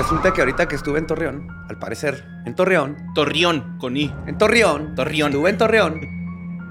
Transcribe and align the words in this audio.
Resulta 0.00 0.32
que 0.32 0.40
ahorita 0.40 0.66
que 0.66 0.76
estuve 0.76 0.98
en 0.98 1.06
Torreón, 1.06 1.46
al 1.68 1.78
parecer, 1.78 2.24
en 2.46 2.54
Torreón, 2.54 2.96
Torreón, 3.14 3.76
con 3.78 3.98
I. 3.98 4.10
en 4.26 4.38
Torreón, 4.38 4.94
Torreón. 4.94 5.28
estuve 5.30 5.50
en 5.50 5.58
Torreón, 5.58 6.00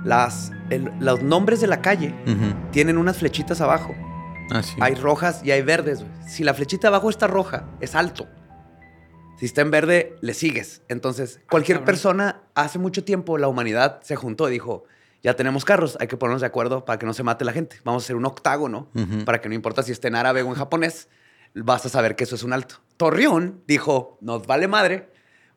las, 0.03 0.51
el- 0.71 0.91
los 0.99 1.21
nombres 1.21 1.61
de 1.61 1.67
la 1.67 1.79
calle 1.79 2.15
tienen 2.71 2.97
unas 2.97 3.17
flechitas 3.17 3.61
abajo. 3.61 3.93
Ah, 4.51 4.63
sí. 4.63 4.75
Hay 4.81 4.95
rojas 4.95 5.41
y 5.43 5.51
hay 5.51 5.61
verdes. 5.61 6.03
Si 6.27 6.43
la 6.43 6.55
flechita 6.55 6.87
abajo 6.87 7.11
está 7.11 7.27
roja, 7.27 7.65
es 7.81 7.93
alto. 7.93 8.27
Si 9.37 9.45
está 9.45 9.61
en 9.61 9.69
verde, 9.69 10.15
le 10.21 10.33
sigues. 10.33 10.81
Entonces, 10.89 11.39
cualquier 11.51 11.83
persona, 11.85 12.41
hace 12.55 12.79
mucho 12.79 13.03
tiempo, 13.03 13.37
la 13.37 13.47
humanidad 13.47 13.99
se 14.01 14.15
juntó 14.15 14.49
y 14.49 14.53
dijo, 14.53 14.85
ya 15.21 15.35
tenemos 15.35 15.65
carros, 15.65 15.97
hay 16.01 16.07
que 16.07 16.17
ponernos 16.17 16.41
de 16.41 16.47
acuerdo 16.47 16.83
para 16.83 16.97
que 16.97 17.05
no 17.05 17.13
se 17.13 17.21
mate 17.21 17.45
la 17.45 17.53
gente. 17.53 17.77
Vamos 17.83 18.03
a 18.03 18.05
hacer 18.05 18.15
un 18.15 18.25
octágono 18.25 18.89
para 19.23 19.39
que 19.39 19.49
no 19.49 19.55
importa 19.55 19.83
si 19.83 19.91
esté 19.91 20.07
en 20.07 20.15
árabe 20.15 20.41
o 20.41 20.47
en 20.47 20.55
japonés, 20.55 21.09
vas 21.53 21.85
a 21.85 21.89
saber 21.89 22.15
que 22.15 22.23
eso 22.23 22.33
es 22.35 22.41
un 22.43 22.53
alto. 22.53 22.75
Torreón 22.99 23.63
dijo, 23.65 24.17
nos 24.19 24.45
vale 24.45 24.67
madre, 24.67 25.07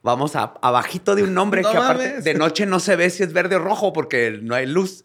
vamos 0.00 0.36
a 0.36 0.54
abajito 0.62 1.16
de 1.16 1.24
un 1.24 1.34
nombre 1.34 1.62
No 1.62 1.72
que 1.72 1.76
aparte 1.76 2.08
mames. 2.10 2.24
de 2.24 2.34
noche 2.34 2.66
no 2.66 2.78
se 2.78 2.94
ve 2.94 3.10
si 3.10 3.24
es 3.24 3.32
verde 3.32 3.56
o 3.56 3.58
rojo 3.58 3.92
porque 3.92 4.38
no 4.40 4.54
hay 4.54 4.66
luz. 4.66 5.04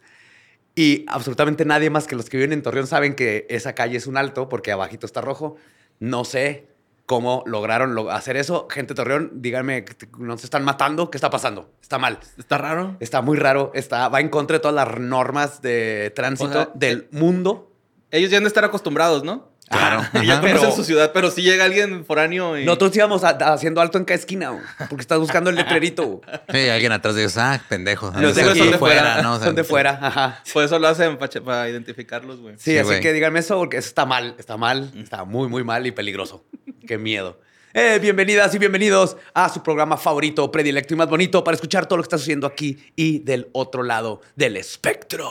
Y 0.75 1.03
absolutamente 1.07 1.65
nadie 1.65 1.89
más 1.89 2.05
que 2.05 2.15
los 2.15 2.29
que 2.29 2.37
viven 2.37 2.53
en 2.53 2.61
Torreón 2.61 2.85
saben 2.85 3.15
que 3.15 3.47
esa 3.49 3.73
calle 3.73 3.97
es 3.97 4.05
un 4.05 4.17
alto 4.17 4.49
porque 4.49 4.71
abajito 4.71 5.07
está 5.07 5.19
rojo. 5.21 5.55
No 5.99 6.23
sé 6.25 6.67
cómo 7.07 7.41
lograron 7.47 7.95
lo- 7.95 8.11
hacer 8.11 8.37
eso. 8.37 8.67
Gente 8.69 8.93
de 8.93 8.97
Torreón, 8.97 9.31
díganme, 9.41 9.85
¿no 10.19 10.37
se 10.37 10.45
están 10.45 10.63
matando? 10.63 11.09
¿Qué 11.09 11.17
está 11.17 11.31
pasando? 11.31 11.71
Está 11.81 11.97
mal. 11.97 12.19
¿Está 12.37 12.59
raro? 12.59 12.97
Está 12.99 13.23
muy 13.23 13.37
raro. 13.39 13.71
Está, 13.73 14.09
va 14.09 14.19
en 14.21 14.29
contra 14.29 14.57
de 14.57 14.59
todas 14.59 14.75
las 14.75 14.99
normas 14.99 15.63
de 15.63 16.13
tránsito 16.15 16.49
O 16.49 16.53
sea, 16.53 16.69
del 16.75 17.07
mundo. 17.09 17.71
Ellos 18.11 18.29
ya 18.29 18.37
han 18.37 18.43
de 18.43 18.47
estar 18.49 18.63
acostumbrados, 18.63 19.23
¿no? 19.23 19.49
Claro. 19.69 20.01
ya 20.13 20.19
Ajá. 20.19 20.41
conocen 20.41 20.59
Pero- 20.61 20.71
su 20.75 20.83
ciudad, 20.83 21.11
pero 21.13 21.29
si 21.31 21.41
llega 21.41 21.65
alguien 21.65 22.05
foráneo 22.05 22.57
y... 22.57 22.65
Nosotros 22.65 22.95
íbamos 22.95 23.23
a- 23.23 23.29
a- 23.29 23.53
haciendo 23.53 23.81
alto 23.81 23.97
en 23.97 24.05
cada 24.05 24.17
esquina, 24.19 24.51
porque 24.89 25.01
estás 25.01 25.19
buscando 25.19 25.49
el 25.49 25.55
letrerito. 25.57 26.21
Sí, 26.51 26.69
alguien 26.69 26.91
atrás 26.91 27.15
de 27.15 27.21
ellos, 27.21 27.37
ah, 27.37 27.61
pendejo. 27.67 28.11
Los 28.17 28.35
de 28.35 28.43
Son 28.55 28.71
de 28.71 28.77
fuera, 28.77 29.21
¿no? 29.21 29.33
O 29.33 29.37
sea, 29.37 29.45
Son 29.47 29.55
de 29.55 29.63
fuera, 29.63 29.99
ajá. 30.01 30.41
Por 30.53 30.63
eso 30.63 30.79
lo 30.79 30.87
hacen 30.87 31.17
para, 31.17 31.41
para 31.41 31.69
identificarlos, 31.69 32.39
güey. 32.39 32.55
Sí, 32.57 32.71
Sí, 32.71 32.77
así 32.77 32.99
que 33.01 33.11
díganme 33.13 33.39
eso 33.39 33.57
porque 33.57 33.77
eso 33.77 33.87
está 33.89 34.05
mal, 34.05 34.35
está 34.39 34.55
mal, 34.57 34.91
está 34.97 35.23
muy, 35.25 35.47
muy 35.49 35.63
mal 35.63 35.85
y 35.85 35.91
peligroso. 35.91 36.45
Qué 36.87 36.97
miedo. 36.97 37.39
Eh, 37.73 37.99
bienvenidas 38.01 38.55
y 38.55 38.57
bienvenidos 38.59 39.17
a 39.33 39.49
su 39.49 39.61
programa 39.61 39.97
favorito, 39.97 40.49
predilecto 40.51 40.93
y 40.93 40.97
más 40.97 41.09
bonito 41.09 41.43
para 41.43 41.53
escuchar 41.55 41.85
todo 41.85 41.97
lo 41.97 42.03
que 42.03 42.07
está 42.07 42.17
sucediendo 42.17 42.47
aquí 42.47 42.91
y 42.95 43.19
del 43.19 43.49
otro 43.51 43.83
lado 43.83 44.21
del 44.35 44.57
espectro. 44.57 45.29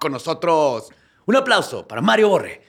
Con 0.00 0.12
nosotros, 0.12 0.88
un 1.26 1.36
aplauso 1.36 1.86
para 1.86 2.00
Mario 2.00 2.28
Borre. 2.28 2.62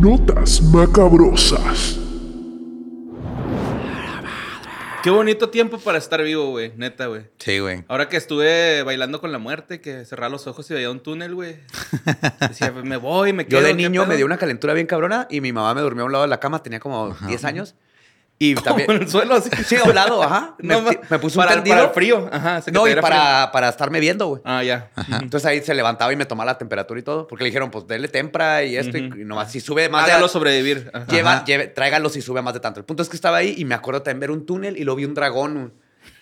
Notas 0.00 0.62
macabrosas. 0.62 1.98
Qué 5.02 5.10
bonito 5.10 5.50
tiempo 5.50 5.78
para 5.78 5.98
estar 5.98 6.20
vivo, 6.22 6.50
güey. 6.50 6.72
Neta, 6.76 7.06
güey. 7.06 7.22
Sí, 7.38 7.60
güey. 7.60 7.84
Ahora 7.86 8.08
que 8.08 8.16
estuve 8.16 8.82
bailando 8.82 9.20
con 9.20 9.30
la 9.30 9.38
muerte, 9.38 9.80
que 9.80 10.04
cerraba 10.04 10.30
los 10.30 10.48
ojos 10.48 10.68
y 10.70 10.74
veía 10.74 10.90
un 10.90 10.98
túnel, 10.98 11.32
güey. 11.34 11.58
Decía, 12.40 12.72
"Pues, 12.72 12.84
me 12.84 12.96
voy, 12.96 13.32
me 13.32 13.46
quedo. 13.46 13.60
Yo 13.60 13.64
de 13.66 13.70
¿qué 13.76 13.82
niño 13.84 14.02
pedo?" 14.02 14.08
me 14.08 14.16
dio 14.16 14.26
una 14.26 14.36
calentura 14.36 14.74
bien 14.74 14.88
cabrona 14.88 15.28
y 15.30 15.40
mi 15.40 15.52
mamá 15.52 15.74
me 15.74 15.80
durmió 15.80 16.02
a 16.02 16.06
un 16.06 16.12
lado 16.12 16.24
de 16.24 16.28
la 16.28 16.40
cama, 16.40 16.60
tenía 16.62 16.80
como 16.80 17.16
10 17.28 17.44
años. 17.44 17.76
Y 18.38 18.54
también... 18.56 18.90
en 18.90 19.02
el 19.02 19.08
suelo, 19.08 19.34
así. 19.34 19.48
Sí, 19.64 19.76
a 19.76 19.84
un 19.84 19.94
lado, 19.94 20.22
ajá. 20.22 20.56
No, 20.62 20.82
me, 20.82 20.94
puso 21.18 21.40
un 21.40 21.46
para, 21.46 21.54
tendido. 21.56 21.76
para 21.76 21.88
el 21.88 21.94
frío. 21.94 22.28
Ajá. 22.30 22.60
se 22.60 22.70
que 22.70 22.72
No, 22.78 22.86
y 22.86 22.94
para, 22.96 23.50
para 23.50 23.70
estarme 23.70 23.98
viendo, 23.98 24.26
güey. 24.26 24.42
frío. 24.42 24.52
Ah, 24.54 24.62
ya. 24.62 24.90
Entonces 25.22 25.46
ahí 25.46 25.62
se 25.62 25.74
levantaba 25.74 26.12
y 26.12 26.16
me 26.16 26.26
tomaba 26.26 26.52
la 26.52 26.58
temperatura 26.58 27.00
y 27.00 27.02
todo. 27.02 27.26
Porque 27.26 27.44
le 27.44 27.48
dijeron, 27.48 27.70
pues 27.70 27.86
dele 27.86 28.08
tempra 28.08 28.62
y 28.62 28.76
esto. 28.76 28.98
Ujú. 28.98 29.20
Y 29.20 29.24
nomás 29.24 29.50
si 29.52 29.60
sube 29.60 29.88
más 29.88 30.04
Hágalo 30.04 30.26
de... 30.26 30.32
sobrevivir. 30.32 30.90
Ajá. 30.92 31.06
Lleva, 31.06 31.32
Ajá. 31.32 31.44
lleve- 31.46 31.68
tráigalo 31.68 32.10
si 32.10 32.20
sube 32.20 32.42
más 32.42 32.52
de 32.52 32.60
tanto. 32.60 32.78
El 32.80 32.84
punto 32.84 33.02
es 33.02 33.08
que 33.08 33.16
estaba 33.16 33.38
ahí 33.38 33.54
y 33.56 33.64
me 33.64 33.74
acuerdo 33.74 34.02
también 34.02 34.20
ver 34.20 34.30
un 34.30 34.44
túnel 34.44 34.76
y 34.76 34.84
lo 34.84 34.94
vi 34.96 35.06
un 35.06 35.14
dragón. 35.14 35.72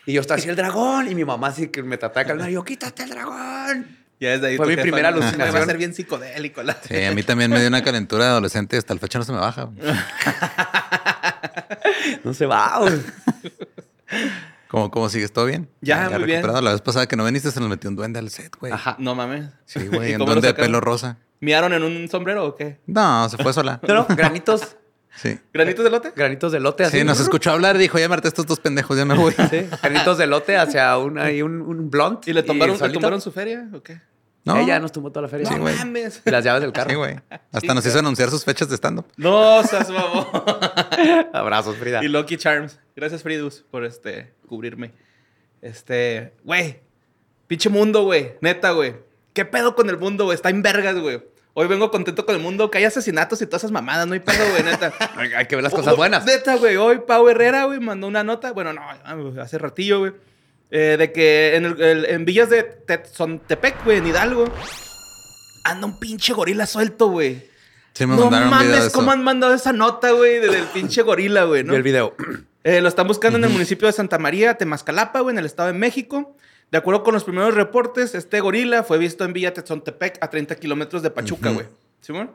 Y 0.07 0.13
yo 0.13 0.21
estaba 0.21 0.39
así, 0.39 0.49
el 0.49 0.55
dragón. 0.57 1.11
Y 1.11 1.15
mi 1.17 1.25
mamá 1.25 1.49
así 1.49 1.67
que 1.69 1.83
me 1.83 1.97
trataba 1.99 2.21
de 2.23 2.29
calmar. 2.29 2.49
Y 2.51 2.53
yo, 2.53 2.65
quítate 2.65 3.03
el 3.03 3.11
dragón. 3.11 4.05
Ya 4.21 4.31
desde 4.31 4.47
ahí 4.47 4.57
Fue 4.57 4.67
mi 4.67 4.73
jefa, 4.75 4.83
primera 4.83 5.11
¿no? 5.11 5.17
alucinación. 5.17 5.57
Va 5.57 5.63
a 5.65 5.67
ser 5.67 5.77
bien 5.77 5.93
psicodélico. 5.93 6.63
La... 6.63 6.77
Sí, 6.87 7.03
a 7.05 7.11
mí 7.11 7.25
también 7.25 7.51
me 7.51 7.59
dio 7.59 7.67
una 7.67 7.83
calentura 7.83 8.25
de 8.25 8.31
adolescente. 8.31 8.77
Hasta 8.77 8.93
el 8.93 9.01
fecha 9.01 9.19
no 9.19 9.25
se 9.25 9.33
me 9.33 9.39
baja. 9.39 9.69
No 12.25 12.35
se 12.35 12.47
va. 12.47 12.81
¿Cómo, 14.69 14.91
cómo 14.91 15.09
sigues? 15.09 15.33
¿Todo 15.33 15.47
bien? 15.47 15.69
Ya, 15.81 16.09
muy 16.11 16.25
bien. 16.25 16.39
recuperado. 16.43 16.61
La 16.63 16.73
vez 16.73 16.81
pasada 16.81 17.07
que 17.07 17.17
no 17.17 17.25
viniste 17.25 17.51
se 17.51 17.61
nos 17.61 17.69
metió 17.69 17.89
un 17.91 17.97
duende 17.97 18.19
al 18.19 18.31
set, 18.31 18.57
güey. 18.59 18.73
Ajá. 18.73 18.97
No 18.99 19.15
mames. 19.15 19.51
Sí, 19.67 19.79
¿Y 19.85 19.87
güey. 19.89 20.15
Un 20.15 20.25
duende 20.25 20.49
de 20.49 20.55
pelo 20.55 20.81
rosa. 20.81 21.19
¿Miaron 21.41 21.73
en 21.73 21.83
un 21.83 22.09
sombrero 22.09 22.45
o 22.45 22.57
qué? 22.57 22.81
No, 22.87 23.29
se 23.29 23.37
fue 23.37 23.53
sola. 23.53 23.81
No, 23.87 23.95
no, 23.95 24.07
granitos. 24.09 24.77
Sí. 25.17 25.39
¿Granitos 25.53 25.85
de 25.85 25.91
lote? 25.91 26.13
Granitos 26.17 26.51
de 26.51 26.59
lote 26.59 26.85
así. 26.85 26.99
Sí, 26.99 27.05
nos 27.05 27.21
escuchó 27.21 27.53
hablar 27.53 27.77
y 27.77 27.79
dijo, 27.79 27.99
ya 28.01 28.09
Marta, 28.09 28.27
estos 28.27 28.47
dos 28.47 28.59
pendejos, 28.59 28.97
ya 28.97 29.05
me 29.05 29.15
voy. 29.15 29.33
Sí, 29.49 29.69
granitos 29.81 30.19
de 30.19 30.27
lote 30.27 30.57
hacia 30.57 30.99
un, 30.99 31.19
ahí 31.19 31.41
un, 31.41 31.63
un 31.63 31.89
blunt. 31.89 32.27
¿Y 32.27 32.33
le 32.33 32.43
tumbaron, 32.43 32.75
le 32.75 32.79
solito. 32.81 32.95
tumbaron 32.99 33.21
su 33.21 33.31
feria 33.31 33.69
o 33.73 33.81
qué? 33.81 34.01
No, 34.45 34.59
Ella 34.59 34.79
nos 34.79 34.93
tumbó 34.93 35.11
toda 35.11 35.23
la 35.23 35.29
feria. 35.29 35.47
Sí, 35.47 35.55
güey. 35.57 35.75
mames. 35.75 36.21
Y 36.25 36.31
las 36.31 36.45
llaves 36.45 36.61
del 36.61 36.73
carro. 36.73 36.91
Sí, 36.91 36.97
güey. 36.97 37.19
Hasta 37.51 37.73
nos 37.75 37.87
hizo 37.87 37.99
anunciar 37.99 38.29
sus 38.31 38.45
fechas 38.45 38.69
de 38.69 38.77
stand-up. 38.77 39.07
No, 39.17 39.63
seas 39.63 39.89
mamón. 39.91 40.27
Abrazos, 41.33 41.77
Frida. 41.77 42.05
y 42.05 42.09
Lucky 42.09 42.37
Charms. 42.37 42.79
Gracias, 42.95 43.23
Fridus, 43.23 43.65
por 43.71 43.85
este 43.85 44.35
cubrirme. 44.47 44.93
Este, 45.63 46.35
güey. 46.45 46.81
Pinche 47.47 47.71
mundo, 47.71 48.03
güey. 48.05 48.35
Neta, 48.43 48.73
güey. 48.73 48.97
¿Qué 49.33 49.47
pedo 49.47 49.75
con 49.75 49.89
el 49.89 49.97
mundo, 49.97 50.25
güey? 50.25 50.35
Está 50.37 50.51
en 50.51 50.63
vergas, 50.63 50.99
güey. 50.99 51.23
Hoy 51.55 51.67
vengo 51.69 51.91
contento 51.91 52.27
con 52.27 52.35
el 52.35 52.41
mundo, 52.43 52.71
que 52.71 52.79
hay 52.79 52.85
asesinatos 52.85 53.41
y 53.41 53.47
todas 53.47 53.63
esas 53.63 53.71
mamadas, 53.71 54.09
no 54.09 54.15
hay 54.15 54.21
pedo, 54.21 54.45
güey, 54.51 54.65
neta. 54.65 54.93
Hay 55.17 55.33
hay 55.37 55.47
que 55.47 55.55
ver 55.55 55.63
las 55.63 55.73
cosas 55.73 55.97
buenas. 55.97 56.25
Neta, 56.27 56.57
güey. 56.57 56.77
Hoy 56.77 57.01
Pau 57.07 57.29
Herrera, 57.29 57.65
güey, 57.65 57.79
mandó 57.79 58.09
una 58.09 58.25
nota. 58.25 58.53
Bueno, 58.53 58.73
no, 58.73 58.83
hace 59.41 59.57
ratillo, 59.59 60.01
güey. 60.01 60.13
Eh, 60.71 60.97
de 60.99 61.13
que 61.13 61.57
en, 61.57 61.65
el- 61.67 61.81
el- 61.83 62.05
en 62.07 62.25
villas 62.25 62.51
de 62.51 62.63
Tezontepec, 62.63 63.85
güey, 63.85 63.99
en 63.99 64.07
Hidalgo, 64.07 64.45
anda 65.65 65.87
un 65.87 65.99
pinche 65.99 66.33
gorila 66.33 66.67
suelto, 66.67 67.09
güey. 67.09 67.49
Sí, 67.93 68.07
me 68.07 68.17
No 68.17 68.23
mandaron 68.23 68.49
un 68.49 68.59
video 68.59 68.67
de 68.67 68.73
mames, 68.77 68.87
eso. 68.87 68.99
cómo 68.99 69.13
han 69.13 69.23
mandado 69.23 69.55
esa 69.55 69.73
nota, 69.73 70.11
güey, 70.11 70.41
de- 70.41 70.49
del 70.49 70.65
pinche 70.67 71.03
gorila, 71.03 71.45
güey, 71.45 71.63
¿no? 71.65 71.73
Vi 71.73 71.77
el 71.77 71.83
video. 71.83 72.15
Eh, 72.67 72.81
lo 72.81 72.89
están 72.89 73.07
buscando 73.07 73.37
en 73.37 73.45
el 73.45 73.51
municipio 73.51 73.87
de 73.87 73.93
Santa 73.93 74.17
María, 74.19 74.55
Temascalapa, 74.57 75.21
güey, 75.21 75.35
en 75.35 75.39
el 75.39 75.45
Estado 75.45 75.71
de 75.71 75.79
México. 75.79 76.35
De 76.71 76.79
acuerdo 76.79 77.03
con 77.03 77.13
los 77.13 77.23
primeros 77.23 77.53
reportes, 77.53 78.15
este 78.15 78.41
gorila 78.41 78.83
fue 78.83 78.97
visto 78.97 79.23
en 79.27 79.35
Villa 79.35 79.53
Tezontepec, 79.53 80.17
a 80.23 80.31
30 80.31 80.55
kilómetros 80.57 81.03
de 81.03 81.11
Pachuca, 81.11 81.51
güey. 81.51 81.67
¿Simón? 82.01 82.31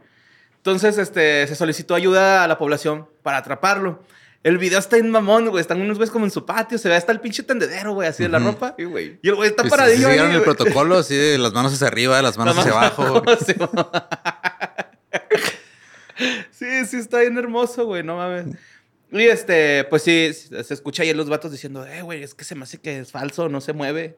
Entonces, 0.58 1.00
este, 1.00 1.48
se 1.48 1.56
solicitó 1.56 1.96
ayuda 1.96 2.44
a 2.44 2.48
la 2.48 2.60
población 2.60 3.08
para 3.24 3.38
atraparlo. 3.38 4.04
El 4.42 4.58
video 4.58 4.80
está 4.80 4.98
en 4.98 5.10
mamón, 5.10 5.50
güey. 5.50 5.62
Están 5.62 5.82
unos 5.82 5.98
güeyes 5.98 6.12
como 6.12 6.26
en 6.26 6.32
su 6.32 6.46
patio. 6.46 6.78
Se 6.78 6.88
ve 6.88 6.96
hasta 6.96 7.12
el 7.12 7.20
pinche 7.20 7.44
tendedero, 7.44 7.94
güey, 7.94 8.08
así 8.08 8.24
de 8.24 8.30
la 8.30 8.40
ropa. 8.40 8.74
Sí, 8.78 8.86
güey. 8.86 9.20
Y 9.22 9.30
el 9.30 9.36
güey 9.36 9.50
está 9.50 9.64
Pues, 9.64 9.72
paradillo. 9.72 10.08
sí, 10.08 10.14
ahí, 10.14 10.20
el 10.20 10.28
güey. 10.32 10.44
protocolo, 10.44 10.98
así 10.98 11.16
de 11.16 11.38
las 11.38 11.52
manos 11.54 11.74
hacia 11.74 11.88
arriba, 11.88 12.22
las 12.22 12.38
manos 12.38 12.56
La 12.56 12.62
hacia 12.62 12.74
mano- 12.74 12.86
abajo. 12.86 13.24
sí, 13.46 13.54
sí, 16.52 16.86
sí, 16.86 16.98
está 16.98 17.20
bien 17.20 17.38
hermoso, 17.38 17.86
güey, 17.86 18.04
no 18.04 18.18
mames. 18.18 18.56
Y 19.12 19.24
este, 19.24 19.86
pues 19.90 20.04
sí, 20.04 20.32
se 20.34 20.74
escucha 20.74 21.04
ahí 21.04 21.14
los 21.14 21.30
vatos 21.30 21.52
diciendo, 21.52 21.86
eh, 21.86 22.02
güey, 22.02 22.24
es 22.24 22.34
que 22.36 22.44
se 22.46 22.56
me 22.56 22.64
hace 22.64 22.80
que 22.80 23.00
es 23.00 23.12
falso, 23.12 23.50
no 23.50 23.60
se 23.62 23.74
mueve. 23.74 24.18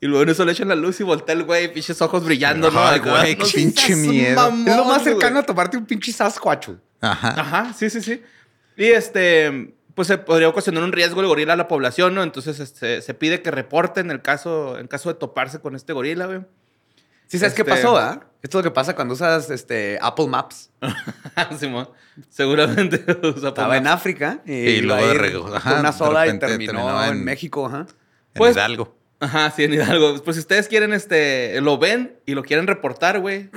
Y 0.00 0.06
luego 0.06 0.24
en 0.24 0.30
eso 0.30 0.44
le 0.44 0.50
echan 0.52 0.66
la 0.68 0.74
luz 0.74 0.98
y 1.00 1.04
voltea 1.04 1.34
el 1.34 1.44
güey, 1.44 1.72
pinches 1.72 2.02
ojos 2.02 2.24
brillando, 2.24 2.70
¿no? 2.72 2.80
Ay, 2.84 2.98
güey, 2.98 3.36
qué 3.36 3.44
pinche 3.54 3.94
miedo. 3.94 4.34
mamón, 4.34 4.68
Es 4.68 4.76
lo 4.76 4.84
más 4.84 5.02
güey. 5.02 5.14
cercano 5.14 5.38
a 5.38 5.42
tomarte 5.44 5.76
un 5.76 5.86
pinche 5.86 6.12
Sasquatch. 6.12 6.70
Ajá. 7.00 7.40
Ajá, 7.40 7.72
sí, 7.72 7.88
sí, 7.88 8.02
sí. 8.02 8.20
Y 8.82 8.90
este, 8.90 9.74
pues 9.94 10.08
se 10.08 10.18
podría 10.18 10.48
ocasionar 10.48 10.82
un 10.82 10.92
riesgo 10.92 11.20
el 11.20 11.26
gorila 11.26 11.52
a 11.52 11.56
la 11.56 11.68
población, 11.68 12.14
¿no? 12.14 12.22
Entonces 12.22 12.58
este, 12.60 13.00
se 13.02 13.14
pide 13.14 13.42
que 13.42 13.50
reporten 13.50 14.10
el 14.10 14.22
caso, 14.22 14.78
en 14.78 14.88
caso 14.88 15.08
de 15.08 15.14
toparse 15.16 15.60
con 15.60 15.76
este 15.76 15.92
gorila, 15.92 16.26
güey. 16.26 16.40
Sí, 17.28 17.38
¿sabes 17.38 17.54
qué 17.54 17.62
Este- 17.62 17.70
pasó, 17.72 17.96
ah? 17.96 18.26
Esto 18.42 18.58
es 18.58 18.64
lo 18.64 18.70
que 18.70 18.74
pasa 18.74 18.96
cuando 18.96 19.14
usas 19.14 19.50
este, 19.50 19.98
Apple 20.02 20.26
Maps. 20.26 20.70
Simón, 21.60 21.88
seguramente 22.28 23.04
usa 23.22 23.50
Estaba 23.50 23.76
en. 23.76 23.86
África 23.86 24.42
y, 24.44 24.52
Y 24.52 24.80
luego 24.80 25.06
de 25.06 25.36
una 25.38 25.92
de 25.92 25.96
soda 25.96 26.26
y 26.26 26.38
terminó, 26.40 26.72
terminó 26.72 27.04
en, 27.04 27.10
en- 27.12 27.24
México. 27.24 27.66
Ajá. 27.66 27.78
En 27.80 27.86
Pues- 28.34 28.56
Hidalgo. 28.56 28.96
Ajá, 29.20 29.52
sí, 29.52 29.62
en 29.62 29.74
Hidalgo. 29.74 30.20
Pues 30.24 30.34
si 30.34 30.40
ustedes 30.40 30.66
quieren, 30.66 30.92
este, 30.92 31.60
lo 31.60 31.78
ven 31.78 32.16
y 32.26 32.34
lo 32.34 32.42
quieren 32.42 32.66
reportar, 32.66 33.20
güey, 33.20 33.48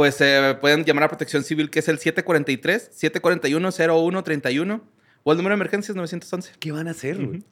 pues 0.00 0.18
eh, 0.22 0.56
pueden 0.62 0.86
llamar 0.86 1.04
a 1.04 1.08
Protección 1.08 1.44
Civil, 1.44 1.68
que 1.68 1.80
es 1.80 1.88
el 1.88 1.98
743-741-0131 1.98 4.80
o 5.24 5.32
el 5.32 5.36
número 5.36 5.52
de 5.52 5.56
emergencias 5.58 5.94
911. 5.94 6.52
¿Qué 6.58 6.72
van 6.72 6.88
a 6.88 6.92
hacer, 6.92 7.16
güey? 7.22 7.40
Le 7.40 7.44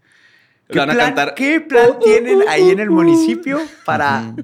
¿Qué, 0.71 0.79
van 0.79 0.89
a 0.89 0.95
plan, 0.95 1.07
cantar. 1.09 1.35
¿Qué 1.35 1.61
plan 1.61 1.99
tienen 2.03 2.41
ahí 2.49 2.71
en 2.71 2.81
el 2.81 2.89
municipio 2.89 3.61
para 3.85 4.35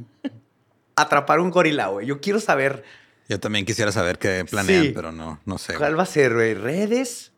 atrapar 0.95 1.41
un 1.41 1.51
gorila, 1.51 1.87
güey? 1.87 2.07
Yo 2.07 2.21
quiero 2.21 2.41
saber 2.41 2.85
Yo 3.27 3.41
también 3.41 3.65
quisiera 3.65 3.91
saber 3.91 4.19
qué 4.19 4.45
planean, 4.51 4.83
Sí. 4.83 4.93
pero 4.95 5.11
no, 5.11 5.41
no 5.47 5.57
sé. 5.57 5.73
cuál 5.77 5.99
va 5.99 6.03
a 6.03 6.07
ser, 6.07 6.35
güey. 6.35 6.53
¿Redes? 6.53 7.33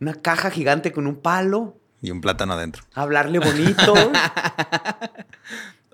¿Una 0.00 0.14
caja 0.14 0.50
gigante 0.50 0.90
con 0.90 1.06
un 1.06 1.22
palo? 1.22 1.78
Y 2.02 2.10
un 2.10 2.20
plátano 2.20 2.54
adentro. 2.54 2.82
¿Hablarle 2.92 3.38
bonito? 3.38 3.94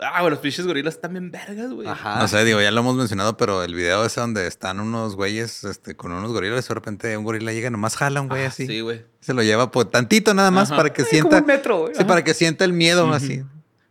Ah, 0.04 0.20
güey, 0.20 0.30
los 0.30 0.40
pinches 0.40 0.66
gorilas 0.66 0.94
están 0.94 1.12
bien 1.12 1.30
vergas, 1.30 1.70
güey. 1.72 1.86
Ajá. 1.88 2.18
No 2.18 2.28
sé, 2.28 2.44
digo, 2.44 2.60
ya 2.60 2.70
lo 2.70 2.80
hemos 2.80 2.96
mencionado, 2.96 3.36
pero 3.36 3.62
el 3.62 3.74
video 3.74 4.04
ese 4.04 4.20
donde 4.20 4.46
están 4.46 4.80
unos 4.80 5.14
güeyes 5.16 5.64
este, 5.64 5.94
con 5.94 6.12
unos 6.12 6.32
gorilas, 6.32 6.66
de 6.66 6.74
repente 6.74 7.16
un 7.16 7.24
gorila 7.24 7.52
llega, 7.52 7.70
nomás 7.70 7.96
jala 7.96 8.20
un 8.20 8.28
güey 8.28 8.44
Ah, 8.44 8.48
así. 8.48 8.66
Sí, 8.66 8.80
güey. 8.80 9.04
Se 9.20 9.34
lo 9.34 9.42
lleva 9.42 9.70
por 9.70 9.84
tantito 9.86 10.34
nada 10.34 10.50
más 10.50 10.68
Ajá. 10.70 10.76
para 10.76 10.92
que 10.92 11.02
Ay, 11.02 11.08
sienta. 11.10 11.28
como 11.28 11.40
un 11.40 11.46
metro, 11.46 11.78
güey. 11.82 11.94
Sí, 11.94 12.00
Ajá. 12.00 12.08
para 12.08 12.24
que 12.24 12.34
sienta 12.34 12.64
el 12.64 12.72
miedo 12.72 13.10
así. 13.12 13.42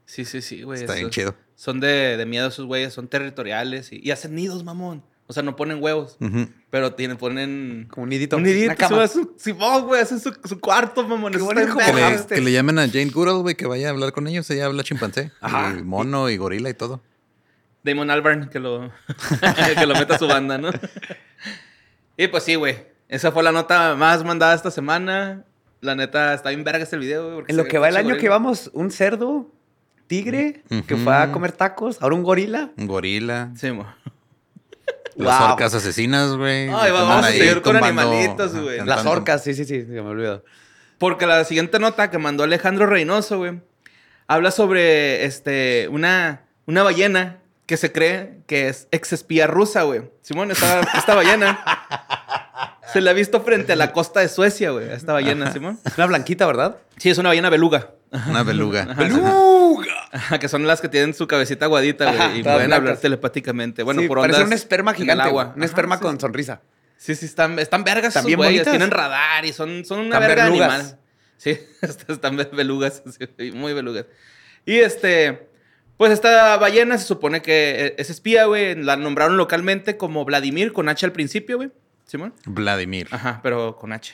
Sí, 0.06 0.25
sí, 0.25 0.42
sí, 0.42 0.63
güey. 0.63 0.81
Está 0.81 0.96
bien 0.96 1.10
chido. 1.10 1.36
Son 1.56 1.80
de, 1.80 2.18
de 2.18 2.25
miedo 2.25 2.48
esos 2.50 2.66
güeyes, 2.66 2.94
son 2.94 3.08
territoriales 3.08 3.92
y, 3.94 4.02
y 4.04 4.12
hacen 4.12 4.36
nidos, 4.36 4.63
mamón. 4.63 5.04
O 5.31 5.33
sea, 5.33 5.44
no 5.44 5.56
ponen 5.56 5.81
huevos, 5.81 6.18
pero 6.69 6.94
tienen, 6.94 7.16
ponen... 7.16 7.88
Como 7.89 8.04
un 8.04 8.10
nidito. 8.10 8.36
Un 8.36 8.44
nidito, 8.44 9.07
su, 9.07 9.33
Simón, 9.38 9.86
güey, 9.86 10.01
hacen 10.01 10.19
su, 10.19 10.36
su 10.44 10.60
cuarto, 10.60 11.07
mamón. 11.07 11.33
Eso 11.33 11.48
Que 11.48 11.56
le, 11.56 12.25
que 12.28 12.42
le 12.42 12.51
llamen 12.51 12.80
a 12.80 12.88
Jane 12.89 13.12
Goodall, 13.12 13.42
güey, 13.42 13.56
que 13.56 13.66
vaya 13.66 13.88
a 13.88 13.92
hablar 13.92 14.12
con 14.12 14.28
ellos. 14.28 14.50
Ella 14.50 14.66
habla 14.66 14.83
chimpancé. 14.83 15.31
Ajá. 15.39 15.74
Y 15.80 15.83
mono 15.83 16.30
y 16.30 16.36
gorila 16.36 16.69
y 16.69 16.74
todo. 16.74 17.01
Damon 17.81 18.10
Albarn 18.10 18.50
que 18.50 18.60
lo, 18.60 18.92
que 19.80 19.86
lo 19.86 19.94
meta 19.94 20.16
a 20.16 20.19
su 20.19 20.28
banda, 20.28 20.57
¿no? 20.57 20.69
Y 22.18 22.27
pues 22.27 22.44
sí, 22.44 22.56
güey. 22.56 22.75
Esa 23.07 23.31
fue 23.31 23.42
la 23.42 23.54
nota 23.54 23.95
más 23.95 24.25
mandada 24.25 24.54
esta 24.54 24.69
semana. 24.69 25.45
La 25.80 25.95
neta, 25.95 26.34
está 26.34 26.50
bien 26.50 26.66
verga 26.66 26.84
este 26.84 26.98
video, 26.98 27.36
güey. 27.36 27.45
En 27.48 27.56
lo 27.56 27.63
que 27.63 27.77
va 27.77 27.88
el 27.88 27.95
año 27.95 28.18
que 28.18 28.27
vamos, 28.27 28.69
un 28.74 28.92
cerdo, 28.92 29.50
tigre, 30.07 30.62
que 30.88 30.98
fue 30.98 31.16
a 31.16 31.31
comer 31.31 31.54
tacos, 31.54 32.01
ahora 32.01 32.16
un 32.16 32.24
gorila. 32.24 32.72
Un 32.75 32.88
gorila. 32.88 33.54
Sí, 33.56 33.72
mo. 33.72 33.88
Las 35.16 35.40
Wow. 35.40 35.52
orcas 35.52 35.74
asesinas, 35.74 36.31
güey. 36.36 36.69
Ay, 36.69 36.92
vamos 36.92 37.25
a 37.25 37.30
seguir 37.31 37.62
con 37.62 37.75
animalitos, 37.78 38.54
güey. 38.54 38.78
cantando. 38.78 38.86
Las 38.96 39.06
orcas, 39.06 39.44
sí, 39.44 39.54
sí, 39.54 39.66
sí, 39.66 39.81
se 39.81 39.88
me 39.92 40.02
olvidó. 40.02 40.44
Porque 40.98 41.25
la 41.25 41.44
siguiente 41.46 41.80
nota 41.80 42.10
que 42.12 42.18
mandó 42.18 42.44
Alejandro 42.44 42.86
Reynoso, 42.86 43.38
güey, 43.40 43.60
habla 44.28 44.52
sobre 44.52 45.25
este, 45.25 45.88
una, 45.90 46.44
una 46.66 46.84
ballena 46.84 47.40
que 47.66 47.78
se 47.78 47.92
cree 47.92 48.40
que 48.48 48.68
es 48.69 48.88
ex 48.92 49.13
espía 49.13 49.48
rusa, 49.48 49.84
güey. 49.84 50.04
Simón, 50.22 50.52
esta, 50.52 50.81
esta 50.98 51.16
ballena 51.16 51.60
se 52.94 53.02
le 53.02 53.10
ha 53.10 53.14
visto 53.14 53.42
frente 53.42 53.74
a 53.74 53.76
la 53.76 53.92
costa 53.94 54.20
de 54.20 54.28
Suecia, 54.30 54.72
güey, 54.72 54.90
a 54.90 54.94
esta 54.96 55.14
ballena, 55.14 55.52
Simón. 55.52 55.80
Es 55.86 55.98
una 55.98 56.08
blanquita, 56.08 56.46
¿verdad? 56.46 56.78
Sí, 56.98 57.10
es 57.10 57.18
una 57.18 57.30
ballena 57.30 57.50
beluga. 57.50 57.92
Una 58.28 58.44
beluga. 58.44 58.88
Ajá, 60.12 60.40
que 60.40 60.50
son 60.50 60.68
las 60.68 60.82
que 60.82 60.90
tienen 60.90 61.14
su 61.14 61.28
cabecita 61.28 61.66
aguadita, 61.66 62.12
güey, 62.12 62.40
y 62.40 62.44
pueden 62.44 62.74
hablar 62.74 62.98
telepáticamente. 62.98 63.84
Bueno, 63.84 64.02
Sí, 64.02 64.08
por 64.08 64.20
parece 64.20 64.38
ondas 64.42 64.48
un 64.50 64.54
esperma 64.54 64.94
gigante, 64.94 65.24
agua. 65.24 65.54
Un 65.56 65.62
Ajá, 65.62 65.66
esperma 65.66 65.96
sí. 65.98 66.02
con 66.02 66.20
sonrisa. 66.20 66.62
Sí, 66.98 67.16
sí, 67.16 67.26
están, 67.26 67.58
están 67.60 67.84
vergas 67.84 68.10
¿Están 68.10 68.22
esos 68.22 68.28
bien 68.28 68.38
güeyes. 68.38 68.54
bonitas? 68.66 68.72
Tienen 68.74 68.92
radar 68.92 69.44
y 69.46 69.54
son, 69.54 69.86
son 69.86 70.00
una 70.00 70.16
Están 70.18 70.22
verga 70.22 70.44
de 70.44 70.50
verlugas. 70.52 70.74
animal. 70.74 71.00
Sí, 71.38 71.60
están 72.10 72.36
be- 72.38 72.50
belugas, 72.54 73.02
sí, 73.40 73.52
muy 73.54 73.74
belugas. 73.74 74.06
Y 74.66 74.78
este, 74.80 75.48
pues 75.98 76.12
esta 76.12 76.58
ballena 76.58 76.98
se 77.00 77.06
supone 77.06 77.42
que 77.42 77.86
eh, 77.88 77.96
es 77.98 78.10
espía, 78.12 78.46
güey. 78.46 78.76
La 78.76 78.98
nombraron 78.98 79.38
localmente 79.38 79.98
como 79.98 80.26
Vladimir 80.26 80.74
con 80.74 80.90
H 80.90 81.06
al 81.06 81.12
principio, 81.14 81.58
güey. 81.58 81.72
¿Simón? 82.12 82.34
Vladimir. 82.46 83.08
Ajá, 83.12 83.40
pero 83.42 83.78
con 83.78 83.94
H. 83.94 84.13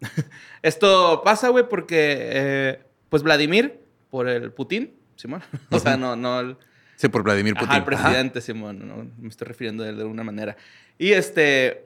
Esto 0.62 1.20
pasa, 1.22 1.50
güey, 1.50 1.68
porque 1.68 2.16
eh, 2.18 2.80
pues 3.10 3.22
Vladimir, 3.22 3.78
por 4.08 4.26
el 4.26 4.52
Putin, 4.52 4.94
Simón. 5.16 5.42
O 5.70 5.78
sea, 5.78 5.98
no, 5.98 6.16
no. 6.16 6.40
el- 6.40 6.56
Sí, 6.96 7.08
por 7.08 7.22
Vladimir 7.22 7.52
Putin. 7.52 7.68
Ajá, 7.68 7.76
el 7.76 7.84
presidente, 7.84 8.40
Simón, 8.40 8.88
no, 8.88 9.06
me 9.18 9.28
estoy 9.28 9.46
refiriendo 9.48 9.84
a 9.84 9.88
él 9.90 9.96
de 9.96 10.02
alguna 10.02 10.24
manera. 10.24 10.56
Y 10.96 11.12
este, 11.12 11.84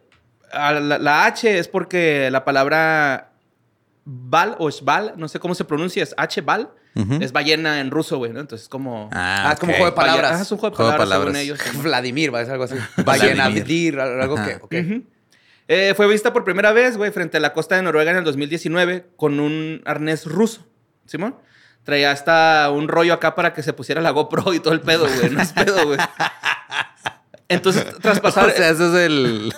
a 0.53 0.71
la, 0.75 0.99
la 1.01 1.27
H 1.27 1.59
es 1.59 1.67
porque 1.67 2.31
la 2.31 2.45
palabra 2.45 3.33
Val 4.05 4.55
o 4.61 4.71
Shval, 4.71 5.15
no 5.17 5.27
sé 5.27 5.41
cómo 5.41 5.57
se 5.57 5.65
pronuncia, 5.65 6.05
es 6.05 6.15
H 6.17 6.43
Val, 6.43 6.71
Ujú. 6.95 7.15
es 7.21 7.33
ballena 7.33 7.81
en 7.81 7.91
ruso, 7.91 8.19
güey, 8.19 8.33
¿no? 8.33 8.39
Entonces 8.39 8.69
como... 8.69 9.11
Ah, 9.13 9.49
Ah, 9.49 9.53
es 9.55 9.59
como 9.59 9.73
ok. 9.73 9.79
juego 9.79 9.91
de 9.91 9.97
palabras. 9.97 10.41
Es 10.43 10.53
un 10.53 10.59
juego 10.59 10.71
de 10.71 10.77
Juego 10.77 10.93
de 10.93 10.99
palabras, 10.99 11.35
según 11.35 11.49
palabras. 11.51 11.73
ellos. 11.75 11.83
Vladimir, 11.83 12.33
va 12.33 12.39
a 12.39 12.45
ser 12.45 12.53
algo 12.53 12.65
así. 12.65 12.77
Vladimir. 13.05 13.35
Vladimir, 13.35 14.01
algo 14.01 14.39
Ajá. 14.39 14.47
que. 14.47 14.55
ok. 14.57 14.75
Ujú. 14.87 15.05
Eh, 15.73 15.95
fue 15.97 16.09
vista 16.09 16.33
por 16.33 16.43
primera 16.43 16.73
vez, 16.73 16.97
güey, 16.97 17.13
frente 17.13 17.37
a 17.37 17.41
la 17.41 17.53
costa 17.53 17.77
de 17.77 17.83
Noruega 17.83 18.11
en 18.11 18.17
el 18.17 18.25
2019 18.25 19.07
con 19.15 19.39
un 19.39 19.83
arnés 19.85 20.27
ruso, 20.27 20.67
¿Simón? 21.07 21.37
Traía 21.85 22.11
hasta 22.11 22.69
un 22.71 22.89
rollo 22.89 23.15
acá 23.15 23.37
para 23.37 23.55
que 23.55 23.63
se 23.63 23.73
pusiera 23.73 24.01
la 24.01 24.11
GoPro 24.11 24.53
y 24.53 24.59
todo 24.59 24.75
el 24.75 24.81
pedo, 24.81 25.07
güey. 25.09 25.31
No 25.31 25.41
es 25.41 25.53
pedo, 25.53 25.87
güey. 25.87 25.99
Entonces, 27.49 27.85
tras 28.03 28.19
pasar... 28.19 28.49
O 28.49 28.51
sea, 28.51 28.71
eso 28.71 28.97
es 28.97 29.05
el. 29.07 29.53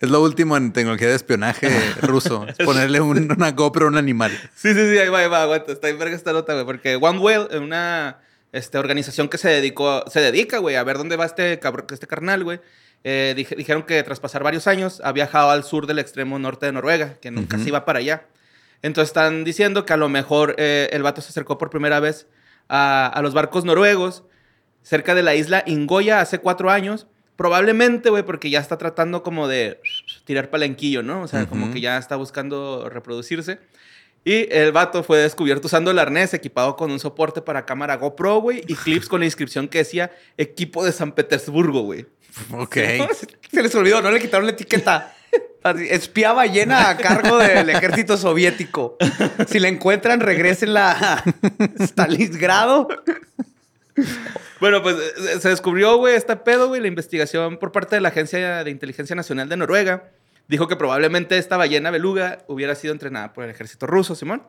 Es 0.00 0.10
lo 0.10 0.22
último 0.22 0.56
en 0.58 0.72
tecnología 0.74 1.08
de 1.08 1.14
espionaje 1.14 1.68
ruso. 2.02 2.46
Es 2.46 2.56
ponerle 2.64 3.00
un- 3.00 3.32
una 3.32 3.52
GoPro 3.52 3.86
a 3.86 3.88
un 3.88 3.96
animal. 3.96 4.32
Sí, 4.54 4.74
sí, 4.74 4.90
sí, 4.90 4.98
ahí 4.98 5.08
va, 5.08 5.20
ahí 5.20 5.28
va, 5.28 5.42
aguanta. 5.42 5.72
Está 5.72 5.88
en 5.88 5.98
verga 5.98 6.14
esta 6.14 6.32
nota, 6.34 6.52
güey. 6.52 6.64
Porque 6.66 6.96
One 6.96 7.18
Whale, 7.18 7.58
una 7.58 8.18
este, 8.52 8.78
organización 8.78 9.28
que 9.28 9.38
se 9.38 9.48
dedicó, 9.48 10.04
se 10.10 10.20
dedica, 10.20 10.58
güey, 10.58 10.76
a 10.76 10.84
ver 10.84 10.98
dónde 10.98 11.16
va 11.16 11.24
este, 11.24 11.58
este 11.90 12.06
carnal, 12.06 12.44
güey. 12.44 12.60
Eh, 13.04 13.34
dije- 13.36 13.54
dijeron 13.54 13.82
que 13.82 14.02
tras 14.02 14.18
pasar 14.18 14.42
varios 14.42 14.66
años 14.66 15.00
ha 15.04 15.12
viajado 15.12 15.50
al 15.50 15.62
sur 15.62 15.86
del 15.86 15.98
extremo 15.98 16.38
norte 16.38 16.66
de 16.66 16.72
Noruega, 16.72 17.14
que 17.20 17.30
nunca 17.30 17.58
se 17.58 17.68
iba 17.68 17.84
para 17.84 17.98
allá. 17.98 18.26
Entonces 18.82 19.10
están 19.10 19.44
diciendo 19.44 19.84
que 19.84 19.92
a 19.92 19.96
lo 19.96 20.08
mejor 20.08 20.54
eh, 20.58 20.88
el 20.92 21.02
vato 21.02 21.20
se 21.20 21.28
acercó 21.28 21.58
por 21.58 21.70
primera 21.70 22.00
vez 22.00 22.26
a, 22.68 23.06
a 23.06 23.22
los 23.22 23.34
barcos 23.34 23.64
noruegos 23.64 24.24
cerca 24.82 25.14
de 25.14 25.22
la 25.22 25.34
isla 25.34 25.62
Ingoya 25.66 26.20
hace 26.20 26.38
cuatro 26.38 26.70
años. 26.70 27.06
Probablemente, 27.36 28.10
güey, 28.10 28.22
porque 28.22 28.48
ya 28.48 28.60
está 28.60 28.78
tratando 28.78 29.22
como 29.22 29.48
de 29.48 29.80
tirar 30.24 30.50
palenquillo, 30.50 31.02
¿no? 31.02 31.22
O 31.22 31.28
sea, 31.28 31.46
como 31.46 31.64
Ujú. 31.66 31.74
que 31.74 31.80
ya 31.80 31.98
está 31.98 32.16
buscando 32.16 32.88
reproducirse. 32.88 33.58
Y 34.24 34.46
el 34.54 34.72
vato 34.72 35.02
fue 35.02 35.18
descubierto 35.18 35.66
usando 35.66 35.90
el 35.90 35.98
arnés 35.98 36.32
equipado 36.32 36.76
con 36.76 36.90
un 36.90 37.00
soporte 37.00 37.42
para 37.42 37.66
cámara 37.66 37.96
GoPro, 37.96 38.36
güey, 38.40 38.62
y 38.68 38.74
clips 38.74 39.08
con 39.08 39.20
la 39.20 39.26
inscripción 39.26 39.68
que 39.68 39.78
decía 39.78 40.10
equipo 40.38 40.84
de 40.84 40.92
San 40.92 41.12
Petersburgo, 41.12 41.82
güey. 41.82 42.06
Ok. 42.50 42.76
Se 43.50 43.62
les 43.62 43.74
olvidó, 43.74 44.02
no 44.02 44.10
le 44.10 44.20
quitaron 44.20 44.46
la 44.46 44.52
etiqueta. 44.52 45.14
Espía 45.88 46.32
ballena 46.32 46.90
a 46.90 46.96
cargo 46.96 47.38
del 47.38 47.70
ejército 47.70 48.16
soviético. 48.18 48.96
Si 49.48 49.58
la 49.58 49.68
encuentran, 49.68 50.20
regrésenla 50.20 50.92
a 50.92 51.24
Stalingrado. 51.78 52.88
Bueno, 54.60 54.82
pues 54.82 54.96
eh, 54.96 55.40
se 55.40 55.48
descubrió, 55.48 55.96
güey, 55.96 56.16
este 56.16 56.36
pedo, 56.36 56.68
güey, 56.68 56.80
la 56.80 56.88
investigación 56.88 57.58
por 57.58 57.72
parte 57.72 57.96
de 57.96 58.00
la 58.02 58.08
Agencia 58.10 58.62
de 58.62 58.70
Inteligencia 58.70 59.16
Nacional 59.16 59.48
de 59.48 59.56
Noruega. 59.56 60.10
Dijo 60.48 60.68
que 60.68 60.76
probablemente 60.76 61.38
esta 61.38 61.56
ballena 61.56 61.90
beluga 61.90 62.38
hubiera 62.46 62.74
sido 62.74 62.92
entrenada 62.92 63.32
por 63.32 63.44
el 63.44 63.50
ejército 63.50 63.86
ruso, 63.86 64.14
Simón. 64.14 64.42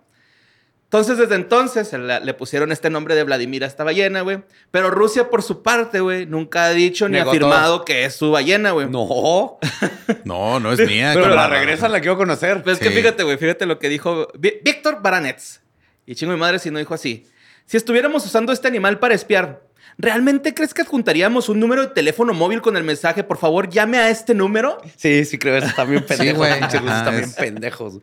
Entonces, 0.95 1.17
desde 1.17 1.35
entonces 1.35 1.91
la- 1.93 2.19
le 2.19 2.33
pusieron 2.33 2.71
este 2.71 2.89
nombre 2.89 3.15
de 3.15 3.23
Vladimir 3.23 3.63
a 3.63 3.67
esta 3.67 3.83
ballena, 3.83 4.21
güey. 4.21 4.43
Pero 4.71 4.89
Rusia, 4.91 5.29
por 5.29 5.43
su 5.43 5.61
parte, 5.61 5.99
güey, 5.99 6.25
nunca 6.25 6.65
ha 6.65 6.69
dicho 6.71 7.07
ni 7.09 7.17
Negó 7.17 7.31
afirmado 7.31 7.83
que 7.85 8.05
es 8.05 8.15
su 8.15 8.31
ballena, 8.31 8.71
güey. 8.71 8.89
No. 8.89 9.59
No, 10.23 10.59
no 10.59 10.71
es 10.71 10.79
mía. 10.87 11.11
Pero 11.13 11.29
la 11.29 11.47
regresan, 11.47 11.91
la 11.91 11.99
quiero 11.99 12.17
conocer. 12.17 12.63
Pues 12.63 12.79
es 12.79 12.83
que 12.87 12.91
fíjate, 12.91 13.23
güey, 13.23 13.37
fíjate 13.37 13.65
lo 13.65 13.77
que 13.79 13.89
dijo 13.89 14.27
Víctor 14.37 15.01
Baranets. 15.01 15.61
Y 16.05 16.15
chingo 16.15 16.33
mi 16.33 16.39
madre 16.39 16.59
si 16.59 16.71
no 16.71 16.79
dijo 16.79 16.93
así. 16.93 17.27
Si 17.65 17.77
estuviéramos 17.77 18.25
usando 18.25 18.51
este 18.53 18.67
animal 18.67 18.99
para 18.99 19.13
espiar, 19.15 19.61
¿realmente 19.97 20.53
crees 20.53 20.73
que 20.73 20.81
adjuntaríamos 20.81 21.49
un 21.49 21.59
número 21.59 21.81
de 21.81 21.87
teléfono 21.93 22.33
móvil 22.33 22.61
con 22.61 22.77
el 22.77 22.83
mensaje, 22.83 23.23
por 23.23 23.37
favor, 23.37 23.69
llame 23.69 23.97
a 23.97 24.09
este 24.09 24.33
número? 24.33 24.77
Sí, 24.97 25.25
sí 25.25 25.37
creo. 25.37 25.57
Están 25.57 25.89
bien 25.89 26.03
pendejos. 26.05 26.37
güey. 26.37 26.59
pinches 26.59 26.81
rusos 26.81 26.91
Ajá, 26.95 26.99
están 27.03 27.17
bien 27.17 27.33
pendejos. 27.33 27.99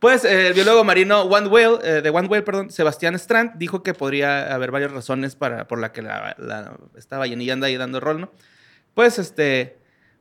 Pues 0.00 0.24
eh, 0.24 0.48
el 0.48 0.54
biólogo 0.54 0.84
marino 0.84 1.22
One 1.22 1.48
Whale, 1.48 1.78
eh, 1.82 2.02
de 2.02 2.10
One 2.10 2.28
Whale, 2.28 2.42
perdón, 2.42 2.70
Sebastián 2.70 3.14
Strand, 3.16 3.58
dijo 3.58 3.82
que 3.82 3.94
podría 3.94 4.54
haber 4.54 4.70
varias 4.70 4.92
razones 4.92 5.34
para, 5.34 5.66
por 5.66 5.80
la 5.80 5.90
que 5.90 6.02
la, 6.02 6.36
la- 6.38 6.76
esta 6.96 7.18
ballenilla 7.18 7.54
anda 7.54 7.66
ahí 7.66 7.76
dando 7.76 7.98
rol, 7.98 8.20
¿no? 8.20 8.30
Pues 8.94 9.18
este, 9.18 9.76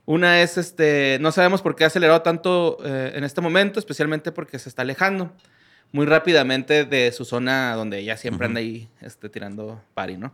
una 0.06 0.42
es, 0.42 0.58
este, 0.58 1.20
no 1.22 1.32
sabemos 1.32 1.62
por 1.62 1.76
qué 1.76 1.84
ha 1.84 1.88
acelerado 1.88 2.24
tanto 2.24 2.80
eh, 2.84 3.12
en 3.14 3.24
este 3.24 3.40
momento, 3.42 3.80
especialmente 3.80 4.32
porque 4.32 4.58
se 4.58 4.68
está 4.70 4.82
alejando 4.82 5.32
muy 5.92 6.06
rápidamente 6.08 6.84
de 6.84 7.12
su 7.12 7.24
zona 7.24 7.74
donde 7.76 8.00
ella 8.00 8.18
siempre 8.18 8.48
anda 8.48 8.60
ahí 8.60 8.90
este, 9.02 9.30
tirando 9.30 9.80
pari, 9.94 10.18
¿no? 10.18 10.34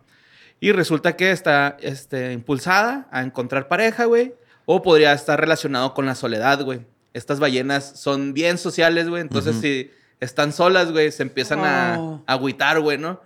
Y 0.59 0.71
resulta 0.71 1.15
que 1.15 1.31
está 1.31 1.77
este, 1.81 2.31
impulsada 2.33 3.07
a 3.11 3.21
encontrar 3.21 3.67
pareja, 3.67 4.05
güey, 4.05 4.33
o 4.65 4.81
podría 4.81 5.13
estar 5.13 5.39
relacionado 5.39 5.93
con 5.93 6.05
la 6.05 6.15
soledad, 6.15 6.61
güey. 6.63 6.81
Estas 7.13 7.39
ballenas 7.39 7.99
son 7.99 8.33
bien 8.33 8.57
sociales, 8.57 9.09
güey, 9.09 9.21
entonces 9.21 9.57
si 9.61 9.91
están 10.19 10.53
solas, 10.53 10.91
güey, 10.91 11.11
se 11.11 11.21
empiezan 11.23 11.59
a- 11.65 11.95
Oh. 11.99 12.23
a 12.25 12.33
agüitar, 12.33 12.79
güey, 12.79 12.97
¿no? 12.97 13.19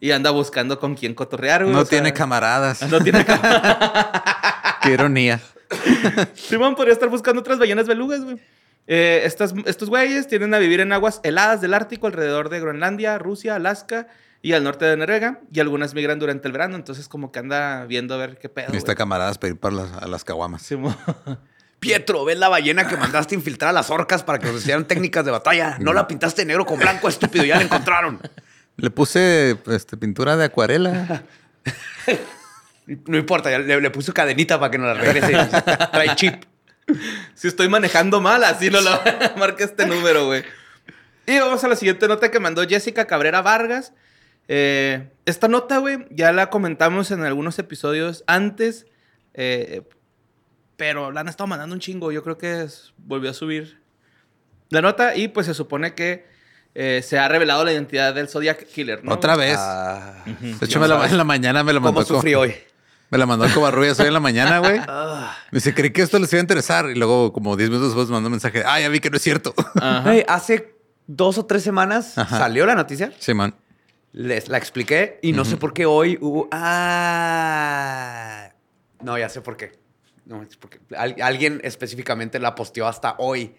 Y 0.00 0.10
anda 0.10 0.30
buscando 0.30 0.78
con 0.78 0.94
quién 0.94 1.14
cotorrear, 1.14 1.62
güey. 1.62 1.74
No 1.74 1.80
o 1.80 1.84
sea, 1.86 1.98
tiene 1.98 2.12
camaradas. 2.12 2.82
No 2.90 3.00
tiene 3.00 3.24
Qué 4.82 4.90
ironía. 4.92 5.40
Simón 6.34 6.74
podría 6.74 6.92
estar 6.92 7.08
buscando 7.08 7.40
otras 7.40 7.58
ballenas 7.58 7.86
belugas, 7.86 8.22
güey. 8.24 8.38
Eh, 8.86 9.22
estas, 9.24 9.54
estos 9.64 9.88
güeyes 9.88 10.26
tienden 10.26 10.52
a 10.54 10.58
vivir 10.58 10.80
en 10.80 10.92
aguas 10.92 11.20
heladas 11.22 11.60
del 11.60 11.72
Ártico 11.72 12.08
alrededor 12.08 12.48
de 12.48 12.60
Groenlandia, 12.60 13.16
Rusia, 13.16 13.54
Alaska 13.56 14.08
y 14.42 14.52
al 14.52 14.64
norte 14.64 14.84
de 14.84 14.96
Noruega. 14.96 15.40
Y 15.52 15.60
algunas 15.60 15.94
migran 15.94 16.18
durante 16.18 16.48
el 16.48 16.52
verano, 16.52 16.76
entonces 16.76 17.08
como 17.08 17.32
que 17.32 17.38
anda 17.38 17.86
viendo 17.86 18.14
a 18.14 18.18
ver 18.18 18.38
qué 18.38 18.48
pedo. 18.48 18.68
Necesita 18.68 18.96
camaradas 18.96 19.38
para 19.38 19.52
ir 19.52 19.58
para 19.58 19.76
las, 19.76 19.92
a 19.92 20.06
las 20.06 20.24
caguamas. 20.24 20.68
Pietro, 21.80 22.24
¿ves 22.24 22.38
la 22.38 22.48
ballena 22.48 22.86
que 22.86 22.96
mandaste 22.96 23.34
infiltrar 23.34 23.70
a 23.70 23.72
las 23.72 23.90
orcas 23.90 24.22
para 24.22 24.38
que 24.38 24.46
nos 24.46 24.60
hicieran 24.60 24.84
técnicas 24.86 25.24
de 25.24 25.30
batalla? 25.30 25.78
No 25.80 25.92
la 25.92 26.06
pintaste 26.06 26.44
negro 26.44 26.66
con 26.66 26.78
blanco, 26.78 27.08
estúpido. 27.08 27.44
Ya 27.44 27.56
la 27.56 27.62
encontraron. 27.62 28.20
Le 28.76 28.90
puse 28.90 29.58
este, 29.66 29.96
pintura 29.96 30.36
de 30.36 30.44
acuarela. 30.44 31.22
No 33.06 33.16
importa, 33.16 33.48
ya 33.48 33.60
le, 33.60 33.80
le 33.80 33.90
puso 33.90 34.12
cadenita 34.12 34.58
para 34.58 34.72
que 34.72 34.76
nos 34.76 34.88
la 34.88 35.00
regrese. 35.00 35.32
Trae 35.92 36.16
chip. 36.16 36.42
Si 37.32 37.46
estoy 37.46 37.68
manejando 37.68 38.20
mal, 38.20 38.42
así 38.42 38.70
no 38.70 38.80
lo 38.80 38.90
marca 39.36 39.62
este 39.62 39.86
número, 39.86 40.26
güey. 40.26 40.42
Y 41.26 41.38
vamos 41.38 41.62
a 41.62 41.68
la 41.68 41.76
siguiente 41.76 42.08
nota 42.08 42.32
que 42.32 42.40
mandó 42.40 42.66
Jessica 42.66 43.06
Cabrera 43.06 43.40
Vargas. 43.40 43.92
Eh, 44.48 45.10
esta 45.24 45.48
nota, 45.48 45.78
güey, 45.78 46.06
ya 46.10 46.32
la 46.32 46.50
comentamos 46.50 47.10
en 47.10 47.22
algunos 47.22 47.58
episodios 47.58 48.24
antes, 48.26 48.86
eh, 49.34 49.82
pero 50.76 51.12
la 51.12 51.20
han 51.20 51.28
estado 51.28 51.46
mandando 51.46 51.74
un 51.74 51.80
chingo. 51.80 52.12
Yo 52.12 52.22
creo 52.22 52.38
que 52.38 52.62
es- 52.62 52.92
volvió 52.98 53.30
a 53.30 53.34
subir 53.34 53.80
la 54.70 54.82
nota 54.82 55.14
y 55.16 55.28
pues 55.28 55.46
se 55.46 55.54
supone 55.54 55.94
que 55.94 56.30
eh, 56.74 57.02
se 57.06 57.18
ha 57.18 57.28
revelado 57.28 57.64
la 57.66 57.72
identidad 57.72 58.14
del 58.14 58.28
Zodiac 58.28 58.64
Killer, 58.66 59.04
¿no? 59.04 59.12
Otra 59.12 59.36
vez. 59.36 59.56
Ah, 59.58 60.24
de 60.24 60.56
hecho, 60.66 60.80
me 60.80 60.88
la- 60.88 61.06
en 61.06 61.18
la 61.18 61.24
mañana 61.24 61.62
me 61.62 61.72
lo 61.74 61.80
mandó. 61.82 62.02
¿Cómo 62.02 62.16
sufrí 62.16 62.34
hoy? 62.34 62.54
Me 63.10 63.18
la 63.18 63.26
mandó 63.26 63.46
Covarrubias 63.52 64.00
hoy 64.00 64.06
en 64.06 64.14
la 64.14 64.20
mañana, 64.20 64.58
güey. 64.58 64.80
Ah. 64.88 65.36
Me 65.50 65.56
dice, 65.58 65.74
creí 65.74 65.90
que 65.92 66.00
esto 66.00 66.18
les 66.18 66.32
iba 66.32 66.40
a 66.40 66.44
interesar. 66.44 66.86
Y 66.88 66.94
luego, 66.94 67.30
como 67.34 67.56
10 67.58 67.68
minutos 67.68 67.90
después, 67.90 68.08
me 68.08 68.14
mandó 68.14 68.28
un 68.28 68.32
mensaje. 68.32 68.62
Ah, 68.66 68.80
ya 68.80 68.88
vi 68.88 69.00
que 69.00 69.10
no 69.10 69.18
es 69.18 69.22
cierto. 69.22 69.54
Hace 70.28 70.74
dos 71.06 71.36
o 71.36 71.44
tres 71.44 71.62
semanas 71.62 72.16
Ajá. 72.16 72.38
salió 72.38 72.64
la 72.64 72.74
noticia. 72.74 73.12
Simón. 73.18 73.54
Les 74.12 74.48
la 74.48 74.58
expliqué 74.58 75.18
y 75.22 75.32
no 75.32 75.44
sé 75.44 75.56
por 75.56 75.72
qué 75.72 75.86
hoy 75.86 76.18
hubo. 76.20 76.48
Ah. 77.62 78.52
No, 79.02 79.16
ya 79.18 79.28
sé 79.28 79.40
por 79.40 79.56
qué. 79.56 79.72
No, 80.26 80.42
es 80.42 80.56
porque 80.56 80.78
al- 80.96 81.16
alguien 81.22 81.60
específicamente 81.64 82.38
la 82.38 82.54
posteó 82.54 82.86
hasta 82.86 83.16
hoy 83.18 83.54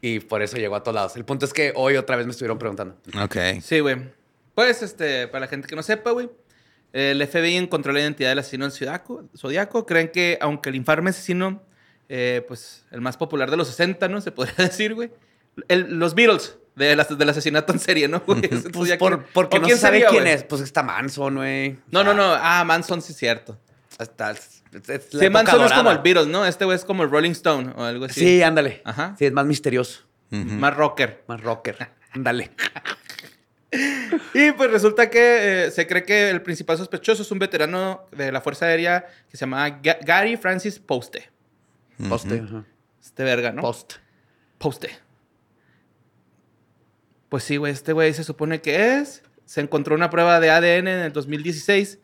y 0.00 0.18
por 0.20 0.42
eso 0.42 0.56
llegó 0.56 0.76
a 0.76 0.82
todos 0.82 0.94
lados. 0.94 1.16
El 1.16 1.24
punto 1.24 1.46
es 1.46 1.52
que 1.52 1.72
hoy 1.76 1.96
otra 1.96 2.16
vez 2.16 2.26
me 2.26 2.32
estuvieron 2.32 2.58
preguntando. 2.58 2.96
Ok. 3.22 3.36
Sí, 3.62 3.80
güey. 3.80 3.96
Pues, 4.54 4.82
este, 4.82 5.26
para 5.28 5.40
la 5.40 5.46
gente 5.48 5.66
que 5.66 5.74
no 5.76 5.82
sepa, 5.82 6.10
güey, 6.10 6.28
el 6.92 7.20
FBI 7.26 7.56
encontró 7.56 7.92
la 7.92 8.00
identidad 8.00 8.28
del 8.30 8.40
asesino 8.40 8.64
del 8.66 8.72
Zodiaco. 8.72 9.24
Zodiaco. 9.36 9.86
Creen 9.86 10.10
que, 10.10 10.38
aunque 10.40 10.68
el 10.70 10.76
infame 10.76 11.10
asesino, 11.10 11.62
eh, 12.08 12.44
pues, 12.46 12.84
el 12.90 13.00
más 13.00 13.16
popular 13.16 13.50
de 13.50 13.56
los 13.56 13.68
60, 13.68 14.08
¿no? 14.08 14.20
Se 14.20 14.30
podría 14.32 14.54
decir, 14.58 14.94
güey. 14.94 15.10
Los 15.68 16.14
Beatles 16.14 16.58
de 16.76 16.96
las- 16.96 17.16
del 17.16 17.28
asesinato 17.28 17.72
en 17.72 17.78
serie, 17.78 18.08
¿no? 18.08 18.20
güey? 18.20 18.40
Pues 18.48 18.62
por, 18.98 19.10
Killer. 19.20 19.26
porque 19.32 19.56
¿O 19.56 19.60
no 19.60 19.66
quién 19.66 19.76
se 19.76 19.82
sabe 19.82 19.96
sería, 19.98 20.08
quién 20.10 20.22
güey? 20.24 20.34
es. 20.34 20.42
Pues 20.44 20.60
está 20.62 20.82
Manson, 20.82 21.36
güey. 21.36 21.76
No, 21.90 22.02
no, 22.04 22.14
no. 22.14 22.34
Ah, 22.40 22.64
Manson 22.64 23.00
sí 23.02 23.12
es 23.12 23.18
cierto. 23.18 23.58
Está, 23.98 24.32
es- 24.32 24.62
es- 24.88 25.14
la 25.14 25.20
Sí, 25.24 25.30
Manson 25.30 25.62
es 25.64 25.72
como 25.72 25.90
el 25.92 25.98
Beatles, 25.98 26.26
¿no? 26.26 26.44
Este 26.44 26.64
güey 26.64 26.76
es 26.76 26.84
como 26.84 27.04
el 27.04 27.10
Rolling 27.10 27.30
Stone 27.32 27.72
o 27.76 27.84
algo 27.84 28.06
así. 28.06 28.20
Sí, 28.20 28.42
ándale. 28.42 28.82
Ajá. 28.84 29.14
Sí, 29.18 29.24
es 29.26 29.32
más 29.32 29.46
misterioso. 29.46 30.00
Más 30.30 30.74
rocker. 30.74 31.22
Más 31.28 31.40
rocker. 31.40 31.88
Ándale. 32.12 32.50
Y 34.34 34.52
pues 34.52 34.70
resulta 34.70 35.10
que 35.10 35.64
eh, 35.66 35.70
se 35.72 35.86
cree 35.88 36.04
que 36.04 36.30
el 36.30 36.42
principal 36.42 36.78
sospechoso 36.78 37.22
es 37.22 37.30
un 37.32 37.40
veterano 37.40 38.06
de 38.12 38.30
la 38.30 38.40
Fuerza 38.40 38.66
Aérea 38.66 39.04
que 39.28 39.36
se 39.36 39.40
llama 39.40 39.68
Ga- 39.82 39.98
Gary 40.04 40.36
Francis 40.36 40.78
Poste. 40.78 41.28
Poste. 42.08 42.40
ajá. 42.46 42.64
Este 43.02 43.24
verga, 43.24 43.50
¿no? 43.50 43.62
Post. 43.62 43.94
Poste. 44.58 44.90
Pues 47.34 47.42
sí, 47.42 47.56
güey, 47.56 47.72
este 47.72 47.92
güey 47.92 48.14
se 48.14 48.22
supone 48.22 48.60
que 48.60 48.96
es. 49.00 49.24
Se 49.44 49.60
encontró 49.60 49.96
una 49.96 50.08
prueba 50.08 50.38
de 50.38 50.50
ADN 50.50 50.86
en 50.86 51.00
el 51.00 51.12
2016 51.12 51.98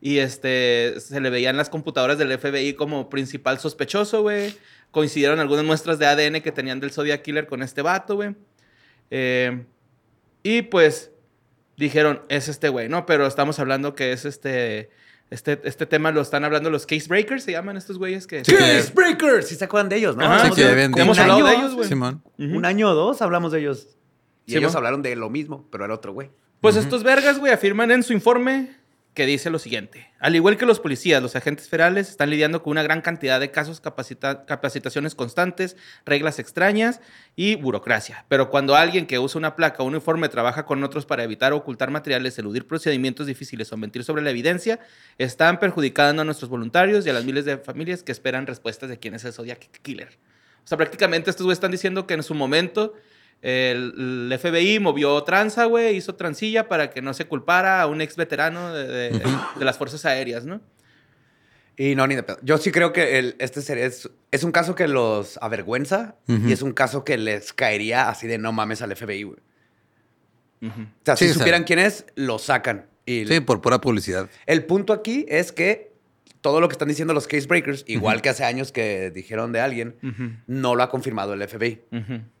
y 0.00 0.18
este 0.18 0.98
se 0.98 1.20
le 1.20 1.30
veían 1.30 1.56
las 1.56 1.70
computadoras 1.70 2.18
del 2.18 2.36
FBI 2.36 2.74
como 2.74 3.08
principal 3.08 3.60
sospechoso, 3.60 4.22
güey. 4.22 4.56
Coincidieron 4.90 5.38
algunas 5.38 5.64
muestras 5.64 6.00
de 6.00 6.06
ADN 6.06 6.40
que 6.40 6.50
tenían 6.50 6.80
del 6.80 6.90
Zodiac 6.90 7.22
Killer 7.22 7.46
con 7.46 7.62
este 7.62 7.80
vato, 7.80 8.16
güey. 8.16 8.34
Eh, 9.12 9.66
y 10.42 10.62
pues 10.62 11.12
dijeron, 11.76 12.22
es 12.28 12.48
este 12.48 12.68
güey, 12.68 12.88
¿no? 12.88 13.06
Pero 13.06 13.28
estamos 13.28 13.60
hablando 13.60 13.94
que 13.94 14.10
es 14.10 14.24
este... 14.24 14.90
Este, 15.30 15.60
este 15.62 15.86
tema 15.86 16.10
lo 16.10 16.22
están 16.22 16.42
hablando 16.44 16.70
los 16.70 16.86
case 16.86 17.06
breakers, 17.06 17.44
se 17.44 17.52
llaman 17.52 17.76
estos 17.76 17.98
güeyes 17.98 18.26
que... 18.26 18.44
Sí, 18.44 18.50
que- 18.50 18.58
Case 18.58 18.90
Breakers. 18.92 19.46
¿Sí 19.46 19.54
se 19.54 19.64
acuerdan 19.64 19.90
de 19.90 19.96
ellos, 19.98 20.16
no? 20.16 20.24
Ajá, 20.24 20.48
sí, 20.48 20.56
que 20.56 20.68
hemos 20.82 21.16
un 21.18 21.22
hablado 21.22 21.46
año, 21.46 21.46
de 21.46 21.54
ellos, 21.54 21.74
güey. 21.76 21.88
Simón. 21.88 22.20
Un 22.36 22.64
año 22.64 22.90
o 22.90 22.94
dos 22.94 23.22
hablamos 23.22 23.52
de 23.52 23.60
ellos. 23.60 23.96
Y 24.46 24.52
Sí, 24.52 24.58
ellos 24.58 24.74
hablaron 24.74 25.02
de 25.02 25.14
lo 25.16 25.30
mismo, 25.30 25.66
pero 25.70 25.84
era 25.84 25.94
otro 25.94 26.12
güey. 26.12 26.30
Pues 26.60 26.76
estos 26.76 27.02
vergas, 27.02 27.38
güey, 27.38 27.52
afirman 27.52 27.90
en 27.90 28.02
su 28.02 28.12
informe 28.12 28.76
que 29.14 29.26
dice 29.26 29.50
lo 29.50 29.58
siguiente. 29.58 30.08
Al 30.20 30.34
igual 30.36 30.56
que 30.56 30.64
los 30.64 30.80
policías, 30.80 31.20
los 31.20 31.36
agentes 31.36 31.68
federales 31.68 32.08
están 32.08 32.30
lidiando 32.30 32.62
con 32.62 32.70
una 32.70 32.82
gran 32.82 33.02
cantidad 33.02 33.38
de 33.40 33.50
casos, 33.50 33.82
capacita- 33.82 34.46
capacitaciones 34.46 35.14
constantes, 35.14 35.76
reglas 36.06 36.38
extrañas 36.38 37.00
y 37.36 37.56
burocracia. 37.56 38.24
Pero 38.28 38.48
cuando 38.48 38.74
alguien 38.74 39.06
que 39.06 39.18
usa 39.18 39.38
una 39.38 39.54
placa 39.54 39.82
o 39.82 39.86
un 39.86 39.94
uniforme 39.94 40.30
trabaja 40.30 40.64
con 40.64 40.82
otros 40.82 41.04
para 41.04 41.24
evitar 41.24 41.52
o 41.52 41.58
ocultar 41.58 41.90
materiales, 41.90 42.38
eludir 42.38 42.66
procedimientos 42.66 43.26
difíciles 43.26 43.70
o 43.72 43.76
mentir 43.76 44.02
sobre 44.02 44.22
la 44.22 44.30
evidencia, 44.30 44.80
están 45.18 45.58
perjudicando 45.60 46.22
a 46.22 46.24
nuestros 46.24 46.48
voluntarios 46.48 47.04
y 47.06 47.10
a 47.10 47.12
las 47.12 47.24
miles 47.26 47.44
de 47.44 47.58
familias 47.58 48.02
que 48.02 48.12
esperan 48.12 48.46
respuestas 48.46 48.88
de 48.88 48.98
quién 48.98 49.14
es 49.14 49.24
el 49.26 49.34
Zodiac 49.34 49.68
Killer. 49.82 50.16
O 50.64 50.66
sea, 50.66 50.78
prácticamente 50.78 51.28
estos 51.28 51.44
güeyes 51.44 51.56
están 51.58 51.72
diciendo 51.72 52.06
que 52.06 52.14
en 52.14 52.22
su 52.22 52.32
momento 52.34 52.94
el, 53.42 54.28
el 54.32 54.38
FBI 54.38 54.78
movió 54.78 55.22
tranza, 55.24 55.64
güey, 55.66 55.96
hizo 55.96 56.14
transilla 56.14 56.68
para 56.68 56.90
que 56.90 57.02
no 57.02 57.12
se 57.12 57.26
culpara 57.26 57.82
a 57.82 57.86
un 57.86 58.00
ex 58.00 58.16
veterano 58.16 58.72
de, 58.72 58.86
de- 58.86 59.10
de 59.10 59.64
las 59.64 59.76
fuerzas 59.78 60.04
aéreas, 60.06 60.44
¿no? 60.46 60.60
Y 61.76 61.94
no, 61.94 62.06
ni 62.06 62.14
de 62.14 62.22
pedo. 62.22 62.38
Yo 62.42 62.58
sí 62.58 62.70
creo 62.70 62.92
que 62.92 63.18
el- 63.18 63.34
este 63.38 63.62
sería- 63.62 63.86
es, 63.86 64.08
es 64.30 64.44
un 64.44 64.52
caso 64.52 64.74
que 64.74 64.86
los 64.88 65.38
avergüenza 65.42 66.16
y 66.28 66.52
es 66.52 66.62
un 66.62 66.72
caso 66.72 67.02
que 67.04 67.16
les 67.18 67.52
caería 67.52 68.08
así 68.08 68.26
de 68.26 68.38
no 68.38 68.52
mames 68.52 68.82
al 68.82 68.92
FBI, 68.94 69.22
güey. 69.24 69.38
O 70.64 70.70
sea, 71.04 71.16
Sí, 71.16 71.26
si 71.28 71.34
supieran 71.34 71.64
quién 71.64 71.78
es, 71.80 72.04
lo 72.14 72.38
sacan. 72.38 72.86
Y 73.04 73.26
Sí, 73.26 73.40
por 73.40 73.60
pura 73.60 73.80
publicidad. 73.80 74.28
el 74.46 74.64
punto 74.64 74.92
aquí 74.92 75.26
es 75.28 75.50
que 75.50 75.91
todo 76.42 76.60
lo 76.60 76.68
que 76.68 76.72
están 76.72 76.88
diciendo 76.88 77.14
los 77.14 77.26
case 77.26 77.46
breakers, 77.46 77.84
igual 77.86 78.20
que 78.20 78.28
hace 78.28 78.44
años 78.44 78.72
que 78.72 79.10
dijeron 79.10 79.52
de 79.52 79.60
alguien, 79.60 79.96
no 80.46 80.74
lo 80.74 80.82
ha 80.82 80.90
confirmado 80.90 81.32
el 81.32 81.48
FBI. 81.48 81.80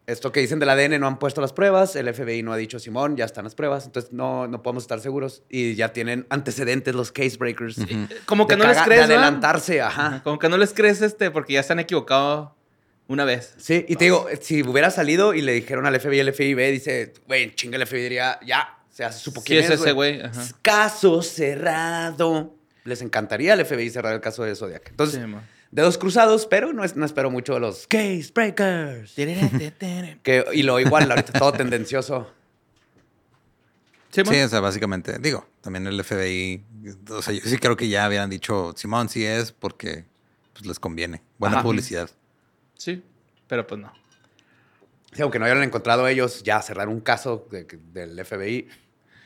Esto 0.06 0.32
que 0.32 0.40
dicen 0.40 0.58
del 0.58 0.68
ADN 0.68 1.00
no 1.00 1.06
han 1.06 1.18
puesto 1.18 1.40
las 1.40 1.52
pruebas, 1.52 1.94
el 1.94 2.12
FBI 2.12 2.42
no 2.42 2.52
ha 2.52 2.56
dicho 2.56 2.80
Simón, 2.80 3.16
ya 3.16 3.24
están 3.24 3.44
las 3.44 3.54
pruebas, 3.54 3.86
entonces 3.86 4.12
no, 4.12 4.48
no 4.48 4.60
podemos 4.60 4.82
estar 4.82 5.00
seguros 5.00 5.44
y 5.48 5.76
ya 5.76 5.92
tienen 5.92 6.26
antecedentes 6.28 6.94
los 6.94 7.12
case 7.12 7.36
breakers. 7.38 7.78
Como 8.26 8.46
que 8.48 8.56
no 8.56 8.66
les 8.66 8.78
crees, 8.82 9.06
De 9.08 9.14
¿no? 9.14 9.20
adelantarse, 9.20 9.80
ajá. 9.80 10.20
Como 10.24 10.38
que 10.38 10.48
no 10.48 10.58
les 10.58 10.74
crees 10.74 11.00
este, 11.00 11.30
porque 11.30 11.54
ya 11.54 11.62
se 11.62 11.72
han 11.72 11.78
equivocado 11.78 12.56
Una 13.06 13.24
vez. 13.24 13.54
Sí, 13.58 13.84
y 13.88 13.94
te 13.94 14.04
digo, 14.06 14.26
si 14.40 14.62
hubiera 14.62 14.90
salido 14.90 15.32
y 15.32 15.42
le 15.42 15.52
dijeron 15.52 15.86
al 15.86 15.98
FBI, 16.00 16.18
el 16.18 16.32
FBI 16.34 16.72
dice, 16.72 17.12
güey, 17.28 17.54
chinga 17.54 17.76
el 17.76 17.86
FBI, 17.86 18.02
diría, 18.02 18.40
ya, 18.44 18.78
se 18.90 19.10
supo 19.12 19.40
Sí, 19.40 19.46
quién 19.46 19.60
es 19.64 19.70
es, 19.70 19.80
ese 19.80 19.92
güey. 19.92 20.20
Caso 20.62 21.22
cerrado. 21.22 22.56
Les 22.84 23.00
encantaría 23.02 23.52
al 23.52 23.64
FBI 23.64 23.90
cerrar 23.90 24.12
el 24.14 24.20
caso 24.20 24.42
de 24.42 24.54
Zodiac. 24.56 24.88
Entonces, 24.90 25.22
Sí, 25.24 25.32
dedos 25.70 25.98
cruzados, 25.98 26.46
pero 26.46 26.72
no, 26.72 26.84
es- 26.84 26.96
no 26.96 27.06
espero 27.06 27.30
mucho 27.30 27.54
de 27.54 27.60
los 27.60 27.86
case 27.86 28.30
breakers. 28.34 29.14
Que, 30.22 30.44
y 30.52 30.62
lo 30.62 30.80
igual, 30.80 31.10
ahorita 31.10 31.38
todo 31.38 31.52
tendencioso. 31.52 32.30
Sí, 34.10 34.20
o 34.20 34.48
sea, 34.48 34.60
básicamente, 34.60 35.18
digo, 35.18 35.46
también 35.62 35.86
el 35.86 36.02
FBI, 36.04 36.62
o 37.08 37.22
sea, 37.22 37.32
yo 37.32 37.40
sí 37.44 37.56
creo 37.56 37.76
que 37.78 37.88
ya 37.88 38.04
habían 38.04 38.28
dicho, 38.28 38.74
Simón 38.76 39.08
sí 39.08 39.24
es 39.24 39.52
porque 39.52 40.04
pues, 40.52 40.66
les 40.66 40.78
conviene. 40.78 41.22
Buena 41.38 41.56
Ajá. 41.56 41.62
publicidad. 41.64 42.10
Sí, 42.76 43.02
pero 43.48 43.66
pues 43.66 43.80
no. 43.80 43.90
Sí, 45.14 45.22
aunque 45.22 45.38
no 45.38 45.46
hayan 45.46 45.62
encontrado 45.62 46.06
ellos, 46.08 46.42
ya 46.42 46.60
cerrar 46.60 46.88
un 46.88 47.00
caso 47.00 47.46
de- 47.50 47.64
del 47.94 48.18
FBI. 48.22 48.68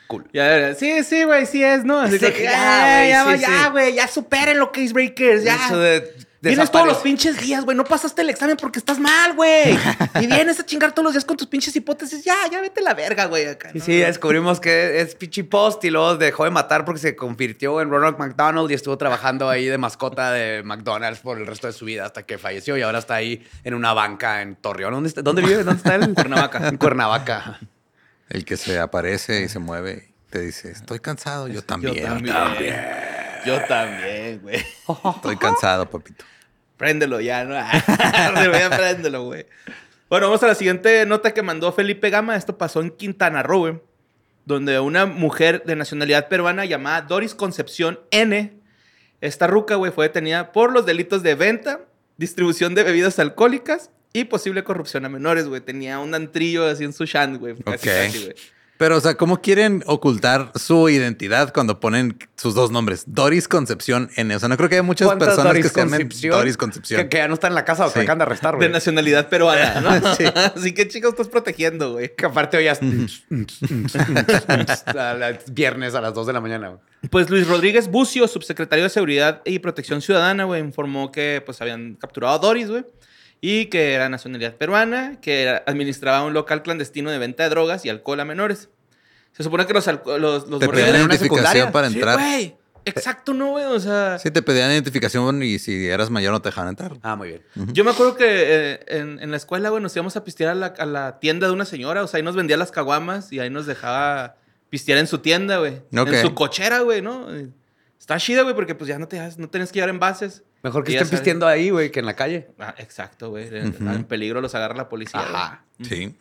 Cool. 0.06 0.28
Ya, 0.32 0.74
sí, 0.74 1.02
sí, 1.02 1.24
güey, 1.24 1.46
sí 1.46 1.64
es, 1.64 1.84
¿no? 1.84 2.00
Así 2.00 2.18
Sí, 2.18 2.32
que, 2.32 2.42
ya, 2.44 3.08
ya, 3.08 3.24
güey, 3.24 3.40
ya, 3.40 3.46
sí, 3.46 3.72
ya, 3.74 3.88
ya 3.90 4.08
superen 4.08 4.58
los 4.58 4.70
case 4.70 4.92
breakers, 4.92 5.42
ya. 5.42 5.56
Eso 5.66 5.78
de 5.78 6.26
Tienes 6.48 6.70
todos 6.70 6.86
los 6.86 6.98
pinches 6.98 7.40
días, 7.40 7.64
güey. 7.64 7.76
No 7.76 7.84
pasaste 7.84 8.22
el 8.22 8.30
examen 8.30 8.56
porque 8.56 8.78
estás 8.78 8.98
mal, 8.98 9.34
güey. 9.34 9.76
Y 10.20 10.26
vienes 10.26 10.58
a 10.60 10.66
chingar 10.66 10.92
todos 10.92 11.04
los 11.04 11.12
días 11.12 11.24
con 11.24 11.36
tus 11.36 11.46
pinches 11.46 11.74
hipótesis. 11.76 12.24
Ya, 12.24 12.34
ya 12.50 12.60
vete 12.60 12.80
a 12.80 12.84
la 12.84 12.94
verga, 12.94 13.26
güey. 13.26 13.46
Acá, 13.46 13.70
Sí, 13.80 13.98
descubrimos 13.98 14.60
que 14.60 15.00
es 15.00 15.14
Pichi 15.14 15.42
Post 15.42 15.84
y 15.84 15.90
luego 15.90 16.16
dejó 16.16 16.44
de 16.44 16.50
matar 16.50 16.84
porque 16.84 17.00
se 17.00 17.16
convirtió 17.16 17.80
en 17.80 17.90
Ronald 17.90 18.18
McDonald 18.18 18.70
y 18.70 18.74
estuvo 18.74 18.96
trabajando 18.96 19.48
ahí 19.48 19.66
de 19.66 19.78
mascota 19.78 20.32
de 20.32 20.62
McDonald's 20.62 21.20
por 21.20 21.38
el 21.38 21.46
resto 21.46 21.66
de 21.66 21.72
su 21.72 21.84
vida 21.84 22.06
hasta 22.06 22.24
que 22.24 22.38
falleció 22.38 22.76
y 22.76 22.82
ahora 22.82 22.98
está 22.98 23.14
ahí 23.16 23.46
en 23.64 23.74
una 23.74 23.92
banca 23.92 24.42
en 24.42 24.56
Torreón. 24.56 24.94
¿Dónde, 24.94 25.08
está? 25.08 25.22
¿Dónde 25.22 25.42
vive? 25.42 25.64
¿Dónde 25.64 25.78
está 25.78 25.94
él? 25.96 26.14
Cuernavaca. 26.14 26.68
En 26.68 26.76
Cuernavaca. 26.76 27.60
El 28.28 28.44
que 28.44 28.56
se 28.56 28.78
aparece 28.78 29.42
y 29.42 29.48
se 29.48 29.58
mueve 29.58 30.08
y 30.10 30.30
te 30.30 30.40
dice, 30.40 30.70
estoy 30.70 30.98
cansado, 30.98 31.48
yo 31.48 31.62
también. 31.62 31.94
Yo 31.96 32.02
también. 32.02 32.74
Yo 33.46 33.60
también, 33.66 34.40
güey. 34.42 34.64
Estoy 35.16 35.36
cansado, 35.36 35.88
papito. 35.88 36.24
Préndelo 36.76 37.20
ya, 37.20 37.44
¿no? 37.44 37.56
préndelo, 38.76 39.24
güey. 39.24 39.46
Bueno, 40.10 40.26
vamos 40.26 40.42
a 40.42 40.48
la 40.48 40.54
siguiente 40.54 41.06
nota 41.06 41.32
que 41.32 41.42
mandó 41.42 41.72
Felipe 41.72 42.10
Gama. 42.10 42.36
Esto 42.36 42.58
pasó 42.58 42.80
en 42.80 42.90
Quintana 42.90 43.42
Roo, 43.42 43.60
güey. 43.60 43.80
Donde 44.44 44.78
una 44.80 45.06
mujer 45.06 45.64
de 45.64 45.76
nacionalidad 45.76 46.28
peruana 46.28 46.64
llamada 46.64 47.02
Doris 47.02 47.34
Concepción 47.34 48.00
N. 48.10 48.52
Esta 49.20 49.46
ruca, 49.46 49.76
güey, 49.76 49.92
fue 49.92 50.06
detenida 50.06 50.52
por 50.52 50.72
los 50.72 50.84
delitos 50.86 51.22
de 51.22 51.34
venta, 51.34 51.80
distribución 52.18 52.74
de 52.74 52.82
bebidas 52.82 53.18
alcohólicas 53.18 53.90
y 54.20 54.24
posible 54.24 54.64
corrupción 54.64 55.04
a 55.04 55.08
menores, 55.08 55.48
güey. 55.48 55.60
Tenía 55.60 55.98
un 55.98 56.14
antrillo 56.14 56.66
así 56.66 56.84
en 56.84 56.92
su 56.92 57.04
shan, 57.04 57.38
güey. 57.38 57.54
Casi, 57.56 57.88
Ok. 57.88 57.94
casi, 57.94 58.24
güey. 58.24 58.34
Pero, 58.78 58.98
o 58.98 59.00
sea, 59.00 59.14
¿cómo 59.14 59.40
quieren 59.40 59.82
ocultar 59.86 60.52
su 60.54 60.90
identidad 60.90 61.50
cuando 61.54 61.80
ponen 61.80 62.18
sus 62.36 62.54
dos 62.54 62.70
nombres? 62.70 63.04
Doris 63.06 63.48
Concepción 63.48 64.10
N. 64.16 64.36
O 64.36 64.38
sea, 64.38 64.50
no 64.50 64.58
creo 64.58 64.68
que 64.68 64.74
haya 64.74 64.82
muchas 64.82 65.06
¿Cuántas 65.06 65.28
personas 65.28 65.52
Doris 65.54 65.64
que 65.64 65.68
se 65.72 65.80
llamen 65.80 66.00
Concepción? 66.02 66.32
Doris 66.38 66.56
Concepción. 66.58 67.00
Que, 67.00 67.08
que 67.08 67.16
ya 67.16 67.26
no 67.28 67.32
está 67.32 67.46
en 67.46 67.54
la 67.54 67.64
casa 67.64 67.86
o 67.86 67.88
que 67.88 67.94
Sí. 68.00 68.00
acaban 68.00 68.18
de 68.18 68.24
arrestar, 68.24 68.52
De 68.52 68.58
güey. 68.58 68.68
nacionalidad 68.70 69.30
peruana, 69.30 69.80
¿no? 69.80 69.90
Sí. 70.16 70.24
Así 70.54 70.74
que, 70.74 70.88
chicos, 70.88 71.12
estás 71.12 71.28
protegiendo, 71.28 71.92
güey. 71.94 72.14
Que 72.14 72.26
aparte 72.26 72.58
hoy 72.58 72.64
ya 72.64 72.72
es 72.72 72.80
a 74.86 75.14
las- 75.14 75.52
viernes 75.54 75.94
a 75.94 76.00
las 76.02 76.12
2 76.14 76.26
de 76.26 76.32
la 76.34 76.40
mañana. 76.42 76.68
güey. 76.68 76.80
Pues 77.10 77.30
Luis 77.30 77.46
Rodríguez 77.48 77.88
Bucio, 77.88 78.26
subsecretario 78.28 78.84
de 78.84 78.90
Seguridad 78.90 79.40
y 79.44 79.58
Protección 79.60 80.02
Ciudadana, 80.02 80.44
güey, 80.44 80.60
informó 80.60 81.12
que 81.12 81.42
pues 81.44 81.60
habían 81.60 81.94
capturado 81.94 82.34
a 82.34 82.38
Doris, 82.38 82.68
güey, 82.68 82.84
y 83.40 83.66
que 83.66 83.94
era 83.94 84.08
nacionalidad 84.08 84.56
peruana, 84.56 85.20
que 85.20 85.60
administraba 85.66 86.24
un 86.24 86.34
local 86.34 86.62
clandestino 86.62 87.10
de 87.10 87.18
venta 87.18 87.44
de 87.44 87.50
drogas 87.50 87.84
y 87.84 87.88
alcohol 87.88 88.20
a 88.20 88.24
menores. 88.24 88.70
Se 89.32 89.42
supone 89.42 89.66
que 89.66 89.74
los, 89.74 89.86
los, 89.86 90.48
los 90.48 90.60
Te 90.60 90.68
pedían 90.68 90.96
identificación 90.96 91.70
para 91.72 91.88
entrar. 91.88 92.18
Exacto, 92.86 93.34
no, 93.34 93.50
güey. 93.50 93.64
O 93.64 93.80
sea, 93.80 94.18
Sí, 94.18 94.30
te 94.30 94.42
pedían 94.42 94.70
identificación 94.70 95.42
y 95.42 95.58
si 95.58 95.86
eras 95.88 96.08
mayor 96.08 96.32
no 96.32 96.40
te 96.40 96.48
dejaban 96.48 96.70
entrar. 96.70 96.92
Ah, 97.02 97.16
muy 97.16 97.28
bien. 97.28 97.42
yo 97.72 97.84
me 97.84 97.90
acuerdo 97.90 98.16
que 98.16 98.24
eh, 98.28 98.80
en, 98.86 99.18
en 99.20 99.30
la 99.30 99.36
escuela, 99.36 99.68
güey, 99.70 99.82
nos 99.82 99.94
íbamos 99.94 100.16
a 100.16 100.24
pistear 100.24 100.50
a 100.50 100.54
la, 100.54 100.66
a 100.66 100.86
la 100.86 101.18
tienda 101.18 101.48
de 101.48 101.52
una 101.52 101.64
señora. 101.64 102.04
O 102.04 102.06
sea, 102.06 102.18
ahí 102.18 102.22
nos 102.22 102.36
vendía 102.36 102.56
las 102.56 102.70
caguamas 102.70 103.32
y 103.32 103.40
ahí 103.40 103.50
nos 103.50 103.66
dejaba 103.66 104.36
pistear 104.70 104.98
en 104.98 105.08
su 105.08 105.18
tienda, 105.18 105.58
güey. 105.58 105.82
Ok. 105.96 106.08
En 106.08 106.22
su 106.22 106.34
cochera, 106.34 106.80
güey, 106.80 107.02
¿no? 107.02 107.26
Está 108.06 108.18
chida, 108.18 108.42
güey, 108.42 108.54
porque 108.54 108.76
pues 108.76 108.86
ya 108.86 109.00
no, 109.00 109.08
te, 109.08 109.18
no 109.36 109.48
tienes 109.48 109.70
que 109.72 109.78
llevar 109.78 109.90
envases. 109.90 110.44
Mejor 110.62 110.84
que 110.84 110.92
estén 110.92 111.08
pisteando 111.08 111.44
ahí, 111.48 111.70
güey, 111.70 111.90
que 111.90 111.98
en 111.98 112.06
la 112.06 112.14
calle. 112.14 112.46
Ah, 112.56 112.72
exacto, 112.78 113.30
güey. 113.30 113.48
En- 113.48 113.74
En 113.88 114.04
peligro 114.04 114.40
los 114.40 114.54
agarra 114.54 114.76
la 114.76 114.88
policía. 114.88 115.18
Ajá. 115.20 115.64
güey. 115.80 115.88
Sí. 115.90 116.14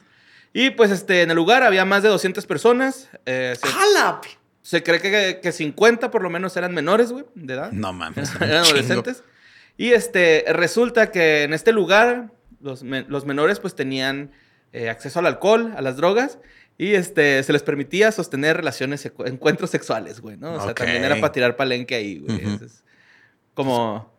Y 0.52 0.72
pues 0.72 0.90
este, 0.90 1.22
en 1.22 1.30
el 1.30 1.36
lugar 1.36 1.62
había 1.62 1.86
más 1.86 2.02
de 2.02 2.10
200 2.10 2.46
personas. 2.48 3.10
Eh, 3.28 3.56
se, 3.62 3.68
¡Hala! 3.68 4.20
se 4.64 4.82
cree 4.82 5.00
que, 5.00 5.40
que 5.44 5.52
50 5.52 6.10
por 6.10 6.24
lo 6.24 6.32
menos 6.32 6.58
eran 6.58 6.74
menores, 6.74 7.12
güey, 7.12 7.26
de 7.36 7.54
edad. 7.54 7.72
No 7.72 7.94
mames. 7.94 8.34
eran 8.42 8.64
adolescentes. 8.64 9.24
Y 9.78 9.92
este, 9.92 10.44
resulta 10.50 11.12
que 11.12 11.44
en 11.44 11.54
este 11.54 11.72
lugar 11.72 12.32
los, 12.62 12.82
me- 12.82 13.04
los 13.08 13.26
menores 13.26 13.60
pues 13.60 13.76
tenían 13.76 14.32
eh, 14.74 14.90
acceso 14.90 15.20
al 15.20 15.28
alcohol, 15.28 15.72
a 15.78 15.82
las 15.84 15.98
drogas. 15.98 16.40
Y 16.78 16.94
este, 16.96 17.42
se 17.44 17.54
les 17.54 17.64
permitía 17.64 18.12
sostener 18.12 18.58
relaciones, 18.58 19.10
encuentros 19.26 19.70
sexuales, 19.70 20.20
güey, 20.20 20.36
¿no? 20.38 20.54
O 20.56 20.62
sea, 20.62 20.74
también 20.74 21.04
era 21.04 21.16
para 21.16 21.32
tirar 21.32 21.56
palenque 21.56 21.96
ahí, 21.96 22.20
güey. 22.20 22.46
Ujú. 22.46 22.56
Es- 22.56 22.62
es 22.64 22.84
como, 23.54 24.12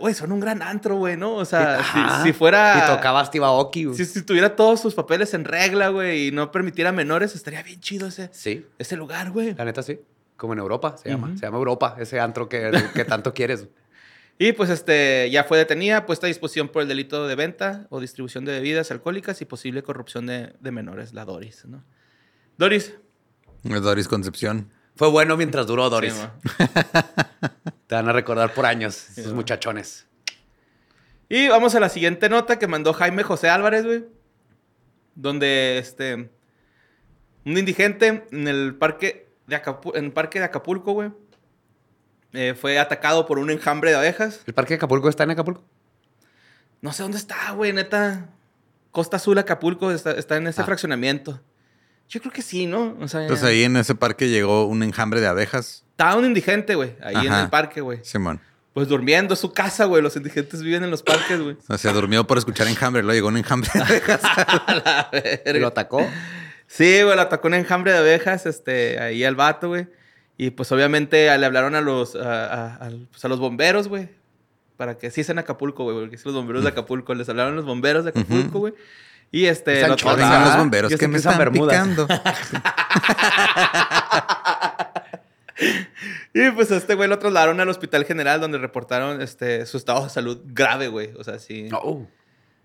güey, 0.00 0.12
son 0.12 0.32
un 0.32 0.40
gran 0.40 0.60
antro, 0.62 0.96
güey, 0.96 1.16
¿no? 1.16 1.34
O 1.36 1.44
sea, 1.46 1.82
si, 2.20 2.24
si 2.24 2.32
fuera... 2.34 2.84
Y 2.84 2.94
tocaba 2.94 3.24
Steve 3.24 3.44
Aoki, 3.46 3.84
güey. 3.86 3.96
Si, 3.96 4.04
si 4.04 4.22
tuviera 4.22 4.54
todos 4.54 4.80
sus 4.80 4.94
papeles 4.94 5.32
en 5.32 5.44
regla, 5.44 5.88
güey, 5.88 6.28
y 6.28 6.30
no 6.32 6.52
permitiera 6.52 6.92
menores, 6.92 7.34
estaría 7.34 7.62
bien 7.62 7.80
chido 7.80 8.08
ese, 8.08 8.28
Sí, 8.32 8.66
ese 8.78 8.96
lugar, 8.96 9.30
güey. 9.30 9.54
la 9.54 9.64
neta 9.64 9.82
sí. 9.82 9.98
Como 10.36 10.52
en 10.52 10.58
Europa 10.58 10.96
se 11.02 11.08
llama. 11.08 11.30
Se 11.34 11.40
llama 11.46 11.56
Europa, 11.56 11.96
ese 11.98 12.20
antro 12.20 12.46
que, 12.46 12.70
que 12.94 13.04
tanto 13.06 13.32
quieres. 13.32 13.68
Y 14.38 14.52
pues 14.52 14.68
este 14.68 15.30
ya 15.30 15.44
fue 15.44 15.56
detenida, 15.58 16.04
puesta 16.04 16.26
a 16.26 16.28
disposición 16.28 16.68
por 16.68 16.82
el 16.82 16.88
delito 16.88 17.26
de 17.26 17.34
venta 17.34 17.86
o 17.88 18.00
distribución 18.00 18.44
de 18.44 18.52
bebidas 18.52 18.90
alcohólicas 18.90 19.40
y 19.40 19.46
posible 19.46 19.82
corrupción 19.82 20.26
de, 20.26 20.52
de 20.60 20.70
menores, 20.72 21.14
la 21.14 21.24
Doris, 21.24 21.64
¿no? 21.64 21.82
Doris. 22.58 22.94
Doris 23.62 24.08
Concepción. 24.08 24.70
Fue 24.94 25.08
bueno 25.08 25.36
mientras 25.36 25.66
duró 25.66 25.88
Doris. 25.90 26.14
Sí. 26.14 26.64
Te 27.86 27.94
van 27.94 28.08
a 28.08 28.12
recordar 28.12 28.52
por 28.52 28.66
años, 28.66 29.16
esos 29.18 29.32
muchachones. 29.32 30.06
y 31.28 31.48
vamos 31.48 31.74
a 31.74 31.80
la 31.80 31.88
siguiente 31.88 32.28
nota 32.28 32.58
que 32.58 32.66
mandó 32.66 32.92
Jaime 32.92 33.22
José 33.22 33.48
Álvarez, 33.48 33.84
güey. 33.84 34.04
Donde 35.14 35.78
este. 35.78 36.30
Un 37.44 37.56
indigente 37.58 38.26
en 38.32 38.48
el 38.48 38.74
parque 38.74 39.28
de, 39.46 39.62
Acapu- 39.62 39.96
en 39.96 40.06
el 40.06 40.12
parque 40.12 40.38
de 40.40 40.44
Acapulco, 40.46 40.92
güey. 40.92 41.10
Eh, 42.32 42.54
fue 42.58 42.78
atacado 42.78 43.26
por 43.26 43.38
un 43.38 43.50
enjambre 43.50 43.90
de 43.90 43.96
abejas. 43.96 44.40
¿El 44.46 44.54
parque 44.54 44.74
de 44.74 44.76
Acapulco 44.76 45.08
está 45.08 45.24
en 45.24 45.30
Acapulco? 45.30 45.64
No 46.82 46.92
sé 46.92 47.02
dónde 47.02 47.18
está, 47.18 47.52
güey, 47.52 47.72
neta. 47.72 48.26
Costa 48.90 49.16
Azul, 49.16 49.38
Acapulco, 49.38 49.90
está, 49.90 50.12
está 50.12 50.36
en 50.36 50.46
ese 50.46 50.62
Ah. 50.62 50.64
fraccionamiento. 50.64 51.40
Yo 52.08 52.20
creo 52.20 52.32
que 52.32 52.42
sí, 52.42 52.66
¿no? 52.66 52.96
O 53.00 53.08
sea, 53.08 53.22
Entonces 53.22 53.44
ahí 53.44 53.64
en 53.64 53.76
ese 53.76 53.94
parque 53.94 54.28
llegó 54.28 54.66
un 54.66 54.82
enjambre 54.82 55.20
de 55.20 55.26
abejas. 55.26 55.84
estaba 55.90 56.14
un 56.16 56.24
indigente, 56.24 56.74
güey, 56.74 56.94
ahí 57.02 57.26
en 57.26 57.32
el 57.32 57.48
parque, 57.50 57.80
güey. 57.80 58.00
Simón. 58.04 58.40
Pues 58.74 58.88
durmiendo, 58.88 59.32
es 59.34 59.40
su 59.40 59.52
casa, 59.54 59.86
güey. 59.86 60.02
Los 60.02 60.16
indigentes 60.16 60.62
viven 60.62 60.84
en 60.84 60.90
los 60.90 61.02
parques, 61.02 61.40
güey. 61.40 61.56
O 61.66 61.78
sea, 61.78 61.92
durmió 61.94 62.26
por 62.26 62.36
escuchar 62.36 62.68
enjambre. 62.68 63.02
Luego 63.02 63.14
llegó 63.14 63.28
un 63.28 63.38
enjambre 63.38 63.70
de 63.72 63.80
abejas. 63.80 64.20
A 64.24 64.74
la 64.74 65.08
¿Y 65.12 65.16
verga. 65.44 65.60
¿Lo 65.60 65.66
atacó? 65.68 66.06
Sí, 66.66 67.02
güey, 67.02 67.16
lo 67.16 67.22
atacó 67.22 67.48
un 67.48 67.54
enjambre 67.54 67.92
de 67.92 67.98
abejas, 67.98 68.44
este, 68.44 69.00
ahí 69.00 69.24
al 69.24 69.34
vato, 69.34 69.68
güey. 69.68 69.88
Y 70.38 70.50
pues 70.50 70.70
obviamente 70.72 71.36
le 71.38 71.46
hablaron 71.46 71.74
a 71.74 71.80
los, 71.80 72.14
a, 72.16 72.74
a- 72.74 72.90
pues, 73.10 73.24
a 73.24 73.28
los 73.28 73.38
bomberos, 73.40 73.88
güey. 73.88 74.08
Para 74.76 74.98
que 74.98 75.10
sí 75.10 75.22
es 75.22 75.30
en 75.30 75.38
Acapulco, 75.38 75.84
güey, 75.84 75.98
porque 76.00 76.18
son 76.18 76.32
los 76.32 76.40
bomberos 76.42 76.62
de 76.62 76.68
Acapulco. 76.68 77.14
Les 77.14 77.28
hablaron 77.28 77.56
los 77.56 77.64
bomberos 77.64 78.04
de 78.04 78.10
Acapulco, 78.10 78.58
güey. 78.58 78.74
Y 79.32 79.46
este... 79.46 79.80
Están 79.80 79.96
trataron- 79.96 80.44
los 80.44 80.56
bomberos 80.58 80.94
que 80.94 81.08
me 81.08 81.14
que 81.14 81.18
usan 81.20 81.32
están 81.32 81.38
bermudas. 81.38 81.74
picando. 81.74 82.06
Y 86.34 86.50
pues 86.50 86.70
a 86.70 86.76
este 86.76 86.94
güey 86.94 87.08
lo 87.08 87.18
trasladaron 87.18 87.58
al 87.60 87.68
hospital 87.70 88.04
general 88.04 88.40
donde 88.42 88.58
reportaron 88.58 89.22
este, 89.22 89.64
su 89.64 89.78
estado 89.78 90.04
de 90.04 90.10
salud 90.10 90.38
grave, 90.44 90.88
güey. 90.88 91.12
O 91.18 91.24
sea, 91.24 91.38
sí. 91.38 91.62
No. 91.70 92.06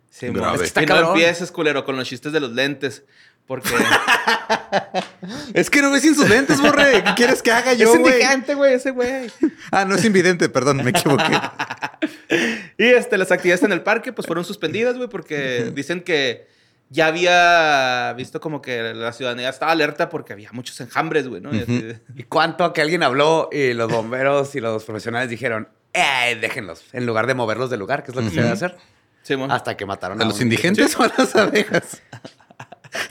sí 0.10 0.26
Es 0.26 0.32
que 0.60 0.64
está 0.66 0.84
y 0.84 0.86
no 0.88 0.96
cabrón. 0.96 1.12
empieces, 1.12 1.52
culero, 1.54 1.86
con 1.86 1.96
los 1.96 2.06
chistes 2.08 2.34
de 2.34 2.42
los 2.42 2.52
lentes. 2.52 3.04
Porque 3.48 3.70
Es 5.54 5.70
que 5.70 5.82
no 5.82 5.92
ves 5.92 6.02
sin 6.04 6.16
sus 6.16 6.30
lentes, 6.30 6.62
borre. 6.62 7.04
¿Qué 7.04 7.14
quieres 7.16 7.42
que 7.42 7.52
haga 7.52 7.74
yo, 7.74 7.94
es 7.94 8.00
güey? 8.00 8.14
indigente, 8.14 8.56
güey, 8.56 8.74
ese 8.76 8.92
güey. 8.92 9.32
Ah, 9.72 9.86
no 9.86 9.96
es 9.96 10.04
invidente, 10.06 10.50
perdón, 10.50 10.78
me 10.78 10.90
equivoqué. 10.92 11.40
Y 12.78 12.86
este, 12.86 13.18
las 13.18 13.32
actividades 13.32 13.64
en 13.64 13.72
el 13.74 13.82
parque 13.84 14.12
pues 14.14 14.26
fueron 14.26 14.44
suspendidas, 14.46 14.96
güey, 14.98 15.08
porque 15.10 15.72
dicen 15.76 16.02
que 16.02 16.48
ya 16.90 17.08
había 17.08 18.14
visto 18.18 18.40
como 18.42 18.62
que 18.62 18.94
la 18.94 19.14
ciudadanía 19.14 19.50
estaba 19.50 19.72
alerta 19.72 20.10
porque 20.10 20.34
había 20.34 20.50
muchos 20.52 20.80
enjambres, 20.82 21.28
güey, 21.28 21.42
¿no? 21.42 21.54
Y 21.54 21.60
así 21.62 21.82
de- 21.82 22.00
¿Y 22.16 22.24
cuánto 22.24 22.74
que 22.74 22.82
alguien 22.82 23.04
habló 23.04 23.50
y 23.52 23.74
los 23.74 23.92
bomberos 23.92 24.56
y 24.56 24.62
los 24.62 24.84
profesionales 24.86 25.30
dijeron, 25.30 25.68
eh, 25.94 26.38
déjenlos, 26.42 26.84
en 26.94 27.06
lugar 27.06 27.28
de 27.28 27.36
moverlos 27.36 27.70
del 27.70 27.80
lugar, 27.80 28.04
que 28.04 28.12
es 28.12 28.16
lo 28.16 28.24
que 28.24 28.30
se 28.30 28.38
debe 28.42 28.50
hacer? 28.50 28.78
Sí, 29.24 29.36
hasta 29.50 29.78
que 29.78 29.86
mataron 29.86 30.20
¿A 30.20 30.24
a 30.24 30.28
los 30.28 30.42
indigentes 30.42 30.98
o 31.00 31.04
a 31.04 31.12
las 31.16 31.36
abejas? 31.36 32.02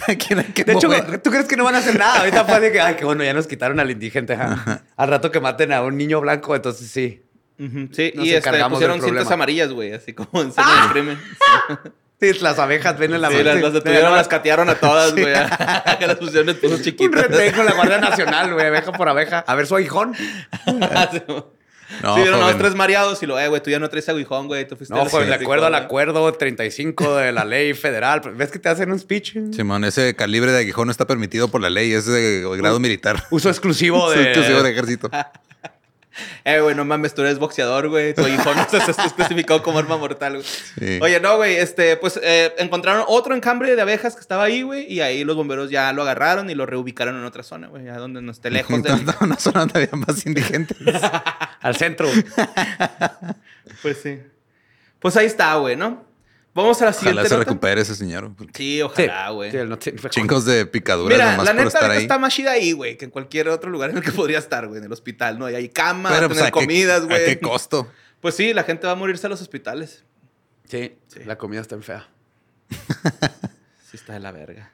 ¿A 0.09 0.15
quién 0.17 0.39
hay 0.39 0.47
que 0.47 0.65
De 0.65 0.73
hecho? 0.75 0.89
¿tú 1.23 1.31
crees 1.31 1.47
que 1.47 1.57
no 1.57 1.65
van 1.65 1.75
a 1.75 1.79
hacer 1.79 1.99
nada? 1.99 2.21
Ahorita 2.21 2.45
fue 2.45 2.61
de 2.61 2.73
que, 2.73 2.81
ay, 2.81 2.95
que 2.95 3.05
bueno, 3.05 3.25
ya 3.25 3.33
nos 3.33 3.47
quitaron 3.47 3.81
al 3.81 3.91
indigente. 3.91 4.37
Al 4.97 5.09
rato 5.09 5.31
que 5.31 5.41
maten 5.41 5.73
a 5.73 5.83
un 5.83 5.97
niño 5.97 6.21
blanco, 6.21 6.55
entonces 6.55 6.91
sí. 6.91 7.23
Sí, 7.59 8.13
Nos 8.15 8.27
y 8.27 8.35
este, 8.35 8.65
pusieron 8.71 9.03
cintas 9.03 9.31
amarillas, 9.31 9.71
güey, 9.71 9.93
así 9.93 10.15
como 10.15 10.41
en 10.43 10.49
escena 10.51 10.83
del 10.83 10.91
crimen. 10.93 11.19
Sí, 12.19 12.33
las 12.41 12.59
abejas 12.59 12.99
ven 12.99 13.15
en 13.15 13.21
la 13.21 13.29
Sí, 13.29 13.37
mano. 13.37 13.53
las, 13.53 13.63
las 13.63 13.73
detuvieron, 13.75 14.15
las 14.15 14.29
catearon 14.29 14.69
a 14.71 14.75
todas, 14.77 15.13
güey. 15.13 15.25
que 15.99 16.07
las 16.07 16.17
pusieron 16.17 16.49
en 16.49 16.55
esposos 16.55 16.81
Un 16.87 17.11
con 17.55 17.67
la 17.67 17.73
Guardia 17.73 17.99
Nacional, 17.99 18.53
güey, 18.55 18.67
abeja 18.67 18.93
por 18.93 19.09
abeja. 19.09 19.41
A 19.41 19.55
ver 19.55 19.67
su 19.67 19.77
aguijón. 19.77 20.15
No, 22.03 22.15
sí, 22.15 22.23
vieron 22.23 22.37
a 22.41 22.45
los 22.45 22.53
joven. 22.53 22.59
tres 22.59 22.75
mareados 22.75 23.23
y 23.23 23.27
lo, 23.27 23.39
eh, 23.39 23.49
güey, 23.49 23.63
tú 23.63 23.71
ya 23.71 23.79
no 23.79 23.89
traes 23.89 24.09
aguijón, 24.09 24.47
güey. 24.47 24.67
Tú 24.67 24.77
fuiste 24.77 24.95
No, 24.95 25.05
pues 25.07 25.27
de 25.27 25.35
acuerdo 25.35 25.67
al 25.67 25.75
acuerdo 25.75 26.33
35 26.33 27.17
de 27.17 27.33
la 27.33 27.45
ley 27.45 27.75
federal. 27.75 28.21
¿Ves 28.35 28.51
que 28.51 28.59
te 28.59 28.69
hacen 28.69 28.91
un 28.93 28.99
speech? 28.99 29.37
Simón, 29.53 29.85
ese 29.85 30.15
calibre 30.15 30.53
de 30.53 30.59
aguijón 30.59 30.87
no 30.87 30.93
está 30.93 31.07
permitido 31.07 31.49
por 31.49 31.61
la 31.61 31.71
ley, 31.71 31.93
es 31.93 32.07
de 32.07 32.47
grado 32.57 32.79
militar. 32.81 33.25
Uso 33.31 33.49
exclusivo 33.49 34.11
de... 34.13 34.23
exclusivo 34.23 34.63
de 34.63 34.71
ejército. 34.71 35.11
Eh, 36.45 36.61
güey, 36.61 36.75
no 36.75 36.85
mames, 36.85 37.15
tú 37.15 37.23
eres 37.23 37.39
boxeador, 37.39 37.89
güey. 37.89 38.15
Tu 38.15 38.23
aguijón 38.23 38.57
no 38.57 38.63
está 38.63 38.79
está 38.79 39.05
especificado 39.05 39.63
como 39.63 39.79
arma 39.79 39.97
mortal, 39.97 40.35
güey. 40.35 40.45
Sí. 40.45 40.99
Oye, 41.03 41.21
no, 41.21 41.37
güey, 41.37 41.57
este, 41.57 41.97
pues 41.97 42.19
eh, 42.23 42.55
encontraron 42.59 43.05
otro 43.07 43.35
encambre 43.35 43.75
de 43.77 43.83
abejas 43.83 44.15
que 44.15 44.21
estaba 44.21 44.45
ahí, 44.45 44.63
güey, 44.63 44.91
y 44.93 45.01
ahí 45.01 45.25
los 45.25 45.37
bomberos 45.37 45.71
ya 45.71 45.93
lo 45.93 46.03
agarraron 46.03 46.51
y 46.51 46.55
lo 46.55 46.67
reubicaron 46.67 47.17
en 47.17 47.25
otra 47.25 47.43
zona, 47.43 47.69
güey, 47.69 47.85
ya 47.85 47.97
donde 47.97 48.23
no 48.23 48.33
esté 48.33 48.51
lejos 48.51 48.83
del... 48.83 48.93
Entonces, 48.93 49.21
una 49.21 49.37
zona 49.37 49.61
donde 49.61 49.83
había 49.85 50.07
más 50.07 50.27
indigentes. 50.27 50.79
Al 51.61 51.77
centro. 51.77 52.09
Pues 53.83 53.99
sí. 54.03 54.19
Pues 54.99 55.17
ahí 55.17 55.27
está, 55.27 55.55
güey, 55.55 55.77
¿no? 55.77 56.05
Vamos 56.53 56.83
a 56.83 56.87
la 56.87 56.93
siguiente 56.93 57.21
Ojalá 57.21 57.29
se 57.29 57.35
nota. 57.37 57.45
recupere 57.49 57.81
ese 57.83 57.95
señor. 57.95 58.33
Sí, 58.55 58.83
ojalá, 58.83 59.31
güey. 59.31 59.53
Sí, 59.53 59.59
no 59.67 59.77
Chingos 59.77 60.45
de 60.45 60.67
picaduras 60.67 61.17
Mira, 61.17 61.31
nomás 61.33 61.45
la 61.47 61.53
por 61.53 61.57
neta 61.59 61.69
estar 61.69 61.83
ahorita 61.85 61.99
ahí. 61.99 62.03
está 62.03 62.19
más 62.19 62.35
chida 62.35 62.51
ahí, 62.51 62.73
güey, 62.73 62.97
que 62.99 63.05
en 63.05 63.11
cualquier 63.13 63.49
otro 63.49 63.71
lugar 63.71 63.91
en 63.91 63.99
el 63.99 64.03
que 64.03 64.11
podría 64.13 64.39
estar, 64.39 64.67
güey, 64.67 64.79
en 64.81 64.85
el 64.87 64.93
hospital, 64.93 65.39
¿no? 65.39 65.49
Y 65.49 65.55
hay 65.55 65.69
cama, 65.69 66.09
Pero, 66.11 66.23
va 66.23 66.27
a 66.27 66.29
pues, 66.29 66.39
tener 66.39 66.49
¿a 66.49 66.51
qué- 66.53 66.61
comidas, 66.61 67.03
¿A 67.03 67.07
güey. 67.07 67.25
qué 67.25 67.39
costo? 67.41 67.87
Pues 68.21 68.35
sí, 68.35 68.53
la 68.53 68.65
gente 68.65 68.87
va 68.87 68.95
a 68.95 68.97
morirse 68.97 69.27
a 69.27 69.31
los 69.31 69.41
hospitales. 69.41 70.05
Sí, 70.65 70.97
la 71.25 71.39
comida 71.39 71.61
está 71.61 71.75
en 71.77 71.83
fea. 71.83 72.09
Sí 73.91 73.97
está 73.97 74.13
de 74.13 74.21
la 74.21 74.31
verga. 74.31 74.71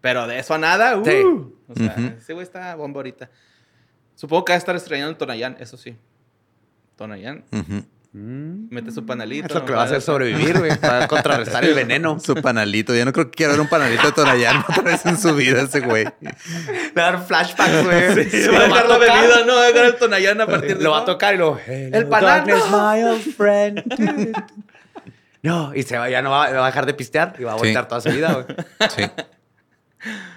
Pero 0.00 0.26
de 0.28 0.38
eso 0.38 0.54
a 0.54 0.58
nada, 0.58 0.96
uh. 0.96 1.04
Sí. 1.04 1.10
O 1.68 1.74
sea, 1.76 1.94
Ujú. 1.98 2.06
ese 2.18 2.32
güey 2.32 2.44
está 2.44 2.74
bomba 2.76 2.98
ahorita. 2.98 3.28
Supongo 4.14 4.44
que 4.44 4.52
va 4.52 4.54
a 4.54 4.58
estar 4.58 4.76
extrañando 4.76 5.10
el 5.10 5.16
Tonayán, 5.16 5.56
eso 5.58 5.76
sí. 5.76 5.96
Tonayán, 6.96 7.44
Ujú. 8.14 8.68
mete 8.70 8.92
su 8.92 9.06
panalito. 9.06 9.46
Es 9.48 9.54
lo 9.54 9.64
que 9.64 9.72
va 9.72 9.82
a 9.82 9.84
hacer 9.86 10.02
sobrevivir, 10.02 10.58
güey, 10.58 10.76
para 10.78 11.08
contrarrestar 11.08 11.64
el 11.64 11.72
veneno. 11.74 12.20
Su 12.24 12.34
panalito. 12.34 12.94
Ya 12.94 13.06
no 13.06 13.12
creo 13.12 13.30
que 13.30 13.36
quiera 13.36 13.52
ver 13.52 13.60
un 13.62 13.68
panalito 13.68 14.02
de 14.06 14.12
Tonayán 14.12 14.58
otra 14.68 14.82
vez 14.82 15.06
en 15.06 15.16
su 15.16 15.34
vida 15.34 15.62
ese 15.62 15.80
güey. 15.80 16.06
Dar 16.94 17.24
flashbacks, 17.26 17.84
güey. 17.84 18.24
Sí, 18.30 18.48
va 18.48 18.58
a 18.58 18.62
dejar 18.64 18.88
la 18.88 18.98
bebida, 18.98 19.44
¿no? 19.46 19.54
Va 19.54 19.62
a 19.62 19.66
dejar 19.68 19.84
el 19.86 19.96
Tonayán 19.96 20.40
a 20.42 20.46
partir 20.46 20.76
de 20.76 20.84
Lo 20.84 20.90
va 20.90 20.98
a 21.00 21.04
tocar 21.06 21.34
y 21.34 21.38
lo... 21.38 21.58
El 21.66 22.06
panal, 22.08 22.46
no. 22.46 22.56
my 22.68 23.02
old 23.02 23.22
friend. 23.34 23.82
No, 25.42 25.74
y 25.74 25.82
se 25.82 25.96
va, 25.98 26.08
ya 26.10 26.22
no 26.22 26.30
va, 26.30 26.50
va 26.52 26.64
a 26.64 26.66
dejar 26.66 26.86
de 26.86 26.94
pistear 26.94 27.34
y 27.38 27.44
va 27.44 27.52
a 27.52 27.54
Sí. 27.54 27.60
voltear 27.64 27.88
toda 27.88 28.00
su 28.00 28.10
vida, 28.10 28.32
güey. 28.32 28.44
Sí. 28.94 29.02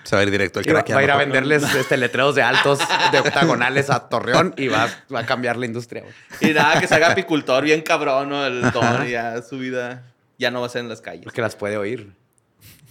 Se 0.04 0.16
va 0.16 0.20
a 0.22 0.24
ir 0.24 0.32
directo 0.32 0.60
al 0.60 0.66
crack. 0.66 0.92
va 0.94 1.00
a 1.00 1.04
ir 1.04 1.12
a 1.12 1.18
venderles 1.18 1.64
este, 1.76 1.98
letreros 1.98 2.36
de 2.36 2.44
altos, 2.44 2.80
de 3.12 3.20
octagonales 3.20 3.90
a 3.90 4.08
Torreón 4.10 4.54
y 4.58 4.68
va, 4.68 4.88
va 5.14 5.22
a 5.22 5.26
cambiar 5.26 5.58
la 5.58 5.66
industria. 5.66 6.04
Y 6.42 6.48
nada, 6.52 6.80
que 6.80 6.88
se 6.88 6.94
haga 6.96 7.12
apicultor 7.12 7.64
bien 7.64 7.82
cabrón, 7.82 8.30
¿no? 8.30 8.46
El 8.46 8.72
Ton, 8.72 9.08
y 9.08 9.12
ya 9.12 9.42
su 9.42 9.58
vida 9.58 10.04
ya 10.38 10.52
no 10.52 10.62
va 10.62 10.68
a 10.68 10.70
ser 10.70 10.82
en 10.82 10.90
las 10.90 11.02
calles. 11.02 11.24
Porque 11.24 11.42
las 11.42 11.56
puede 11.56 11.78
oír. 11.78 12.12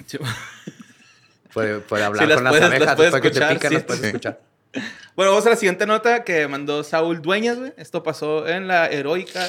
Sí. 0.06 0.18
Puede, 1.52 1.78
puede 1.80 2.02
hablar 2.04 2.22
Sí, 2.24 2.28
las 2.28 2.36
con 2.36 2.44
las 2.44 2.50
puedes- 2.52 2.62
las 2.62 2.70
abejas 2.76 2.96
puedes 2.96 3.12
después 3.12 3.32
que 3.32 3.38
te 3.38 3.44
escuchar, 3.44 3.56
pican, 3.56 3.68
sí. 3.70 3.74
las 3.76 3.84
puedes 3.84 4.00
Sí. 4.00 4.06
escuchar. 4.08 4.40
Bueno, 5.14 5.30
vamos 5.30 5.46
a 5.46 5.50
la 5.50 5.56
siguiente 5.56 5.86
nota 5.86 6.24
que 6.24 6.48
mandó 6.48 6.82
Saúl 6.82 7.22
Dueñas, 7.22 7.58
güey. 7.60 7.72
Esto 7.76 8.02
pasó 8.02 8.48
en 8.48 8.66
la 8.66 8.86
heroica, 8.88 9.48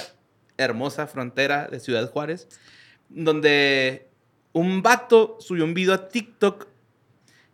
hermosa 0.58 1.08
frontera 1.08 1.68
de 1.72 1.80
Ciudad 1.80 2.08
Juárez, 2.12 2.48
donde 3.10 4.08
un 4.54 4.84
vato 4.84 5.38
subió 5.40 5.64
un 5.64 5.74
video 5.74 5.96
a 5.96 6.08
TikTok 6.10 6.68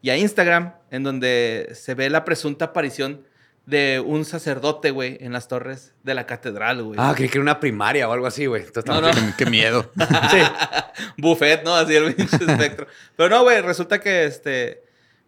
y 0.01 0.09
a 0.09 0.17
Instagram 0.17 0.73
en 0.89 1.03
donde 1.03 1.69
se 1.73 1.93
ve 1.95 2.09
la 2.09 2.25
presunta 2.25 2.65
aparición 2.65 3.21
de 3.65 4.03
un 4.05 4.25
sacerdote, 4.25 4.89
güey, 4.91 5.17
en 5.21 5.33
las 5.33 5.47
torres 5.47 5.93
de 6.03 6.15
la 6.15 6.25
catedral, 6.25 6.81
güey. 6.83 6.99
Ah, 7.01 7.13
creí 7.15 7.29
que 7.29 7.37
era 7.37 7.43
una 7.43 7.59
primaria 7.59 8.09
o 8.09 8.11
algo 8.11 8.25
así, 8.25 8.47
güey. 8.47 8.63
Entonces, 8.63 8.89
No, 8.91 8.99
no. 9.01 9.09
Qué 9.37 9.45
miedo. 9.45 9.91
Sí. 10.31 10.37
Buffet, 11.17 11.63
¿no? 11.63 11.75
Así 11.75 11.95
el 11.95 12.13
pinche 12.15 12.35
espectro. 12.47 12.87
Pero 13.15 13.29
no, 13.29 13.43
güey, 13.43 13.61
resulta 13.61 13.99
que 13.99 14.25
este. 14.25 14.83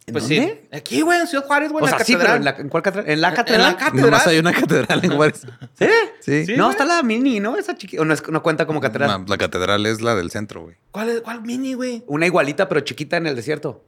¿En 0.05 0.11
Pues 0.13 0.27
dónde? 0.27 0.67
sí. 0.69 0.75
Aquí, 0.75 1.01
güey, 1.01 1.17
en 1.21 1.27
Ciudad 1.27 1.45
Juárez, 1.45 1.71
güey, 1.71 1.85
en 1.85 1.91
la 1.91 1.95
sea, 1.97 2.05
sí, 2.05 2.13
catedral. 2.13 2.39
pero 2.41 2.49
¿en, 2.49 2.55
la, 2.57 2.61
¿en 2.63 2.69
cuál 2.69 2.83
catedral? 2.83 3.09
¿En 3.13 3.21
la 3.21 3.33
catedral? 3.33 3.61
En 3.61 3.67
la 3.73 3.77
catedral. 3.77 4.05
Nomás 4.11 4.27
hay 4.27 4.39
una 4.39 4.51
catedral 4.53 4.99
en 5.05 5.15
Juárez. 5.15 5.41
¿Sí? 5.79 5.85
Sí. 6.19 6.45
Sí. 6.47 6.53
no, 6.57 6.69
está 6.71 6.83
la 6.83 7.01
mini, 7.03 7.39
¿no? 7.39 7.55
Esa 7.55 7.77
chiquita. 7.77 8.01
O 8.01 8.05
no, 8.05 8.13
es- 8.13 8.27
no 8.27 8.43
cuenta 8.43 8.65
como 8.65 8.81
catedral. 8.81 9.09
No, 9.21 9.25
la 9.29 9.37
catedral 9.37 9.85
es 9.85 10.01
la 10.01 10.15
del 10.15 10.29
centro, 10.31 10.63
güey. 10.63 10.75
¿Cuál, 10.91 11.09
es- 11.09 11.21
¿Cuál 11.21 11.41
mini, 11.43 11.73
güey? 11.75 12.03
Una 12.07 12.25
igualita, 12.25 12.67
pero 12.67 12.81
chiquita 12.81 13.15
en 13.15 13.27
el 13.27 13.35
desierto. 13.37 13.85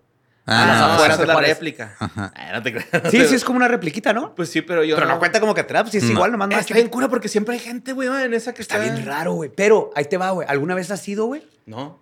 Ah, 0.47 0.65
las 0.67 0.79
no, 0.79 0.85
afueras 0.93 1.17
de 1.17 1.25
la 1.25 1.33
Juárez. 1.33 1.49
réplica. 1.51 1.95
Ajá. 1.99 2.31
Ay, 2.35 2.51
no 2.53 2.61
te 2.61 2.71
creas. 2.71 3.11
Sí, 3.11 3.25
sí, 3.25 3.35
es 3.35 3.43
como 3.43 3.57
una 3.57 3.67
repliquita, 3.67 4.13
¿no? 4.13 4.35
Pues 4.35 4.49
sí, 4.49 4.61
pero 4.61 4.83
yo. 4.83 4.95
Pero 4.95 5.07
no 5.07 5.17
cuenta 5.17 5.39
como 5.39 5.53
catedral, 5.55 5.83
pues 5.85 5.91
sí 5.93 5.97
es 5.97 6.03
No. 6.03 6.11
igual, 6.11 6.31
nomás 6.31 6.49
más 6.49 6.59
Está 6.61 6.75
bien 6.75 6.87
cura 6.89 7.07
porque 7.09 7.27
siempre 7.29 7.55
hay 7.55 7.59
gente, 7.59 7.93
güey, 7.93 8.07
en 8.23 8.33
esa 8.33 8.53
que 8.53 8.61
está. 8.61 8.77
Está 8.77 8.93
bien 8.93 9.05
raro, 9.05 9.33
güey. 9.33 9.49
Pero 9.55 9.89
ahí 9.95 10.05
te 10.05 10.17
va, 10.17 10.29
güey. 10.31 10.47
¿Alguna 10.47 10.75
vez 10.75 10.91
has 10.91 11.07
ido, 11.07 11.25
güey? 11.25 11.41
No. 11.65 11.99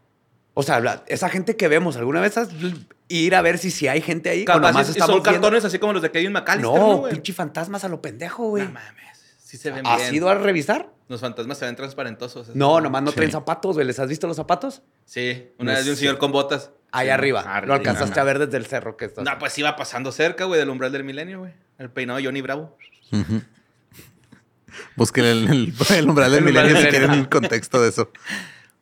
O 0.55 0.61
sea, 0.61 0.79
la- 0.81 1.03
esa 1.07 1.29
gente 1.29 1.55
que 1.55 1.67
vemos, 1.67 1.95
¿alguna 1.97 2.19
vez 2.21 2.37
has 2.37 2.49
ir 3.07 3.35
a 3.35 3.41
ver 3.41 3.57
si, 3.57 3.71
si 3.71 3.87
hay 3.87 4.01
gente 4.01 4.29
ahí? 4.29 4.45
Capaz 4.45 4.59
nomás 4.59 4.87
y- 4.87 4.89
y 4.89 4.91
estamos 4.91 5.15
son 5.15 5.23
viendo? 5.23 5.41
cartones 5.41 5.65
así 5.65 5.79
como 5.79 5.93
los 5.93 6.01
de 6.01 6.11
Kevin 6.11 6.31
McAllister, 6.33 6.79
¿no, 6.79 6.87
No, 6.89 6.97
güey? 6.97 7.13
pinche 7.13 7.33
fantasmas 7.33 7.83
a 7.85 7.87
lo 7.89 8.01
pendejo, 8.01 8.49
güey. 8.49 8.65
No 8.65 8.71
mames. 8.73 9.12
Sí 9.53 9.59
se 9.59 9.69
ven 9.69 9.85
¿Has 9.85 9.99
bien. 10.01 10.15
ido 10.15 10.29
a 10.29 10.33
revisar? 10.33 10.89
Los 11.09 11.21
fantasmas 11.21 11.59
se 11.59 11.65
ven 11.65 11.75
transparentosos. 11.75 12.55
No, 12.55 12.81
nomás 12.81 13.03
no 13.03 13.11
Sí. 13.11 13.17
traen 13.17 13.31
zapatos, 13.31 13.75
güey. 13.75 13.85
¿Les 13.85 13.99
has 13.99 14.07
visto 14.09 14.25
los 14.25 14.35
zapatos? 14.35 14.81
Sí, 15.05 15.47
una 15.59 15.73
No 15.73 15.77
vez 15.77 15.85
de 15.85 15.91
un 15.91 15.97
señor 15.97 16.17
con 16.17 16.31
botas. 16.31 16.71
Ahí 16.91 17.05
Sí. 17.05 17.11
arriba. 17.11 17.41
Arriba. 17.41 17.67
Lo 17.67 17.73
alcanzaste 17.75 18.19
a 18.19 18.23
ver 18.23 18.39
desde 18.39 18.57
el 18.57 18.65
cerro 18.65 18.97
que 18.97 19.05
estás. 19.05 19.23
No, 19.23 19.37
pues 19.37 19.55
iba 19.59 19.75
pasando 19.75 20.11
cerca, 20.11 20.45
güey, 20.45 20.59
del 20.59 20.69
umbral 20.71 20.91
del 20.91 21.03
milenio, 21.03 21.37
güey. 21.41 21.53
El 21.77 21.91
peinado 21.91 22.17
de 22.17 22.25
Johnny 22.25 22.41
Bravo. 22.41 22.75
Ujú. 23.11 23.43
Busquen 24.95 25.25
el, 25.25 25.47
el, 25.51 25.73
el 25.97 26.09
umbral 26.09 26.31
del 26.31 26.43
milenio 26.43 26.75
si 26.75 26.87
quieren 26.87 27.11
el 27.11 27.29
contexto 27.29 27.79
de 27.79 27.89
eso. 27.89 28.09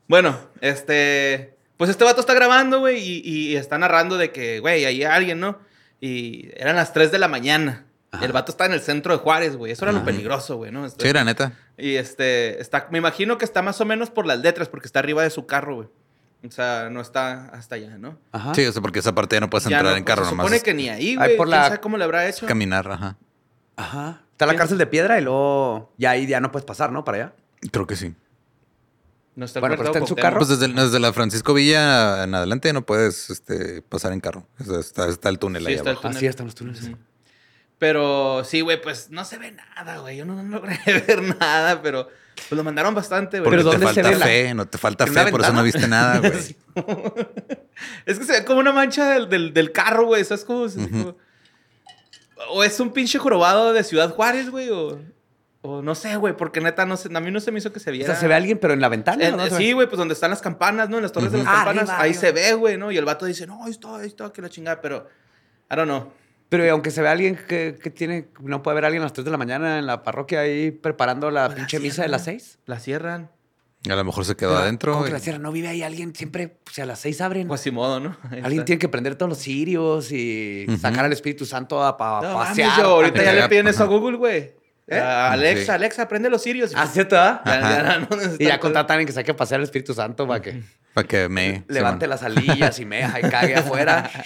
Bueno, 0.07 0.39
este. 0.61 1.57
Pues 1.75 1.89
este 1.89 2.05
vato 2.05 2.21
está 2.21 2.33
grabando, 2.33 2.79
güey, 2.79 2.97
y, 2.97 3.21
y 3.25 3.55
está 3.57 3.77
narrando 3.77 4.17
de 4.17 4.31
que, 4.31 4.59
güey, 4.61 4.85
ahí 4.85 5.03
hay 5.03 5.03
alguien, 5.03 5.41
¿no? 5.41 5.59
Y 5.99 6.49
eran 6.55 6.77
las 6.77 6.93
3 6.93 7.11
de 7.11 7.19
la 7.19 7.27
mañana. 7.27 7.85
Ajá. 8.11 8.25
El 8.25 8.33
vato 8.33 8.51
está 8.51 8.65
en 8.65 8.73
el 8.73 8.81
centro 8.81 9.13
de 9.13 9.19
Juárez, 9.19 9.55
güey. 9.55 9.71
Eso 9.71 9.85
era 9.85 9.91
lo 9.93 10.03
peligroso, 10.03 10.57
güey, 10.57 10.71
¿no? 10.71 10.85
Este- 10.85 11.03
Sí, 11.03 11.09
era 11.09 11.23
neta. 11.23 11.53
Y 11.77 11.95
este, 11.95 12.59
está, 12.61 12.87
me 12.91 12.97
imagino 12.97 13.37
que 13.37 13.45
está 13.45 13.61
más 13.61 13.79
o 13.79 13.85
menos 13.85 14.09
por 14.09 14.25
las 14.25 14.39
letras, 14.39 14.67
porque 14.67 14.85
está 14.87 14.99
arriba 14.99 15.23
de 15.23 15.29
su 15.29 15.45
carro, 15.45 15.75
güey. 15.75 15.87
O 16.45 16.51
sea, 16.51 16.89
no 16.91 16.99
está 17.01 17.45
hasta 17.49 17.75
allá, 17.75 17.97
¿no? 17.97 18.17
Ajá. 18.31 18.53
Sí, 18.53 18.65
o 18.65 18.71
sea, 18.71 18.81
porque 18.81 18.99
esa 18.99 19.13
parte 19.15 19.35
ya 19.35 19.39
no 19.39 19.49
puedes 19.49 19.65
Ya 19.69 19.77
entrar 19.77 19.93
no, 19.93 19.97
en 19.97 20.03
pues, 20.03 20.13
carro 20.15 20.25
se 20.25 20.31
nomás. 20.31 20.43
supone 20.45 20.57
es 20.57 20.63
que 20.63 20.73
ni 20.73 20.89
ahí, 20.89 21.15
güey. 21.15 21.37
por 21.37 21.47
¿Quién 21.47 21.57
la- 21.59 21.65
sabe 21.67 21.79
cómo 21.79 21.97
le 21.97 22.03
habrá 22.03 22.27
hecho? 22.27 22.45
Caminar, 22.47 22.91
ajá. 22.91 23.15
Ajá. 23.77 24.21
Está 24.33 24.45
la 24.47 24.55
cárcel 24.55 24.77
de 24.79 24.87
piedra 24.87 25.19
y 25.19 25.23
luego 25.23 25.93
ya 25.97 26.11
ahí 26.11 26.25
ya 26.27 26.39
no 26.41 26.51
puedes 26.51 26.65
pasar, 26.65 26.91
¿no? 26.91 27.05
Para 27.05 27.17
allá. 27.17 27.33
Creo 27.71 27.85
que 27.87 27.95
sí. 27.95 28.13
No 29.35 29.45
está 29.45 29.59
el 29.59 29.61
Bueno, 29.61 29.75
pero 29.77 29.83
mercado 29.89 29.89
está 29.91 29.99
en 29.99 30.07
su 30.07 30.15
carro. 30.21 30.37
Pues 30.39 30.49
desde, 30.49 30.67
desde 30.73 30.99
la 30.99 31.13
Francisco 31.13 31.53
Villa 31.53 32.23
en 32.23 32.33
adelante 32.35 32.73
no 32.73 32.81
puedes 32.85 33.29
este, 33.29 33.81
pasar 33.83 34.11
en 34.11 34.19
carro. 34.19 34.45
O 34.59 34.63
sea, 34.65 34.79
está, 34.79 35.07
está 35.07 35.29
el 35.29 35.39
túnel 35.39 35.61
Sí, 35.63 35.69
ahí 35.69 35.73
está 35.75 35.91
el 35.91 35.95
abajo. 35.95 36.01
túnel. 36.09 36.17
Así 36.17 36.25
están 36.25 36.47
los 36.47 36.55
túneles. 36.55 36.91
Pero 37.81 38.43
sí, 38.45 38.61
güey, 38.61 38.79
pues 38.79 39.09
no 39.09 39.25
se 39.25 39.39
ve 39.39 39.53
nada, 39.53 39.97
güey. 39.97 40.15
Yo 40.17 40.23
no, 40.23 40.35
no 40.43 40.59
logré 40.59 40.77
ver 41.07 41.23
nada, 41.39 41.81
pero 41.81 42.07
pues 42.35 42.51
lo 42.51 42.63
mandaron 42.63 42.93
bastante, 42.93 43.39
güey. 43.39 43.49
Pero 43.49 43.63
te 43.63 43.69
¿dónde 43.79 43.87
se 43.87 43.93
falta 43.95 44.09
ve 44.11 44.15
la- 44.17 44.25
fe, 44.27 44.53
no 44.53 44.67
te 44.67 44.77
falta 44.77 45.03
¿En 45.05 45.13
fe, 45.15 45.31
por 45.31 45.41
eso 45.41 45.51
no 45.51 45.63
viste 45.63 45.87
nada, 45.87 46.19
güey. 46.19 46.31
Es 48.05 48.19
que 48.19 48.25
se 48.25 48.33
ve 48.33 48.45
como 48.45 48.59
una 48.59 48.71
mancha 48.71 49.09
del, 49.09 49.29
del, 49.29 49.51
del 49.55 49.71
carro, 49.71 50.05
güey. 50.05 50.23
¿Sabes 50.23 50.45
cómo? 50.45 50.65
Ujú. 50.65 50.77
como- 50.89 51.15
O 52.51 52.63
es 52.63 52.79
un 52.79 52.93
pinche 52.93 53.17
jorobado 53.17 53.73
de 53.73 53.83
Ciudad 53.83 54.11
Juárez, 54.13 54.51
güey, 54.51 54.69
o... 54.69 54.99
O 55.63 55.81
no 55.81 55.93
sé, 55.95 56.15
güey, 56.17 56.37
porque 56.37 56.61
neta, 56.61 56.85
no 56.85 56.97
sé, 56.97 57.09
a 57.11 57.19
mí 57.19 57.31
no 57.31 57.39
se 57.39 57.51
me 57.51 57.57
hizo 57.57 57.73
que 57.73 57.79
se 57.79 57.89
O 57.89 57.93
viera. 57.93 58.07
sea, 58.13 58.15
se 58.15 58.27
ve 58.27 58.35
alguien, 58.35 58.59
pero 58.59 58.73
en 58.73 58.81
la 58.81 58.89
ventana. 58.89 59.25
En- 59.27 59.37
¿no? 59.37 59.43
Se 59.45 59.51
ve- 59.51 59.57
sí, 59.57 59.71
güey, 59.73 59.87
pues 59.87 59.97
donde 59.97 60.13
están 60.13 60.29
las 60.29 60.41
campanas, 60.41 60.87
¿no? 60.89 60.97
En 60.97 61.03
las 61.03 61.11
torres 61.11 61.31
de 61.31 61.39
las 61.39 61.47
Ah, 61.47 61.51
campanas. 61.65 61.89
arriba, 61.89 61.95
ahí 62.03 62.09
arriba. 62.11 62.21
se 62.21 62.31
ve, 62.31 62.53
güey, 62.53 62.77
¿no? 62.77 62.91
Y 62.91 62.97
el 62.97 63.05
vato 63.05 63.25
dice, 63.25 63.45
no, 63.47 63.63
ahí 63.65 63.71
está, 63.71 63.95
ahí 63.97 64.07
está, 64.07 64.31
que 64.31 64.41
la 64.43 64.49
chingada. 64.49 64.81
Pero, 64.81 65.07
I 65.71 65.75
don't 65.75 65.87
know. 65.89 66.11
Pero 66.51 66.69
aunque 66.69 66.91
se 66.91 67.01
ve 67.01 67.07
alguien 67.07 67.39
que, 67.47 67.77
que 67.81 67.89
tiene. 67.89 68.27
No 68.41 68.61
puede 68.61 68.73
haber 68.73 68.83
alguien 68.85 69.01
a 69.01 69.05
las 69.05 69.13
3 69.13 69.23
de 69.23 69.31
la 69.31 69.37
mañana 69.37 69.79
en 69.79 69.85
la 69.85 70.03
parroquia 70.03 70.41
ahí 70.41 70.69
preparando 70.71 71.31
la 71.31 71.45
Pues 71.45 71.51
la 71.51 71.55
pinche 71.55 71.79
misa 71.79 72.01
de 72.01 72.09
las 72.09 72.25
cierran. 72.25 72.39
6. 72.41 72.59
La 72.65 72.79
cierran. 72.79 73.31
A 73.89 73.95
lo 73.95 74.03
mejor 74.03 74.25
se 74.25 74.35
quedó 74.35 74.57
adentro. 74.57 74.91
¿Cómo 74.91 75.05
que 75.05 75.11
y- 75.11 75.13
la 75.13 75.19
cierran? 75.19 75.41
No 75.43 75.53
vive 75.53 75.69
ahí 75.69 75.81
alguien 75.81 76.13
siempre. 76.13 76.57
O 76.69 76.71
sea, 76.73 76.83
a 76.83 76.87
las 76.87 76.99
6 76.99 77.21
abren. 77.21 77.47
Quasimodo, 77.47 78.01
¿no? 78.01 78.17
Ahí 78.29 78.39
Alguien 78.39 78.51
está. 78.53 78.65
tiene 78.65 78.79
que 78.79 78.89
prender 78.89 79.15
todos 79.15 79.29
los 79.29 79.37
cirios 79.37 80.11
y 80.11 80.67
sacar 80.79 81.05
al 81.05 81.13
Espíritu 81.13 81.45
Santo 81.45 81.81
a, 81.81 81.95
pa- 81.95 82.21
No, 82.21 82.33
pasear. 82.35 82.67
mames, 82.67 82.83
yo, 82.83 82.89
ahorita 82.89 83.23
ya 83.23 83.33
le 83.33 83.47
piden 83.47 83.67
eso 83.69 83.83
a 83.83 83.87
Google, 83.87 84.17
güey. 84.17 84.37
¿Eh? 84.87 84.99
Ah, 84.99 85.31
Alexa, 85.31 85.63
Sí. 85.67 85.71
Alexa, 85.71 86.07
prende 86.09 86.29
los 86.29 86.41
sirios. 86.43 86.73
Ah, 86.75 86.85
¿cierto? 86.85 87.15
ah? 87.17 87.41
Ya- 87.45 87.99
no 87.99 88.07
Y 88.37 88.43
ya 88.45 88.59
contratan 88.59 88.91
a 88.91 88.93
alguien 88.95 89.07
que 89.07 89.13
saque 89.13 89.31
a 89.31 89.35
pasear 89.37 89.59
al 89.61 89.63
Espíritu 89.63 89.93
Santo 89.93 90.27
para 90.27 90.41
que 90.41 90.61
Para 90.93 91.07
que 91.07 91.29
me... 91.29 91.63
levante 91.69 92.07
las 92.07 92.23
alillas 92.23 92.77
y 92.77 92.83
meja 92.85 93.19
y 93.19 93.23
cague 93.31 93.55
afuera. 93.55 94.11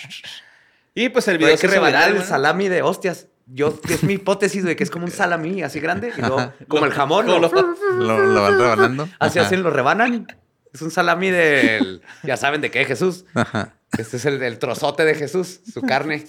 Y 0.96 1.10
pues 1.10 1.28
el 1.28 1.34
Pero 1.38 1.40
video 1.48 1.52
hay 1.56 1.60
que 1.62 1.68
rebanar 1.68 2.06
viral, 2.08 2.22
el 2.22 2.28
salami 2.28 2.70
de 2.70 2.82
hostias. 2.82 3.28
Yo, 3.48 3.80
es 3.90 4.02
mi 4.04 4.14
hipótesis, 4.14 4.64
güey, 4.64 4.76
que 4.76 4.84
es 4.84 4.90
como 4.90 5.06
un 5.06 5.12
salami 5.12 5.62
así 5.62 5.80
grande 5.80 6.12
y 6.18 6.20
luego, 6.22 6.52
como 6.68 6.86
el 6.86 6.92
jamón, 6.94 7.28
lo- 7.28 7.40
Lo, 7.40 8.18
lo 8.26 8.42
van 8.42 8.58
rebanando. 8.58 9.08
Así 9.20 9.38
Ajá. 9.38 9.48
hacen, 9.48 9.62
lo 9.62 9.70
rebanan. 9.70 10.26
Es 10.74 10.82
un 10.82 10.90
salami 10.92 11.30
del. 11.30 12.02
Ya 12.24 12.38
saben 12.38 12.62
de 12.62 12.72
qué, 12.72 12.84
Jesús. 12.86 13.26
Ajá. 13.36 13.74
Este 13.98 14.18
es 14.18 14.26
el, 14.26 14.42
el 14.42 14.58
trozote 14.60 15.06
de 15.06 15.16
Jesús, 15.16 15.62
su 15.72 15.82
carne. 15.84 16.26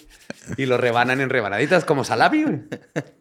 Y 0.57 0.67
lo 0.67 0.77
rebanan 0.77 1.21
en 1.21 1.31
rebanaditas 1.31 1.85
como 1.85 2.05
salami, 2.05 2.45
güey. 2.45 2.61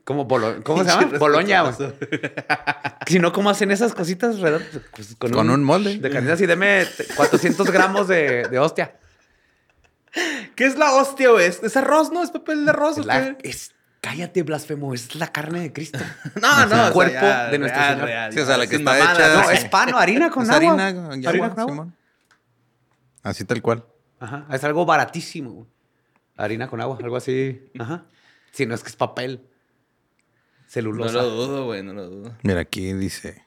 Como 0.03 0.25
bolo- 0.25 0.61
¿Cómo 0.63 0.83
se 0.83 0.89
llama? 0.91 1.17
Boloña, 1.17 1.61
güey. 1.61 1.73
Si 3.07 3.19
no, 3.19 3.31
¿cómo 3.31 3.49
hacen 3.51 3.71
esas 3.71 3.93
cositas? 3.93 4.35
Pues 4.95 5.15
Con 5.19 5.49
un 5.49 5.63
molde. 5.63 5.97
De 5.99 6.09
carnitas 6.09 6.41
y 6.41 6.45
deme 6.47 6.85
400 7.15 7.69
gramos 7.71 8.07
de, 8.07 8.43
de 8.49 8.59
hostia. 8.59 8.95
¿Qué 10.55 10.65
es 10.65 10.77
la 10.77 10.93
hostia, 10.93 11.29
güey? 11.31 11.45
¿Es 11.45 11.61
es 11.63 11.75
arroz, 11.77 12.11
no? 12.11 12.23
¿Es 12.23 12.31
papel 12.31 12.63
de 12.65 12.71
arroz? 12.71 12.97
o 12.97 13.01
Es 13.01 13.05
la- 13.05 13.37
qué? 13.37 13.49
es- 13.49 13.73
cállate, 14.01 14.43
blasfemo. 14.43 14.93
Es 14.93 15.15
la 15.15 15.27
carne 15.31 15.59
de 15.61 15.73
Cristo. 15.73 15.99
No, 16.41 16.59
no. 16.59 16.65
o 16.65 16.69
sea, 16.69 16.91
cuerpo 16.91 17.13
ya, 17.13 17.47
de 17.49 17.59
nuestro 17.59 17.81
real, 17.81 17.93
Señor. 17.93 18.07
real, 18.07 18.33
Sí, 18.33 18.39
o 18.39 18.45
sea, 18.45 18.57
la 18.57 18.67
que 18.67 18.75
está 18.75 18.97
hecha- 18.99 19.33
No, 19.43 19.49
es 19.51 19.65
pan 19.65 19.93
o 19.93 19.97
harina 19.97 20.29
con 20.29 20.43
Es 20.43 20.49
agua. 20.49 20.73
harina 20.85 21.15
y 21.17 21.25
Harina 21.25 21.45
agua, 21.47 21.65
con 21.65 21.73
agua. 21.73 21.87
Así 23.23 23.43
tal 23.45 23.61
cual. 23.61 23.85
Ajá. 24.19 24.45
Es 24.51 24.63
algo 24.63 24.85
baratísimo. 24.85 25.51
güey. 25.51 25.67
Harina 26.37 26.67
con 26.67 26.81
agua, 26.81 26.97
algo 27.01 27.15
así. 27.17 27.71
Ajá. 27.79 28.05
Si 28.51 28.65
no 28.65 28.75
es 28.75 28.83
que 28.83 28.89
es 28.89 28.95
papel. 28.95 29.41
No 29.41 30.69
Celulosa. 30.71 31.13
lo 31.13 31.29
dudo, 31.29 31.65
güey, 31.65 31.83
no 31.83 31.93
lo 31.93 32.07
dudo. 32.09 32.37
Mira, 32.43 32.59
aquí 32.61 32.91
dice 32.93 33.44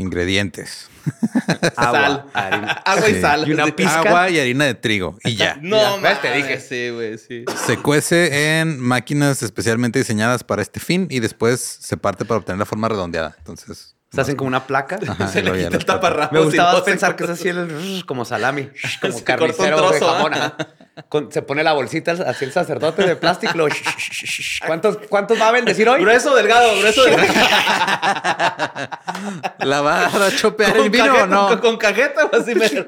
ingredientes. 0.00 0.88
Agua, 1.76 2.00
Sal. 2.00 2.24
harina. 2.34 2.72
Agua 2.84 3.08
y 3.08 3.14
Sí. 3.14 3.20
sal. 3.20 3.48
Y 3.48 3.52
una 3.52 3.66
pizca. 3.74 4.00
Agua 4.00 4.30
y 4.30 4.38
harina 4.38 4.64
de 4.66 4.74
trigo 4.74 5.18
y 5.24 5.34
ya. 5.36 5.56
No, 5.62 6.00
¿ves? 6.00 6.20
Te 6.20 6.32
dije. 6.34 6.60
Sí, 6.60 6.90
güey, 6.90 7.16
sí. 7.18 7.44
Se 7.66 7.76
cuece 7.78 8.58
en 8.60 8.78
máquinas 8.80 9.42
especialmente 9.42 9.98
diseñadas 9.98 10.44
para 10.44 10.62
este 10.62 10.80
fin 10.80 11.06
y 11.10 11.20
después 11.20 11.60
se 11.60 11.96
parte 11.96 12.24
para 12.24 12.38
obtener 12.38 12.58
la 12.58 12.66
forma 12.66 12.88
redondeada. 12.88 13.34
Entonces, 13.38 13.96
Se 14.12 14.20
hacen 14.20 14.34
como 14.36 14.48
una 14.48 14.66
placa. 14.66 14.98
Ajá, 15.06 15.28
Se 15.32 15.42
le 15.42 15.52
quita 15.52 15.76
el 15.76 15.84
taparrabos. 15.84 16.32
Me 16.32 16.40
gustaba 16.40 16.84
pensar 16.84 17.14
que 17.16 17.24
es 17.24 17.30
así 17.30 17.48
el, 17.48 18.02
como 18.06 18.24
salami, 18.24 18.68
como 19.00 19.12
Se 19.18 19.24
carnicero 19.24 19.90
de 19.90 20.00
jamón. 20.00 20.34
¿ah? 20.34 20.56
Con- 21.08 21.30
se 21.32 21.40
pone 21.42 21.62
la 21.64 21.72
bolsita 21.72 22.12
así 22.12 22.44
el 22.44 22.52
sacerdote 22.52 23.04
de 23.06 23.16
plástico. 23.16 23.56
lo- 23.56 23.68
¿Cuántos, 24.66 24.98
¿Cuántos 25.08 25.40
va 25.40 25.48
a 25.48 25.52
bendecir 25.52 25.88
hoy? 25.88 26.00
Grueso, 26.02 26.34
delgado, 26.34 26.76
grueso, 26.78 27.04
delgado. 27.04 27.32
¿La 29.60 29.80
va 29.80 30.06
a 30.06 30.30
chopear 30.36 30.76
el 30.76 30.90
vino 30.90 31.06
cajeta- 31.06 31.22
o 31.22 31.26
no? 31.26 31.48
Con, 31.48 31.58
con 31.60 31.76
cajeta 31.78 32.26
o 32.26 32.36
así 32.36 32.54
mero. 32.54 32.86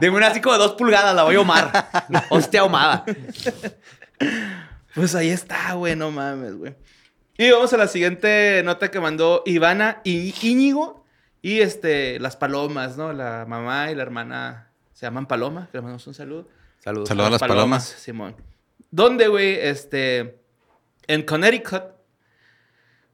Dime 0.00 0.16
una 0.16 0.26
así 0.28 0.40
como 0.40 0.54
de 0.54 0.58
dos 0.58 0.72
pulgadas, 0.72 1.14
la 1.14 1.22
voy 1.22 1.36
a 1.36 1.38
ahumar. 1.38 1.88
Hostia 2.28 2.60
ahumada. 2.60 3.04
Pues 4.94 5.14
ahí 5.14 5.30
está, 5.30 5.72
güey, 5.74 5.94
no 5.96 6.10
mames, 6.10 6.56
güey. 6.56 6.74
Y 7.38 7.50
vamos 7.50 7.72
a 7.72 7.76
la 7.76 7.88
siguiente 7.88 8.62
nota 8.64 8.90
que 8.90 9.00
mandó 9.00 9.42
Ivana 9.46 10.00
y 10.04 10.34
Íñigo. 10.42 11.04
Y 11.42 11.60
este, 11.60 12.18
las 12.18 12.36
palomas, 12.36 12.96
¿no? 12.96 13.12
La 13.12 13.44
mamá 13.46 13.90
y 13.90 13.94
la 13.94 14.02
hermana 14.02 14.72
se 14.92 15.06
llaman 15.06 15.26
Paloma, 15.26 15.68
que 15.70 15.78
le 15.78 15.82
mandamos 15.82 16.06
un 16.06 16.14
saludo. 16.14 16.48
Saludos. 16.78 17.08
Saludos 17.08 17.28
a 17.28 17.30
las 17.32 17.40
palomas. 17.40 17.84
Simón. 17.84 18.34
¿Dónde, 18.90 19.28
güey? 19.28 19.54
Este, 19.60 20.38
en 21.06 21.22
Connecticut, 21.22 21.82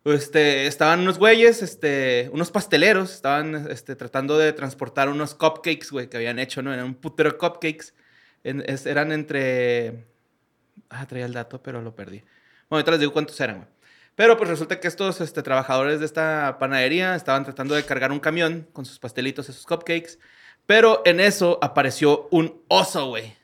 este, 0.04 0.66
estaban 0.66 1.00
unos 1.00 1.18
güeyes, 1.18 1.62
este, 1.62 2.30
unos 2.32 2.50
pasteleros, 2.50 3.12
estaban, 3.12 3.70
este, 3.70 3.96
tratando 3.96 4.38
de 4.38 4.52
transportar 4.52 5.08
unos 5.08 5.34
cupcakes, 5.34 5.90
güey, 5.90 6.08
que 6.08 6.16
habían 6.16 6.38
hecho, 6.38 6.62
¿no? 6.62 6.72
Eran 6.72 6.86
un 6.86 6.94
putero 6.94 7.32
de 7.32 7.38
cupcakes. 7.38 7.92
En- 8.44 8.62
es- 8.66 8.86
eran 8.86 9.12
entre... 9.12 10.06
Ah, 10.90 11.06
traía 11.06 11.26
el 11.26 11.32
dato, 11.32 11.62
pero 11.62 11.80
lo 11.82 11.94
perdí. 11.94 12.18
Bueno, 12.68 12.78
ahorita 12.80 12.90
les 12.92 13.00
digo 13.00 13.12
cuántos 13.12 13.38
eran, 13.40 13.56
güey. 13.56 13.68
Pero 14.14 14.36
pues 14.36 14.48
resulta 14.50 14.78
que 14.78 14.88
estos 14.88 15.20
este, 15.20 15.42
trabajadores 15.42 16.00
de 16.00 16.06
esta 16.06 16.56
panadería 16.58 17.14
estaban 17.14 17.44
tratando 17.44 17.74
de 17.74 17.84
cargar 17.84 18.12
un 18.12 18.20
camión 18.20 18.68
con 18.72 18.84
sus 18.84 18.98
pastelitos, 18.98 19.48
esos 19.48 19.64
cupcakes. 19.66 20.18
Pero 20.66 21.02
en 21.04 21.18
eso 21.20 21.58
apareció 21.62 22.28
un 22.30 22.62
oso, 22.68 23.06
güey. 23.06 23.34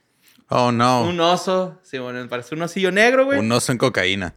Oh, 0.51 0.71
no. 0.73 1.03
Un 1.03 1.19
oso, 1.21 1.79
sí, 1.83 1.99
bueno, 1.99 2.27
parece 2.29 2.55
un 2.55 2.63
osillo 2.63 2.91
negro, 2.93 3.25
güey. 3.27 3.39
Un 3.39 3.51
oso 3.53 3.73
en 3.73 3.79
cocaína. 3.79 4.35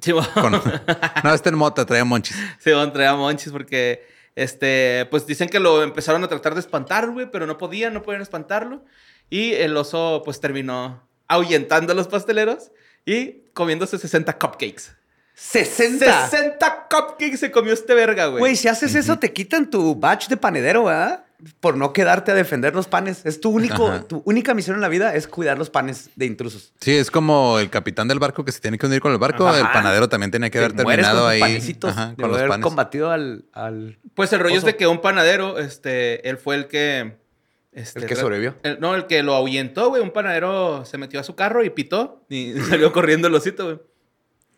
Sí, 0.00 0.12
bueno, 0.12 0.28
Con- 0.34 0.52
No, 1.24 1.34
este 1.34 1.48
en 1.48 1.56
mota, 1.56 1.84
traía 1.86 2.04
monchis. 2.04 2.36
sí, 2.58 2.70
bueno, 2.70 2.92
traía 2.92 3.14
monchis 3.14 3.50
porque, 3.52 4.06
este, 4.36 5.06
pues 5.10 5.26
dicen 5.26 5.48
que 5.48 5.58
lo 5.58 5.82
empezaron 5.82 6.22
a 6.22 6.28
tratar 6.28 6.54
de 6.54 6.60
espantar, 6.60 7.10
güey, 7.10 7.30
pero 7.30 7.46
no 7.46 7.56
podían, 7.58 7.94
no 7.94 8.02
podían 8.02 8.22
espantarlo. 8.22 8.84
Y 9.30 9.52
el 9.54 9.76
oso, 9.76 10.22
pues, 10.24 10.40
terminó 10.40 11.08
ahuyentando 11.26 11.92
a 11.92 11.96
los 11.96 12.08
pasteleros 12.08 12.70
y 13.04 13.42
comiéndose 13.52 13.98
60 13.98 14.38
cupcakes. 14.38 14.96
60. 15.40 16.28
60 16.28 16.88
cupcakes 16.90 17.36
se 17.38 17.50
comió 17.50 17.72
este 17.72 17.94
verga, 17.94 18.26
güey. 18.26 18.40
Güey, 18.40 18.56
si 18.56 18.68
haces 18.68 18.94
eso, 18.94 19.18
te 19.18 19.32
quitan 19.32 19.70
tu 19.70 19.94
badge 19.94 20.28
de 20.28 20.36
panadero, 20.36 20.84
¿verdad? 20.84 21.24
Por 21.60 21.76
no 21.76 21.92
quedarte 21.92 22.32
a 22.32 22.34
defender 22.34 22.74
los 22.74 22.88
panes. 22.88 23.24
Es 23.24 23.40
tu 23.40 23.50
único, 23.50 23.86
Ajá. 23.86 24.02
tu 24.02 24.20
única 24.24 24.52
misión 24.54 24.74
en 24.74 24.80
la 24.82 24.88
vida 24.88 25.14
es 25.14 25.28
cuidar 25.28 25.56
los 25.56 25.70
panes 25.70 26.10
de 26.16 26.26
intrusos. 26.26 26.72
Sí, 26.80 26.96
es 26.96 27.12
como 27.12 27.60
el 27.60 27.70
capitán 27.70 28.08
del 28.08 28.18
barco 28.18 28.44
que 28.44 28.50
se 28.50 28.58
tiene 28.60 28.76
que 28.78 28.86
unir 28.86 29.00
con 29.00 29.12
el 29.12 29.18
barco. 29.18 29.46
Ajá. 29.46 29.58
El 29.60 29.66
panadero 29.72 30.08
también 30.08 30.32
tenía 30.32 30.50
que 30.50 30.58
haber 30.58 30.72
Te 30.72 30.78
terminado 30.78 31.20
con 31.22 31.30
ahí 31.30 31.40
ajá, 31.42 32.06
de 32.10 32.16
con 32.16 32.28
los 32.30 32.36
haber 32.38 32.48
panes. 32.48 32.64
combatido 32.64 33.10
al, 33.12 33.44
al- 33.52 33.98
Pues 34.14 34.32
el 34.32 34.40
rollo 34.40 34.56
es 34.58 34.64
de 34.64 34.74
que 34.76 34.88
un 34.88 35.00
panadero, 35.00 35.60
este, 35.60 36.28
él 36.28 36.38
fue 36.38 36.56
el 36.56 36.66
que... 36.66 37.16
este, 37.72 38.00
El 38.00 38.06
que 38.06 38.16
sobrevivió. 38.16 38.56
el- 38.64 38.80
no, 38.80 38.96
el 38.96 39.06
que 39.06 39.22
lo 39.22 39.34
ahuyentó, 39.34 39.90
güey. 39.90 40.02
Un 40.02 40.10
panadero 40.10 40.84
se 40.84 40.98
metió 40.98 41.20
a 41.20 41.22
su 41.22 41.36
carro 41.36 41.62
y 41.64 41.70
pitó 41.70 42.24
y 42.28 42.54
salió 42.68 42.92
corriendo 42.92 43.28
el 43.28 43.34
osito, 43.36 43.64
güey. 43.64 43.78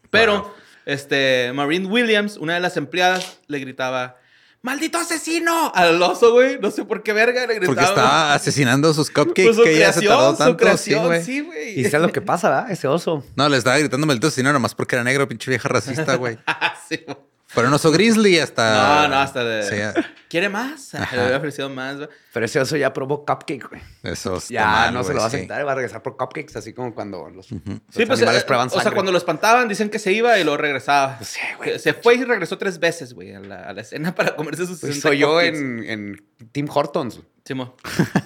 Pero, 0.08 0.52
este, 0.92 1.52
Maureen 1.54 1.86
Williams, 1.86 2.36
una 2.36 2.54
de 2.54 2.60
las 2.60 2.76
empleadas, 2.76 3.38
le 3.46 3.58
gritaba... 3.58 4.16
¡Maldito 4.62 4.98
asesino! 4.98 5.72
Al 5.74 6.02
oso, 6.02 6.32
güey. 6.32 6.58
No 6.60 6.70
sé 6.70 6.84
por 6.84 7.02
qué 7.02 7.14
verga 7.14 7.46
le 7.46 7.54
gritaba. 7.54 7.74
Porque 7.74 7.88
estaba 7.88 8.34
asesinando 8.34 8.92
sus 8.92 9.08
cupcakes 9.08 9.44
Pues 9.44 9.56
su 9.56 9.62
que 9.62 9.76
ella 9.76 9.90
se 9.90 10.02
tardó 10.02 10.36
creación, 10.36 10.36
tanto. 10.36 10.52
su 10.52 10.56
creación, 10.58 11.00
sí, 11.00 11.06
güey. 11.06 11.24
sí, 11.24 11.40
güey. 11.40 11.80
Y 11.80 11.84
sabes 11.84 12.06
lo 12.06 12.12
que 12.12 12.20
pasa, 12.20 12.50
¿verdad? 12.50 12.70
Ese 12.70 12.86
oso. 12.86 13.24
No, 13.36 13.48
le 13.48 13.56
estaba 13.56 13.78
gritando 13.78 14.06
maldito 14.06 14.26
asesino 14.26 14.52
nomás 14.52 14.74
porque 14.74 14.96
era 14.96 15.02
negro, 15.04 15.26
pinche 15.26 15.50
vieja 15.50 15.66
racista, 15.66 16.14
güey. 16.16 16.36
Sí, 16.90 17.00
güey. 17.06 17.16
Pero 17.54 17.68
un 17.68 17.74
oso 17.74 17.90
grizzly 17.90 18.38
hasta... 18.38 19.02
No, 19.02 19.08
no, 19.08 19.16
hasta 19.20 19.42
de... 19.44 19.62
Sí, 19.94 20.00
¿Quiere 20.28 20.48
más? 20.48 20.92
Le 20.94 21.20
había 21.20 21.36
ofrecido 21.38 21.68
más, 21.68 21.96
güey. 21.96 22.08
Pero 22.32 22.46
ese 22.46 22.60
oso 22.60 22.76
ya 22.76 22.92
probó 22.92 23.24
cupcake, 23.26 23.68
güey. 23.68 23.82
eso 24.04 24.36
está 24.36 24.54
Ya 24.54 24.66
mal, 24.66 24.94
no 24.94 25.02
se 25.02 25.12
lo 25.14 25.20
va 25.20 25.26
a 25.26 25.30
sí. 25.30 25.36
aceptar, 25.38 25.66
va 25.66 25.72
a 25.72 25.74
regresar 25.74 26.02
por 26.02 26.16
cupcakes, 26.16 26.56
así 26.56 26.72
como 26.72 26.94
cuando 26.94 27.28
los, 27.28 27.50
los 27.50 27.60
Sí, 27.90 28.06
pues, 28.06 28.10
animales 28.20 28.42
eh, 28.42 28.46
prueban 28.46 28.68
o 28.68 28.70
sea, 28.70 28.82
sangre. 28.82 28.94
cuando 28.94 29.10
lo 29.10 29.18
espantaban, 29.18 29.66
dicen 29.68 29.90
que 29.90 29.98
se 29.98 30.12
iba 30.12 30.38
y 30.38 30.44
luego 30.44 30.58
regresaba. 30.58 31.16
Pues 31.16 31.30
sí, 31.30 31.40
güey. 31.58 31.78
Se 31.80 31.92
fue 31.94 32.14
y 32.14 32.24
regresó 32.24 32.56
tres 32.56 32.78
veces, 32.78 33.14
güey, 33.14 33.34
a 33.34 33.40
la, 33.40 33.62
a 33.64 33.72
la 33.72 33.80
escena 33.80 34.14
para 34.14 34.36
comerse 34.36 34.66
sus 34.66 34.78
Pues 34.78 34.94
60 34.94 35.08
soy 35.08 35.18
yo 35.18 35.40
en, 35.40 35.82
en 35.84 36.22
Tim 36.52 36.68
Hortons. 36.72 37.20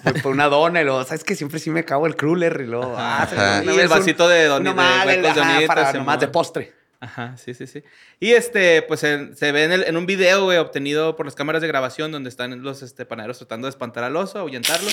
Voy 0.02 0.20
por 0.20 0.32
una 0.32 0.48
dona 0.48 0.82
y 0.82 0.84
luego, 0.84 1.02
¿sabes 1.04 1.24
que 1.24 1.34
Siempre 1.34 1.58
sí 1.58 1.70
me 1.70 1.86
cago 1.86 2.06
el 2.06 2.14
cruller 2.16 2.60
y 2.60 2.66
luego... 2.66 2.94
ah, 2.98 3.26
se 3.30 3.36
me 3.36 3.40
Ajá. 3.42 3.62
una 3.62 3.72
Y 3.72 3.78
el 3.78 3.88
vasito 3.88 4.28
de 4.28 4.44
don- 4.44 4.60
uno 4.60 4.70
de 4.70 4.76
más, 4.76 5.06
ajá, 5.38 5.60
para 5.66 5.92
nomás 5.94 6.20
de 6.20 6.28
postre. 6.28 6.83
Ajá, 7.04 7.36
sí, 7.36 7.52
sí, 7.52 7.66
sí. 7.66 7.82
Y 8.18 8.30
este, 8.32 8.80
pues 8.82 9.04
en- 9.04 9.36
se 9.36 9.52
ve 9.52 9.64
en, 9.64 9.72
el- 9.72 9.84
en 9.84 9.96
un 9.96 10.06
video, 10.06 10.44
güey, 10.44 10.56
obtenido 10.58 11.16
por 11.16 11.26
las 11.26 11.34
cámaras 11.34 11.60
de 11.60 11.68
grabación 11.68 12.10
donde 12.12 12.30
están 12.30 12.62
los 12.62 12.82
este, 12.82 13.04
panaderos 13.04 13.38
tratando 13.38 13.66
de 13.66 13.70
espantar 13.70 14.04
al 14.04 14.16
oso, 14.16 14.38
ahuyentarlo. 14.38 14.88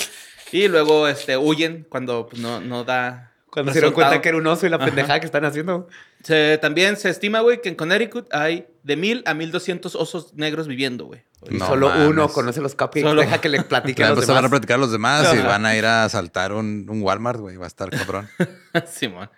Y 0.51 0.67
luego 0.67 1.07
este, 1.07 1.37
huyen 1.37 1.85
cuando 1.89 2.27
pues, 2.27 2.41
no, 2.41 2.59
no 2.59 2.83
da. 2.83 3.29
Cuando 3.49 3.71
se 3.73 3.79
dieron 3.79 3.89
resultado. 3.91 4.11
cuenta 4.11 4.21
que 4.21 4.29
era 4.29 4.37
un 4.37 4.47
oso 4.47 4.65
y 4.65 4.69
la 4.69 4.77
Ajá. 4.77 4.85
pendejada 4.85 5.19
que 5.19 5.25
están 5.25 5.43
haciendo. 5.45 5.87
Se- 6.23 6.57
también 6.57 6.95
se 6.97 7.09
estima, 7.09 7.39
güey, 7.41 7.61
que 7.61 7.69
en 7.69 7.75
Connecticut 7.75 8.33
hay 8.33 8.67
de 8.83 8.95
mil 8.97 9.23
a 9.25 9.33
mil 9.33 9.51
doscientos 9.51 9.95
osos 9.95 10.33
negros 10.35 10.67
viviendo, 10.67 11.05
güey. 11.05 11.23
Y 11.49 11.55
No 11.55 11.67
solo 11.67 11.89
mames. 11.89 12.07
uno 12.09 12.27
conoce 12.29 12.61
los 12.61 12.73
cupcakes. 12.75 13.01
Solo- 13.01 13.21
Deja 13.21 13.39
que 13.41 13.49
le 13.49 13.61
platique 13.63 13.99
Ya 14.01 14.07
a 14.07 14.09
los 14.09 14.17
después 14.19 14.27
se 14.27 14.31
van 14.33 14.37
a 14.37 14.47
demás. 14.47 14.51
platicar 14.51 14.79
los 14.79 14.91
demás 14.91 15.33
y 15.33 15.37
van 15.39 15.65
a 15.65 15.75
ir 15.75 15.85
a 15.85 16.03
asaltar 16.05 16.51
un, 16.53 16.85
un 16.89 17.01
Walmart, 17.01 17.39
güey. 17.39 17.57
Va 17.57 17.65
a 17.65 17.67
estar 17.67 17.89
cabrón. 17.89 18.29
Simón. 18.91 19.29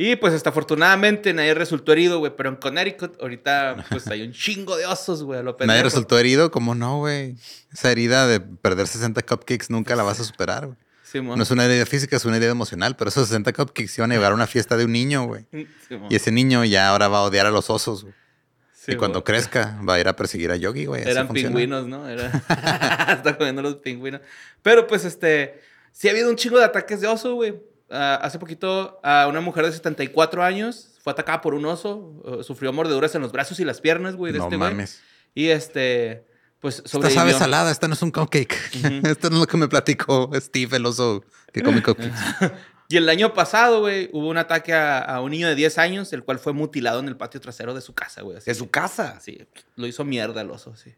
Y 0.00 0.14
pues 0.14 0.32
hasta 0.32 0.50
afortunadamente 0.50 1.34
nadie 1.34 1.54
resultó 1.54 1.90
herido, 1.90 2.20
güey. 2.20 2.32
Pero 2.36 2.50
en 2.50 2.56
Connecticut 2.56 3.20
ahorita 3.20 3.84
pues 3.90 4.06
hay 4.06 4.22
un 4.22 4.32
chingo 4.32 4.76
de 4.76 4.86
osos, 4.86 5.24
güey. 5.24 5.42
Nadie 5.66 5.82
resultó 5.82 6.16
herido. 6.16 6.52
¿Cómo 6.52 6.76
no, 6.76 6.98
güey? 6.98 7.34
Esa 7.72 7.90
herida 7.90 8.28
de 8.28 8.38
perder 8.38 8.86
60 8.86 9.20
cupcakes 9.22 9.66
nunca 9.70 9.96
la 9.96 10.04
vas 10.04 10.20
a 10.20 10.24
superar, 10.24 10.66
güey. 10.66 10.78
Simón. 11.02 11.36
No 11.36 11.42
es 11.42 11.50
una 11.50 11.64
herida 11.64 11.84
física, 11.84 12.14
es 12.14 12.24
una 12.24 12.36
herida 12.36 12.52
emocional. 12.52 12.94
Pero 12.96 13.08
esos 13.08 13.26
60 13.26 13.52
cupcakes 13.52 13.90
iban 13.98 14.12
a 14.12 14.14
llevar 14.14 14.30
a 14.30 14.34
una 14.36 14.46
fiesta 14.46 14.76
de 14.76 14.84
un 14.84 14.92
niño, 14.92 15.24
güey. 15.24 15.46
Simón. 15.88 16.06
Y 16.08 16.14
ese 16.14 16.30
niño 16.30 16.64
ya 16.64 16.90
ahora 16.90 17.08
va 17.08 17.18
a 17.18 17.22
odiar 17.22 17.46
a 17.46 17.50
los 17.50 17.68
osos, 17.68 18.04
güey. 18.04 18.14
y 18.14 18.80
Simón. 18.84 18.98
cuando 18.98 19.24
crezca 19.24 19.80
va 19.86 19.94
a 19.94 20.00
ir 20.00 20.06
a 20.06 20.14
perseguir 20.14 20.52
a 20.52 20.56
Yogi, 20.56 20.84
güey. 20.84 21.02
Eran 21.02 21.26
funciona. 21.26 21.48
pingüinos, 21.48 21.88
¿no? 21.88 22.08
Era... 22.08 22.30
Está 23.16 23.36
comiendo 23.36 23.62
los 23.62 23.76
pingüinos. 23.76 24.20
Pero 24.62 24.86
pues 24.86 25.04
este, 25.04 25.60
sí 25.90 26.06
ha 26.06 26.12
habido 26.12 26.30
un 26.30 26.36
chingo 26.36 26.58
de 26.58 26.66
ataques 26.66 27.00
de 27.00 27.08
oso, 27.08 27.34
güey. 27.34 27.58
Ah, 27.90 28.18
hace 28.22 28.38
poquito 28.38 29.00
a 29.02 29.26
una 29.28 29.40
mujer 29.40 29.64
de 29.66 29.72
74 29.72 30.42
años 30.42 30.92
fue 31.02 31.12
atacada 31.12 31.40
por 31.40 31.54
un 31.54 31.64
oso, 31.66 32.22
eh, 32.26 32.42
sufrió 32.44 32.72
mordeduras 32.72 33.14
en 33.14 33.22
los 33.22 33.32
brazos 33.32 33.58
y 33.60 33.64
las 33.64 33.80
piernas, 33.80 34.16
güey, 34.16 34.32
de 34.32 34.38
No 34.38 34.44
este 34.44 34.56
güey. 34.56 34.70
mames. 34.70 35.00
Y 35.34 35.48
este, 35.48 36.26
pues 36.60 36.76
Esta 36.78 36.88
sobrevivió. 36.90 37.20
sabe 37.20 37.32
salada, 37.34 37.70
esta 37.70 37.86
no 37.88 37.94
es 37.94 38.02
un 38.02 38.10
cupcake. 38.10 38.54
Esto 39.04 39.30
no 39.30 39.36
es 39.36 39.40
lo 39.40 39.46
que 39.46 39.56
me 39.56 39.68
platicó 39.68 40.30
Steve, 40.34 40.76
el 40.76 40.86
oso 40.86 41.24
que 41.52 41.62
come 41.62 41.82
cupcakes. 41.82 42.12
Y 42.90 42.96
el 42.96 43.06
año 43.10 43.34
pasado, 43.34 43.80
güey, 43.80 44.08
hubo 44.14 44.28
un 44.28 44.38
ataque 44.38 44.72
a, 44.72 45.00
a 45.00 45.20
un 45.20 45.30
niño 45.32 45.46
de 45.46 45.54
10 45.54 45.76
años, 45.76 46.10
el 46.14 46.24
cual 46.24 46.38
fue 46.38 46.54
mutilado 46.54 47.00
en 47.00 47.08
el 47.08 47.18
patio 47.18 47.38
trasero 47.38 47.74
de 47.74 47.82
su 47.82 47.92
casa, 47.94 48.22
güey. 48.22 48.38
De 48.42 48.54
su 48.54 48.70
casa. 48.70 49.20
Sí, 49.20 49.46
lo 49.76 49.86
hizo 49.86 50.06
mierda 50.06 50.40
el 50.40 50.50
oso, 50.50 50.74
sí. 50.74 50.94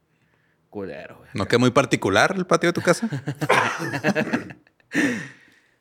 Culero, 0.69 1.17
güey. 1.19 1.31
¿No 1.35 1.49
que 1.49 1.59
muy 1.59 1.71
particular 1.73 2.33
el 2.37 2.47
patio 2.47 2.69
de 2.69 2.75
tu 2.75 2.81
casa? 2.81 3.09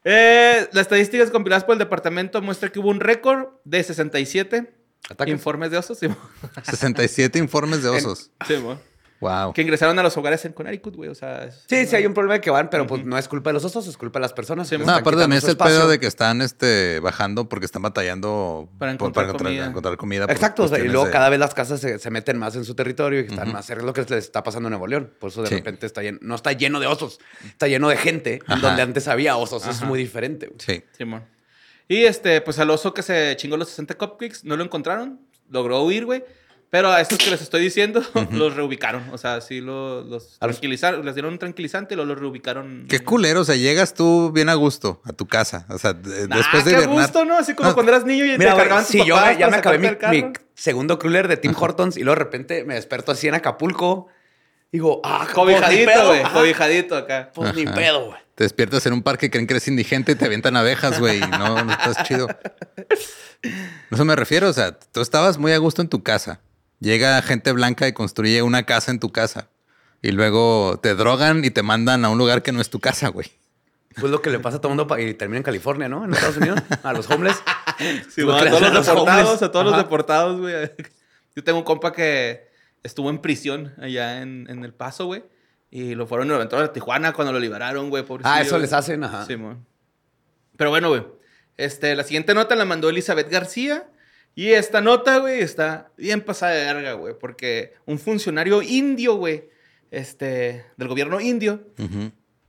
Eh, 0.03 0.67
las 0.71 0.83
estadísticas 0.83 1.29
compiladas 1.29 1.63
por 1.63 1.73
el 1.73 1.79
departamento 1.79 2.41
muestran 2.41 2.71
que 2.71 2.79
hubo 2.79 2.89
un 2.89 2.99
récord 2.99 3.47
de 3.65 3.83
67 3.83 4.73
Ataques. 5.09 5.31
informes 5.33 5.71
de 5.71 5.77
osos. 5.77 5.99
Sí, 5.99 6.07
mo. 6.07 6.17
67 6.63 7.37
informes 7.39 7.83
de 7.83 7.89
osos. 7.89 8.31
Sí, 8.47 8.55
mo. 8.57 8.79
Wow. 9.21 9.51
que 9.53 9.61
ingresaron 9.61 9.99
a 9.99 10.03
los 10.03 10.15
hogares 10.15 10.45
en 10.45 10.53
Connecticut, 10.53 10.95
güey. 10.95 11.09
O 11.09 11.15
sea, 11.15 11.43
es- 11.45 11.65
Sí, 11.67 11.85
sí 11.85 11.95
hay 11.95 12.05
un 12.05 12.13
problema 12.13 12.35
de 12.35 12.41
que 12.41 12.49
van, 12.49 12.69
pero 12.69 12.87
pues 12.87 13.03
no 13.03 13.17
es 13.17 13.27
culpa 13.27 13.49
de 13.49 13.55
los 13.55 13.65
osos, 13.65 13.85
es 13.87 13.97
culpa 13.97 14.19
de 14.19 14.21
las 14.21 14.31
personas. 14.33 14.67
Sí, 14.69 14.77
no, 14.77 14.83
aparte 14.89 15.19
también 15.19 15.39
es 15.39 15.43
el 15.43 15.57
pedo 15.57 15.89
de 15.89 15.99
que 15.99 16.07
están 16.07 16.41
este, 16.41 16.99
bajando 17.01 17.49
porque 17.49 17.65
están 17.65 17.81
batallando 17.81 18.69
Para 18.79 18.97
por- 18.97 19.09
encontrar 19.11 19.35
comida. 19.37 19.65
encontrar 19.65 19.97
comida. 19.97 20.25
por 20.25 20.35
Exacto, 20.35 20.63
o 20.63 20.67
sea, 20.69 20.79
y 20.79 20.87
luego 20.87 21.05
de- 21.05 21.11
cada 21.11 21.29
vez 21.29 21.37
las 21.39 21.53
casas 21.53 21.81
se, 21.81 21.99
se 21.99 22.09
meten 22.11 22.37
más 22.37 22.55
en 22.55 22.63
su 22.63 22.75
territorio 22.75 23.19
y 23.21 23.25
están 23.25 23.51
más 23.51 23.65
cerca. 23.65 23.81
Es 23.81 23.85
lo 23.87 23.93
que 23.93 24.01
les 24.01 24.11
está 24.23 24.41
pasando 24.43 24.67
en 24.67 24.71
Nuevo 24.71 24.87
León. 24.87 25.11
Por 25.19 25.31
eso 25.31 25.41
de 25.41 25.49
Sí. 25.49 25.55
repente 25.55 25.85
está 25.85 26.01
lleno, 26.01 26.19
no 26.21 26.35
está 26.35 26.53
lleno 26.53 26.79
de 26.79 26.87
osos, 26.87 27.19
está 27.45 27.67
lleno 27.67 27.89
de 27.89 27.97
gente 27.97 28.39
Ajá. 28.47 28.61
donde 28.61 28.81
antes 28.81 29.07
había 29.09 29.35
osos. 29.35 29.67
Es 29.67 29.81
muy 29.81 29.99
diferente. 29.99 30.47
güey. 30.47 30.59
Sí. 30.59 30.83
Simón. 30.97 31.23
Y 31.87 32.03
este, 32.05 32.39
pues 32.41 32.59
al 32.59 32.69
oso 32.69 32.93
que 32.93 33.01
se 33.03 33.35
chingó 33.35 33.57
los 33.57 33.67
60 33.69 33.95
cupcakes, 33.95 34.41
no 34.43 34.55
lo 34.55 34.63
encontraron. 34.63 35.19
Logró 35.49 35.81
huir, 35.83 36.05
güey. 36.05 36.23
Pero 36.71 36.91
a 36.91 37.01
estos 37.01 37.17
que 37.17 37.31
les 37.31 37.41
estoy 37.41 37.61
diciendo, 37.61 38.03
los 38.31 38.55
reubicaron. 38.55 39.03
O 39.11 39.17
sea, 39.17 39.41
sí 39.41 39.59
lo- 39.59 40.01
los 40.03 40.09
los- 40.09 40.39
tranquilizaron, 40.39 41.03
les 41.03 41.15
dieron 41.15 41.33
un 41.33 41.39
tranquilizante 41.39 41.93
y 41.93 41.97
luego 41.97 42.09
los 42.13 42.19
reubicaron. 42.19 42.85
Qué 42.87 42.99
culero, 42.99 43.41
o 43.41 43.43
sea, 43.43 43.55
llegas 43.55 43.93
tú 43.95 44.31
bien 44.31 44.49
a 44.49 44.53
gusto 44.53 45.01
a 45.05 45.13
tu 45.13 45.25
casa. 45.27 45.65
O 45.69 45.77
sea, 45.79 45.93
de- 45.93 46.27
Ah, 46.29 46.35
después 46.37 46.65
de 46.65 46.71
qué 46.71 46.77
hibernar. 46.77 47.01
gusto, 47.03 47.25
¿no? 47.25 47.37
Así 47.37 47.55
como 47.55 47.69
No. 47.69 47.73
cuando 47.75 47.91
eras 47.91 48.05
niño 48.05 48.23
y 48.25 48.37
Mira, 48.37 48.51
te 48.51 48.57
cargaban 48.57 48.83
tus 48.83 48.91
si 48.91 48.99
yo 49.05 49.15
ya 49.37 49.47
me 49.49 49.57
acabé 49.57 49.79
mi, 49.79 50.23
segundo 50.53 50.99
cooler 50.99 51.27
de 51.27 51.37
Tim 51.37 51.55
Hortons 51.57 51.97
y 51.97 52.03
luego 52.03 52.19
de 52.19 52.23
repente 52.25 52.63
me 52.65 52.75
desperto 52.75 53.11
así 53.11 53.27
en 53.27 53.33
Acapulco. 53.35 54.07
Digo, 54.71 55.01
ah, 55.03 55.21
pues, 55.23 55.33
Cobijadito, 55.33 55.91
pedo, 55.91 56.07
güey. 56.09 56.23
Cobijadito 56.31 56.95
acá. 56.95 57.31
Pues 57.33 57.55
ni 57.55 57.65
pedo, 57.65 58.05
güey. 58.05 58.19
Te 58.35 58.43
despiertas 58.43 58.85
en 58.85 58.93
un 58.93 59.01
parque, 59.01 59.31
creen 59.31 59.47
que 59.47 59.53
eres 59.53 59.67
indigente 59.67 60.11
y 60.11 60.15
te 60.15 60.25
avientan 60.25 60.55
abejas, 60.55 60.99
güey. 60.99 61.19
No, 61.19 61.63
no 61.65 61.71
estás 61.71 62.03
chido. 62.03 62.27
A 63.91 63.95
Eso 63.95 64.05
me 64.05 64.15
refiero. 64.15 64.47
O 64.49 64.53
sea, 64.53 64.77
tú 64.77 65.01
estabas 65.01 65.37
muy 65.37 65.51
a 65.53 65.57
gusto 65.57 65.81
en 65.81 65.89
tu 65.89 66.03
casa. 66.03 66.39
Llega 66.79 67.21
gente 67.21 67.51
blanca 67.51 67.87
y 67.87 67.93
construye 67.93 68.41
una 68.41 68.63
casa 68.63 68.91
en 68.91 68.99
tu 68.99 69.11
casa. 69.11 69.49
Y 70.01 70.11
luego 70.11 70.79
te 70.81 70.95
drogan 70.95 71.43
y 71.43 71.49
te 71.51 71.61
mandan 71.61 72.05
a 72.05 72.09
un 72.09 72.17
lugar 72.17 72.41
que 72.41 72.51
no 72.51 72.61
es 72.61 72.69
tu 72.69 72.79
casa, 72.79 73.09
güey. 73.09 73.31
Pues 73.99 74.11
lo 74.11 74.21
que 74.21 74.29
le 74.29 74.39
pasa 74.39 74.57
a 74.57 74.61
todo 74.61 74.71
el 74.71 74.77
mundo 74.77 74.97
y 74.97 75.13
termina 75.13 75.37
en 75.37 75.43
California, 75.43 75.89
¿no? 75.89 76.05
En 76.05 76.13
Estados 76.13 76.37
Unidos, 76.37 76.59
a 76.83 76.93
los 76.93 77.09
homeless. 77.09 77.41
Sí, 78.09 78.21
Lo 78.21 78.35
a 78.35 78.39
todos 78.45 78.61
los 78.73 78.85
deportados, 78.85 79.25
homeless. 79.25 79.41
a 79.43 79.51
todos 79.51 79.65
los 79.65 79.77
deportados, 79.77 80.39
güey. 80.41 80.53
Yo 81.35 81.43
tengo 81.45 81.59
un 81.59 81.63
compa 81.63 81.93
que 81.93 82.49
estuvo 82.83 83.09
en 83.09 83.19
prisión 83.19 83.73
allá 83.81 84.21
en, 84.21 84.47
en 84.49 84.65
El 84.65 84.73
Paso, 84.73 85.05
güey. 85.05 85.23
Y 85.71 85.95
lo 85.95 86.05
fueron 86.05 86.27
y 86.27 86.29
lo 86.31 86.35
aventaron 86.35 86.65
a 86.65 86.73
Tijuana 86.73 87.13
cuando 87.13 87.31
lo 87.31 87.39
liberaron, 87.39 87.89
güey. 87.89 88.03
pobrecillo, 88.03 88.33
Ah, 88.35 88.41
eso 88.41 88.51
güey. 88.51 88.63
les 88.63 88.73
hacen, 88.73 89.01
ajá. 89.03 89.25
Sí, 89.25 89.37
mon. 89.37 89.65
Pero 90.57 90.71
bueno, 90.71 90.89
güey. 90.89 91.05
Este, 91.55 91.95
la 91.95 92.03
siguiente 92.03 92.33
nota 92.33 92.55
la 92.57 92.65
mandó 92.65 92.89
Elizabeth 92.89 93.29
García. 93.29 93.87
Y 94.35 94.51
esta 94.51 94.79
nota, 94.81 95.17
güey, 95.17 95.41
está 95.41 95.91
bien 95.97 96.21
pasada 96.21 96.53
de 96.53 96.65
verga, 96.73 96.93
güey. 96.93 97.13
Porque 97.19 97.73
un 97.85 97.99
funcionario 97.99 98.61
indio, 98.61 99.15
güey, 99.15 99.49
este, 99.91 100.65
del 100.77 100.87
gobierno 100.87 101.19
indio, 101.19 101.61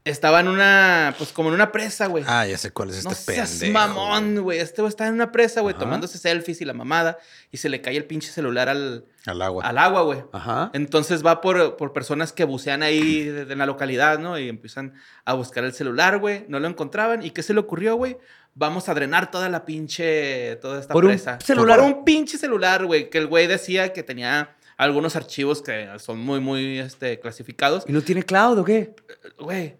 estaba 0.05 0.40
en 0.40 0.49
una, 0.49 1.14
pues 1.19 1.33
como 1.33 1.49
en 1.51 1.57
una 1.57 1.73
presa, 1.73 2.07
güey. 2.07 2.25
Ah, 2.27 2.47
ya 2.47 2.57
sé 2.59 2.71
cuál 2.71 2.90
es 2.90 2.97
este 2.99 3.09
No 3.09 3.14
seas 3.14 3.51
pendejo. 3.59 3.73
mamón, 3.73 4.40
güey. 4.43 4.59
Este 4.59 4.81
güey 4.83 4.88
está 4.88 5.07
en 5.09 5.14
una 5.14 5.31
presa, 5.33 5.61
güey, 5.62 5.75
tomándose 5.77 6.16
selfies 6.19 6.61
y 6.61 6.64
la 6.64 6.73
mamada. 6.75 7.19
Y 7.51 7.57
se 7.59 7.69
le 7.69 7.81
cae 7.81 7.97
el 7.97 8.05
pinche 8.07 8.31
celular 8.31 8.69
al, 8.69 9.05
Al 9.27 9.43
agua. 9.43 9.64
al 9.64 9.79
agua, 9.79 10.03
güey. 10.03 10.25
Ajá. 10.33 10.71
Entonces 10.75 11.25
va 11.25 11.40
por, 11.40 11.77
por 11.77 11.93
personas 11.93 12.33
que 12.33 12.45
bucean 12.45 12.83
ahí 12.83 13.29
en 13.49 13.59
la 13.59 13.66
localidad, 13.66 14.19
¿no? 14.19 14.38
Y 14.38 14.49
empiezan 14.49 14.95
a 15.25 15.35
buscar 15.35 15.64
el 15.64 15.73
celular, 15.75 16.19
güey. 16.19 16.45
No 16.49 16.61
lo 16.61 16.69
encontraban. 16.69 17.23
¿Y 17.25 17.31
qué 17.31 17.43
se 17.43 17.53
le 17.53 17.61
ocurrió, 17.61 17.97
güey? 17.97 18.16
Vamos 18.54 18.88
a 18.88 18.94
drenar 18.94 19.30
toda 19.30 19.48
la 19.48 19.64
pinche, 19.64 20.56
toda 20.56 20.80
esta 20.80 20.92
Por 20.92 21.04
un 21.04 21.12
presa. 21.12 21.38
celular. 21.40 21.78
Por 21.78 21.86
un 21.86 22.04
pinche 22.04 22.36
celular, 22.36 22.84
güey. 22.84 23.08
Que 23.08 23.18
el 23.18 23.26
güey 23.26 23.46
decía 23.46 23.92
que 23.92 24.02
tenía 24.02 24.56
algunos 24.76 25.16
archivos 25.16 25.62
que 25.62 25.88
son 25.98 26.20
muy, 26.20 26.40
muy 26.40 26.78
este, 26.78 27.20
clasificados. 27.20 27.84
¿Y 27.86 27.92
no 27.92 28.02
tiene 28.02 28.22
cloud 28.22 28.58
o 28.58 28.64
qué? 28.64 28.94
Güey, 29.38 29.76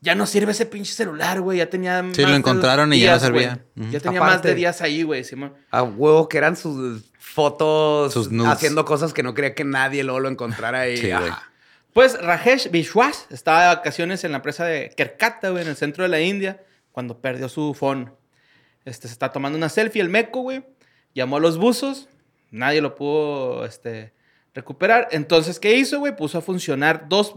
ya 0.00 0.14
no 0.14 0.26
sirve 0.26 0.52
ese 0.52 0.66
pinche 0.66 0.92
celular, 0.92 1.40
güey. 1.40 1.58
Ya 1.58 1.70
tenía. 1.70 2.04
Sí, 2.12 2.22
lo 2.22 2.28
más 2.28 2.38
encontraron 2.38 2.92
y 2.92 3.00
ya 3.00 3.14
no 3.14 3.20
servía. 3.20 3.64
Ya 3.74 4.00
tenía 4.00 4.20
más 4.20 4.42
de 4.42 4.54
días 4.54 4.80
ahí, 4.82 5.02
güey. 5.02 5.24
Simón. 5.24 5.54
A 5.70 5.82
huevo 5.82 6.28
que 6.28 6.38
eran 6.38 6.56
sus 6.56 7.02
fotos 7.18 8.12
Sus 8.12 8.30
haciendo 8.46 8.84
cosas 8.84 9.12
que 9.12 9.22
no 9.22 9.34
quería 9.34 9.54
que 9.54 9.64
nadie 9.64 10.02
luego 10.02 10.20
lo 10.20 10.28
encontrara 10.28 10.80
ahí. 10.80 10.96
Sí, 10.98 11.10
güey. 11.10 11.28
Ajá. 11.28 11.48
Pues 11.92 12.20
Rajesh 12.20 12.70
Vishwas 12.70 13.26
estaba 13.30 13.62
de 13.62 13.66
vacaciones 13.76 14.22
en 14.22 14.32
la 14.32 14.40
presa 14.40 14.64
de 14.64 14.92
Kerkata, 14.96 15.50
güey, 15.50 15.62
en 15.62 15.68
el 15.70 15.76
centro 15.76 16.04
de 16.04 16.08
la 16.08 16.20
India, 16.20 16.62
cuando 16.98 17.20
perdió 17.20 17.48
su 17.48 17.74
phone. 17.74 18.10
Este, 18.84 19.06
se 19.06 19.12
está 19.12 19.30
tomando 19.30 19.56
una 19.56 19.68
selfie, 19.68 20.02
el 20.02 20.08
meco, 20.08 20.40
güey. 20.40 20.64
Llamó 21.14 21.36
a 21.36 21.40
los 21.40 21.56
buzos. 21.56 22.08
Nadie 22.50 22.80
lo 22.80 22.96
pudo 22.96 23.64
este, 23.64 24.14
recuperar. 24.52 25.06
Entonces, 25.12 25.60
¿qué 25.60 25.76
hizo, 25.76 26.00
güey? 26.00 26.16
Puso 26.16 26.38
a 26.38 26.40
funcionar 26.40 27.08
dos 27.08 27.36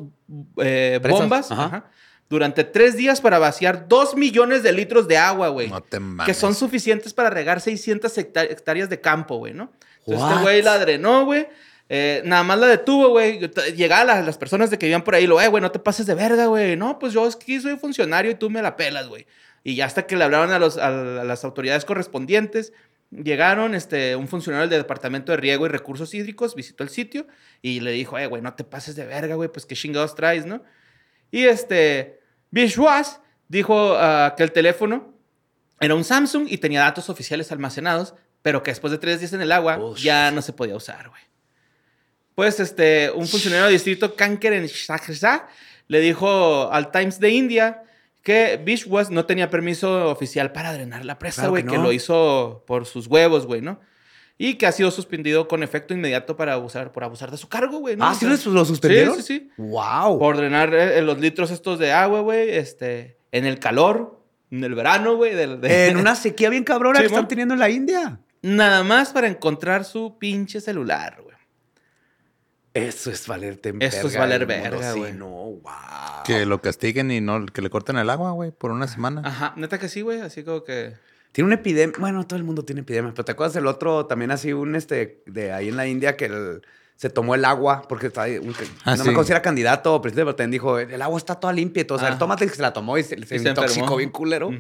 eh, 0.57 0.99
bombas 1.07 1.51
ajá. 1.51 1.65
ajá, 1.65 1.91
durante 2.27 2.63
tres 2.63 2.97
días 2.97 3.21
para 3.21 3.37
vaciar 3.37 3.87
dos 3.87 4.15
millones 4.15 4.63
de 4.63 4.73
litros 4.73 5.07
de 5.07 5.19
agua, 5.19 5.49
güey. 5.49 5.69
No 5.69 5.81
te 5.81 5.99
mames. 5.99 6.25
que 6.25 6.33
son 6.33 6.55
suficientes 6.55 7.13
para 7.13 7.29
regar 7.29 7.61
600 7.61 8.17
hecta- 8.17 8.45
hectáreas 8.45 8.89
de 8.89 8.99
campo, 8.99 9.37
güey, 9.37 9.53
¿no? 9.53 9.71
Entonces 9.99 10.23
What? 10.23 10.31
este 10.31 10.41
güey 10.41 10.61
la 10.63 10.79
drenó, 10.79 11.25
güey. 11.25 11.47
Eh, 11.93 12.21
nada 12.23 12.41
más 12.43 12.57
la 12.57 12.67
detuvo, 12.67 13.09
güey. 13.09 13.37
Llegaba 13.75 14.05
las, 14.05 14.25
las 14.25 14.37
personas 14.37 14.69
de 14.71 14.79
que 14.79 14.85
vivían 14.85 15.03
por 15.03 15.13
ahí, 15.13 15.27
lo, 15.27 15.41
eh, 15.41 15.49
güey, 15.49 15.61
no 15.61 15.71
te 15.71 15.77
pases 15.77 16.05
de 16.05 16.15
verga, 16.15 16.45
güey. 16.45 16.77
No, 16.77 16.97
pues 16.97 17.11
yo 17.11 17.27
aquí 17.27 17.59
soy 17.59 17.77
funcionario 17.77 18.31
y 18.31 18.35
tú 18.35 18.49
me 18.49 18.61
la 18.61 18.77
pelas, 18.77 19.09
güey. 19.09 19.27
Y 19.63 19.75
ya 19.75 19.85
hasta 19.85 20.07
que 20.07 20.15
le 20.15 20.23
hablaron 20.23 20.51
a, 20.51 20.59
los, 20.59 20.77
a, 20.77 20.89
las 20.89 21.43
autoridades 21.43 21.85
correspondientes, 21.85 22.73
llegaron, 23.11 23.75
este, 23.75 24.15
un 24.15 24.27
funcionario 24.27 24.67
del 24.67 24.81
Departamento 24.81 25.31
de 25.31 25.37
Riego 25.37 25.65
y 25.65 25.69
Recursos 25.69 26.13
Hídricos 26.13 26.55
visitó 26.55 26.83
el 26.83 26.89
sitio 26.89 27.27
y 27.61 27.81
le 27.81 27.91
dijo, 27.91 28.17
eh, 28.17 28.27
güey, 28.27 28.41
no 28.41 28.53
te 28.53 28.63
pases 28.63 28.95
de 28.95 29.05
verga, 29.05 29.35
güey, 29.35 29.49
pues 29.51 29.65
qué 29.65 29.75
chingados 29.75 30.15
traes, 30.15 30.45
¿no? 30.45 30.63
Y 31.29 31.45
este, 31.45 32.19
Bishwas 32.49 33.21
dijo 33.47 33.95
ah, 33.97 34.33
que 34.35 34.43
el 34.43 34.51
teléfono 34.51 35.13
era 35.79 35.95
un 35.95 36.03
Samsung 36.03 36.45
y 36.49 36.57
tenía 36.57 36.81
datos 36.81 37.09
oficiales 37.09 37.51
almacenados, 37.51 38.13
pero 38.41 38.63
que 38.63 38.71
después 38.71 38.91
de 38.91 38.97
tres 38.97 39.19
días 39.19 39.33
en 39.33 39.41
el 39.41 39.51
agua 39.51 39.77
Bullshit. 39.77 40.05
ya 40.05 40.31
no 40.31 40.41
se 40.41 40.53
podía 40.53 40.75
usar, 40.75 41.09
güey. 41.09 41.21
Pues 42.35 42.59
este, 42.59 43.11
un 43.11 43.27
funcionario 43.27 43.65
del 43.65 43.73
distrito 43.73 44.15
Kanker 44.15 44.53
en 44.53 44.65
Shahrzad 44.65 45.41
le 45.87 45.99
dijo 45.99 46.71
al 46.71 46.91
Times 46.91 47.19
de 47.19 47.29
India 47.29 47.83
que 48.23 48.59
Bishwas 48.63 49.09
no 49.09 49.25
tenía 49.25 49.49
permiso 49.49 50.09
oficial 50.09 50.51
para 50.51 50.73
drenar 50.73 51.05
la 51.05 51.17
presa, 51.19 51.47
güey, 51.47 51.63
que 51.63 51.69
que, 51.71 51.77
no. 51.77 51.83
lo 51.83 51.91
hizo 51.91 52.63
por 52.67 52.85
sus 52.85 53.07
huevos, 53.07 53.45
güey, 53.47 53.61
¿no? 53.61 53.79
Y 54.37 54.55
que 54.55 54.65
ha 54.65 54.71
sido 54.71 54.89
suspendido 54.91 55.47
con 55.47 55.61
efecto 55.63 55.93
inmediato 55.93 56.35
para 56.35 56.53
abusar, 56.53 56.91
por 56.91 57.03
abusar 57.03 57.29
de 57.31 57.37
su 57.37 57.47
cargo, 57.47 57.79
güey. 57.79 57.95
¿no? 57.95 58.05
Ah, 58.05 58.11
O 58.11 58.13
¿sí 58.15 58.25
sea, 58.25 58.29
lo- 58.47 58.51
lo 58.53 58.65
suspendieron? 58.65 59.15
Sí, 59.17 59.21
sí, 59.21 59.39
sí 59.39 59.51
¡Wow! 59.57 60.17
por 60.17 60.37
drenar 60.37 60.73
eh, 60.73 61.01
los 61.01 61.19
litros 61.19 61.51
estos 61.51 61.77
de 61.79 61.91
agua, 61.91 62.21
güey, 62.21 62.49
este, 62.49 63.17
en 63.31 63.45
el 63.45 63.59
calor, 63.59 64.19
en 64.49 64.63
el 64.63 64.73
verano, 64.73 65.15
güey, 65.15 65.33
de- 65.35 65.87
En 65.89 65.97
una 65.97 66.15
sequía 66.15 66.49
bien 66.49 66.63
cabrona 66.63 66.97
Sí, 66.99 67.03
que 67.03 67.07
están 67.07 67.27
teniendo 67.27 67.53
en 67.53 67.59
la 67.59 67.69
India. 67.69 68.19
nada 68.41 68.83
más 68.83 69.11
para 69.13 69.27
encontrar 69.27 69.85
su 69.85 70.17
pinche 70.17 70.59
celular, 70.61 71.19
güey. 71.23 71.35
Eso 72.73 73.11
es 73.11 73.27
valerte 73.27 73.69
en 73.69 73.81
Eso 73.81 74.07
es 74.07 74.17
valer 74.17 74.45
verga, 74.45 74.93
sí, 74.93 74.99
güey. 74.99 75.13
no, 75.13 75.27
wow. 75.27 75.61
Que 76.25 76.45
lo 76.45 76.61
castiguen 76.61 77.11
y 77.11 77.19
no 77.19 77.45
que 77.45 77.61
le 77.61 77.69
corten 77.69 77.97
el 77.97 78.09
agua, 78.09 78.31
güey, 78.31 78.51
por 78.51 78.71
una 78.71 78.87
semana. 78.87 79.21
Ajá, 79.25 79.53
neta 79.57 79.77
que 79.77 79.89
sí, 79.89 80.01
güey, 80.01 80.21
así 80.21 80.43
como 80.43 80.63
que 80.63 80.93
Tiene 81.33 81.47
una 81.47 81.55
epidemia. 81.55 81.95
Bueno, 81.99 82.25
todo 82.25 82.37
el 82.37 82.43
mundo 82.45 82.63
tiene 82.63 82.81
epidemia. 82.81 83.11
Pero 83.13 83.25
¿te 83.25 83.31
acuerdas 83.33 83.53
del 83.53 83.67
otro 83.67 84.05
también 84.05 84.31
así, 84.31 84.53
un 84.53 84.75
este, 84.75 85.21
de 85.25 85.51
ahí 85.51 85.67
en 85.69 85.77
la 85.77 85.87
India 85.87 86.15
que 86.17 86.25
el- 86.25 86.61
se 86.95 87.09
tomó 87.09 87.35
el 87.35 87.45
agua 87.45 87.83
porque 87.89 88.07
está 88.07 88.23
ahí, 88.23 88.37
un- 88.37 88.53
Ah, 88.85 88.91
no 88.91 88.97
sí. 88.97 89.03
me 89.03 89.09
acuerdo 89.11 89.23
si 89.25 89.31
era 89.31 89.41
candidato 89.41 89.95
o 89.95 90.01
presidente, 90.01 90.25
pero 90.25 90.35
también 90.35 90.51
dijo, 90.51 90.77
el 90.77 91.01
agua 91.01 91.17
está 91.17 91.35
toda 91.35 91.51
limpia 91.51 91.81
y 91.81 91.85
todo. 91.85 91.97
O 91.97 91.99
sea, 91.99 92.09
Ah. 92.09 92.17
tómate 92.17 92.45
que 92.47 92.53
se 92.53 92.61
la 92.61 92.73
tomó 92.73 92.97
y 92.97 93.03
se, 93.03 93.17
se 93.17 93.25
Sí, 93.37 93.39
se 93.43 93.49
intoxicó 93.49 93.79
enfermó. 93.85 93.95
bien 93.97 94.09
culero. 94.11 94.51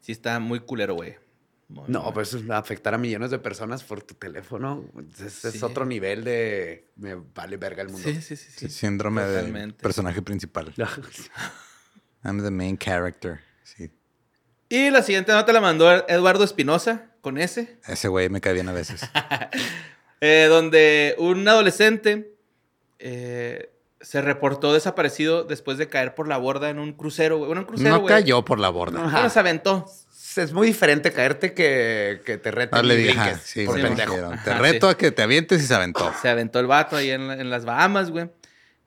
Sí 0.00 0.10
está 0.12 0.40
muy 0.40 0.58
culero, 0.60 0.94
güey. 0.94 1.14
Muy, 1.72 1.84
No, 1.88 2.12
pues 2.12 2.36
afectar 2.50 2.92
a 2.94 2.98
millones 2.98 3.30
de 3.30 3.38
personas 3.38 3.82
por 3.82 4.02
tu 4.02 4.14
teléfono. 4.14 4.84
Ese 5.24 5.48
es 5.48 5.54
Sí. 5.54 5.62
otro 5.64 5.86
nivel 5.86 6.22
de 6.22 6.90
me 6.96 7.14
vale 7.14 7.56
verga 7.56 7.82
el 7.82 7.88
mundo. 7.88 8.06
Sí, 8.06 8.20
sí, 8.20 8.36
sí, 8.36 8.50
sí. 8.50 8.68
Sí, 8.68 8.68
síndrome 8.68 9.22
del 9.22 9.72
personaje 9.74 10.20
principal. 10.22 10.72
I'm 12.24 12.42
the 12.42 12.50
main 12.50 12.76
character. 12.76 13.40
Sí. 13.64 13.90
Y 14.68 14.90
la 14.90 15.02
siguiente 15.02 15.32
nota 15.32 15.52
la 15.52 15.60
mandó 15.60 15.90
Eduardo 16.08 16.44
Espinosa, 16.44 17.10
con 17.20 17.38
S, 17.38 17.78
Ese 17.86 18.08
güey 18.08 18.28
me 18.28 18.40
cae 18.40 18.52
bien 18.52 18.68
a 18.68 18.72
veces. 18.72 19.00
eh, 20.20 20.46
donde 20.48 21.14
un 21.18 21.46
adolescente 21.48 22.36
eh, 22.98 23.72
se 24.00 24.20
reportó 24.20 24.72
desaparecido 24.72 25.44
después 25.44 25.78
de 25.78 25.88
caer 25.88 26.14
por 26.14 26.28
la 26.28 26.36
borda 26.36 26.70
en 26.70 26.78
un 26.78 26.92
crucero, 26.92 27.36
güey. 27.38 27.46
Bueno, 27.48 27.62
un 27.62 27.66
crucero, 27.66 27.90
No 27.90 28.00
güey. 28.00 28.14
cayó 28.14 28.44
por 28.44 28.58
la 28.60 28.68
borda. 28.68 29.02
Bueno, 29.02 29.30
se 29.30 29.38
aventó. 29.38 29.86
Es 30.38 30.52
muy 30.52 30.66
diferente 30.68 31.12
caerte 31.12 31.52
que, 31.54 32.20
que 32.24 32.38
te 32.38 32.50
reten 32.50 32.76
No 32.78 32.82
le 32.82 32.94
y 32.94 32.96
dije, 32.98 33.10
brinques 33.12 33.32
ajá, 33.34 33.42
sí, 33.44 33.64
por 33.66 33.76
me 33.76 33.82
pendejo. 33.82 34.10
dijeron, 34.12 34.40
Te 34.44 34.50
Ajá, 34.50 34.60
reto 34.60 34.88
sí. 34.88 34.94
a 34.94 34.96
que 34.96 35.10
te 35.10 35.22
avientes 35.22 35.62
y 35.62 35.66
se 35.66 35.74
aventó. 35.74 36.12
Se 36.22 36.28
aventó 36.28 36.58
el 36.60 36.66
vato 36.66 36.96
ahí 36.96 37.10
en, 37.10 37.30
en 37.30 37.50
las 37.50 37.64
Bahamas, 37.64 38.10
güey. 38.10 38.30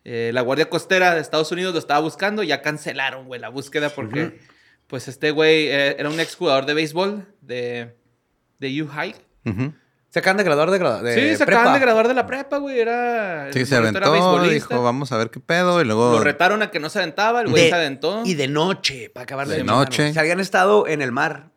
Eh, 0.04 0.32
la 0.34 0.42
Guardia 0.42 0.70
Costera 0.70 1.16
de 1.16 1.22
Estados 1.22 1.52
Unidos 1.52 1.74
lo 1.74 1.80
estaba 1.80 2.00
buscando 2.00 2.44
y 2.44 2.48
ya 2.48 2.62
cancelaron, 2.62 3.26
güey, 3.26 3.42
la 3.42 3.50
búsqueda 3.50 3.90
porque, 3.90 4.40
pues, 4.88 5.08
este 5.08 5.32
güey 5.32 5.68
eh, 5.68 5.96
era 5.98 6.10
un 6.10 6.20
exjugador 6.20 6.66
de 6.68 6.74
béisbol 6.76 7.26
de, 7.42 7.96
de 8.60 8.84
U 8.84 8.88
High. 8.88 9.16
Ujú. 9.46 9.74
Se 10.16 10.20
acaban 10.20 10.38
de 10.38 10.46
graduar 10.46 10.72
de, 10.72 10.80
gra- 10.80 11.02
de 11.02 11.14
sí, 11.14 11.36
se 11.36 11.46
prepa. 11.46 11.60
acaban 11.60 11.74
de 11.78 11.80
graduar 11.82 12.08
de 12.08 12.14
la 12.14 12.26
prepa, 12.26 12.56
güey. 12.60 12.80
Era. 12.80 13.52
Sí, 13.52 13.66
se 13.66 13.76
aventó, 13.76 14.42
dijo, 14.44 14.82
vamos 14.82 15.12
a 15.12 15.18
ver 15.18 15.30
qué 15.30 15.42
pedo. 15.42 15.82
Y 15.82 15.84
luego 15.84 16.14
Lo 16.14 16.24
retaron 16.24 16.62
a 16.62 16.72
que 16.72 16.80
no 16.80 16.90
se 16.90 17.00
aventaba, 17.00 17.42
el 17.42 17.50
güey 17.50 17.68
se 17.68 17.76
aventó. 17.76 18.22
Y 18.24 18.36
de 18.36 18.48
noche, 18.48 19.10
para 19.10 19.26
acabar 19.26 19.46
de, 19.46 19.66
noche. 19.66 20.14
Si 20.14 20.18
habían 20.18 20.40
estado 20.40 20.88
en 20.88 21.02
el 21.02 21.12
mar, 21.12 21.52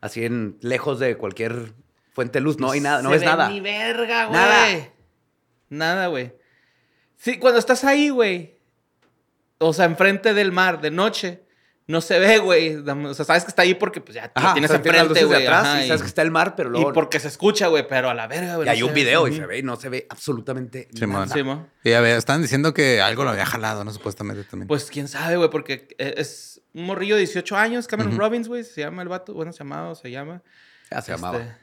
así 0.00 0.24
en 0.24 0.56
lejos 0.62 0.98
de 0.98 1.18
cualquier 1.18 1.74
fuente 2.14 2.38
de 2.38 2.40
luz, 2.40 2.58
no 2.58 2.70
hay 2.70 2.80
nada, 2.80 3.02
no 3.02 3.10
Se 3.10 3.16
ves 3.16 3.20
ve 3.20 3.26
nada. 3.26 3.50
Ni 3.50 3.60
verga, 3.60 4.24
güey. 4.24 4.40
Nada. 4.40 4.88
Nada, 5.68 6.06
güey. 6.06 6.32
Sí, 7.18 7.38
cuando 7.38 7.58
estás 7.58 7.84
ahí, 7.84 8.08
güey. 8.08 8.56
O 9.58 9.74
sea, 9.74 9.84
enfrente 9.84 10.32
del 10.32 10.52
mar, 10.52 10.80
de 10.80 10.90
noche. 10.90 11.42
No 11.88 12.02
se 12.02 12.18
ve, 12.18 12.38
güey. 12.38 12.76
O 12.76 13.14
sea, 13.14 13.24
sabes 13.24 13.44
que 13.44 13.48
está 13.48 13.62
ahí 13.62 13.72
porque 13.74 14.02
pues 14.02 14.14
ya 14.14 14.30
Ajá, 14.34 14.52
tienes 14.52 14.70
o 14.70 14.74
sea, 14.74 14.82
enfrente, 14.84 15.24
güey. 15.24 15.42
atrás 15.42 15.84
y 15.84 15.88
sabes 15.88 16.02
que 16.02 16.08
está 16.08 16.20
el 16.20 16.30
mar, 16.30 16.54
pero 16.54 16.68
luego 16.68 16.90
y 16.90 16.92
porque 16.92 17.18
se 17.18 17.28
escucha, 17.28 17.68
güey, 17.68 17.88
pero 17.88 18.10
a 18.10 18.14
la 18.14 18.26
verga, 18.26 18.56
güey. 18.56 18.68
y 18.68 18.70
hay 18.70 18.82
un 18.82 18.92
video 18.92 19.22
ve. 19.24 19.30
y 19.30 19.36
se 19.36 19.46
ve 19.46 19.58
y 19.58 19.62
no 19.62 19.74
se 19.76 19.88
ve 19.88 20.06
absolutamente 20.10 20.88
Simón. 20.94 21.22
nada. 21.22 21.34
Sí, 21.34 21.42
mo. 21.42 21.66
Y 21.82 21.92
a 21.92 22.02
ver, 22.02 22.18
estaban 22.18 22.42
diciendo 22.42 22.74
que 22.74 23.00
algo 23.00 23.24
lo 23.24 23.30
había 23.30 23.46
jalado, 23.46 23.84
¿no? 23.84 23.90
Supuestamente 23.92 24.44
también. 24.44 24.68
Pues 24.68 24.90
quién 24.90 25.08
sabe, 25.08 25.36
güey, 25.38 25.48
porque 25.48 25.88
eh, 25.96 26.14
es 26.18 26.60
un 26.74 26.84
morrillo 26.84 27.14
de 27.14 27.20
18 27.22 27.56
años, 27.56 27.86
Cameron. 27.88 28.18
Robbins, 28.18 28.48
güey, 28.48 28.64
se 28.64 28.82
llama 28.82 29.00
el 29.00 29.08
vato. 29.08 29.32
Bueno, 29.32 29.52
se 29.52 29.60
llamaba 29.60 29.88
o 29.88 29.94
se 29.94 30.10
llama. 30.10 30.42
Ya 30.90 31.00
se 31.00 31.12
Este, 31.12 31.12
llamaba. 31.12 31.56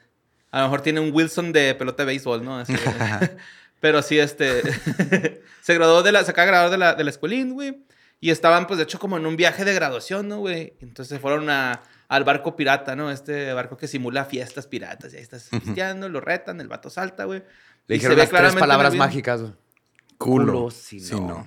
A 0.50 0.58
lo 0.58 0.64
mejor 0.64 0.80
tiene 0.80 0.98
un 0.98 1.12
Wilson 1.14 1.52
de 1.52 1.74
pelota 1.76 2.02
de 2.02 2.06
béisbol, 2.08 2.44
¿no? 2.44 2.58
Así, 2.58 2.74
pero 3.80 4.02
sí, 4.02 4.18
este. 4.18 4.62
se 5.62 5.74
graduó 5.74 6.02
de 6.02 6.10
la. 6.10 6.24
Se 6.24 6.32
acaba 6.32 6.46
de 6.46 6.50
graduar 6.50 6.70
de 6.72 6.78
la, 6.78 6.94
de 6.94 7.04
la 7.04 7.10
escuelín, 7.10 7.52
güey. 7.54 7.85
Y 8.20 8.30
estaban, 8.30 8.66
pues, 8.66 8.78
de 8.78 8.84
hecho, 8.84 8.98
como 8.98 9.16
en 9.18 9.26
un 9.26 9.36
viaje 9.36 9.64
de 9.64 9.74
graduación, 9.74 10.26
¿no, 10.28 10.38
güey? 10.38 10.74
Entonces 10.80 11.20
fueron 11.20 11.50
a, 11.50 11.82
al 12.08 12.24
barco 12.24 12.56
pirata, 12.56 12.96
¿no? 12.96 13.10
Este 13.10 13.52
barco 13.52 13.76
que 13.76 13.86
simula 13.88 14.24
fiestas 14.24 14.66
piratas. 14.66 15.12
Y 15.12 15.16
ahí 15.16 15.22
estás 15.22 15.48
pisteando, 15.50 16.08
lo 16.08 16.20
retan, 16.20 16.60
el 16.60 16.68
vato 16.68 16.88
salta, 16.90 17.24
güey. 17.24 17.40
Le 17.86 17.96
Y 17.96 18.00
se 18.00 18.08
dijeron 18.08 18.18
las 18.18 18.30
tres 18.30 18.54
palabras 18.60 18.94
mágicas. 18.94 19.40
culo. 20.18 20.52
culo, 20.52 20.70
si 20.70 20.98
si 21.00 21.14
no. 21.14 21.46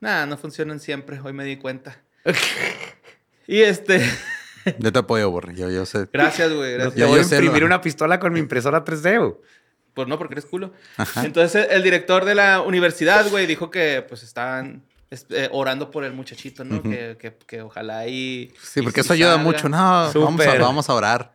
Nada, 0.00 0.26
no 0.26 0.36
funcionan 0.38 0.80
siempre. 0.80 1.20
Hoy 1.20 1.32
me 1.32 1.44
di 1.44 1.56
cuenta. 1.56 2.00
y 3.46 3.60
este. 3.60 4.00
Yo 4.78 4.92
te 4.92 4.98
apoyo, 4.98 5.30
Borre. 5.30 5.54
Yo, 5.54 5.70
yo 5.70 5.86
sé. 5.86 6.08
Gracias, 6.12 6.52
güey. 6.52 6.74
Gracias. 6.74 6.94
te 6.94 7.00
Ya, 7.00 7.06
voy 7.06 7.18
a 7.18 7.22
yo 7.22 7.28
sé, 7.28 7.36
imprimir 7.36 7.60
lo- 7.60 7.66
una 7.66 7.80
pistola 7.80 8.18
con 8.18 8.32
mi 8.32 8.40
impresora 8.40 8.84
3D. 8.84 9.18
güey. 9.18 9.34
Pues 9.94 10.06
no, 10.08 10.18
porque 10.18 10.34
eres 10.34 10.46
culo. 10.46 10.72
Entonces, 11.16 11.66
el 11.70 11.82
director 11.82 12.24
de 12.24 12.34
la 12.34 12.60
universidad, 12.60 13.28
güey, 13.30 13.46
dijo 13.46 13.70
que 13.70 14.04
pues 14.08 14.22
estaban 14.22 14.84
es- 14.96 14.97
eh, 15.10 15.48
orando 15.52 15.90
por 15.90 16.04
el 16.04 16.12
muchachito, 16.12 16.64
¿no? 16.64 16.82
que, 16.82 17.16
que, 17.18 17.36
que 17.46 17.62
ojalá 17.62 18.06
y. 18.06 18.52
Sí, 18.62 18.82
porque 18.82 19.00
y 19.00 19.02
eso 19.02 19.12
ayuda 19.14 19.30
salga. 19.36 19.44
mucho. 19.44 19.68
No, 19.68 20.10
vamos 20.14 20.46
a, 20.46 20.54
vamos 20.58 20.88
a 20.90 20.94
orar. 20.94 21.34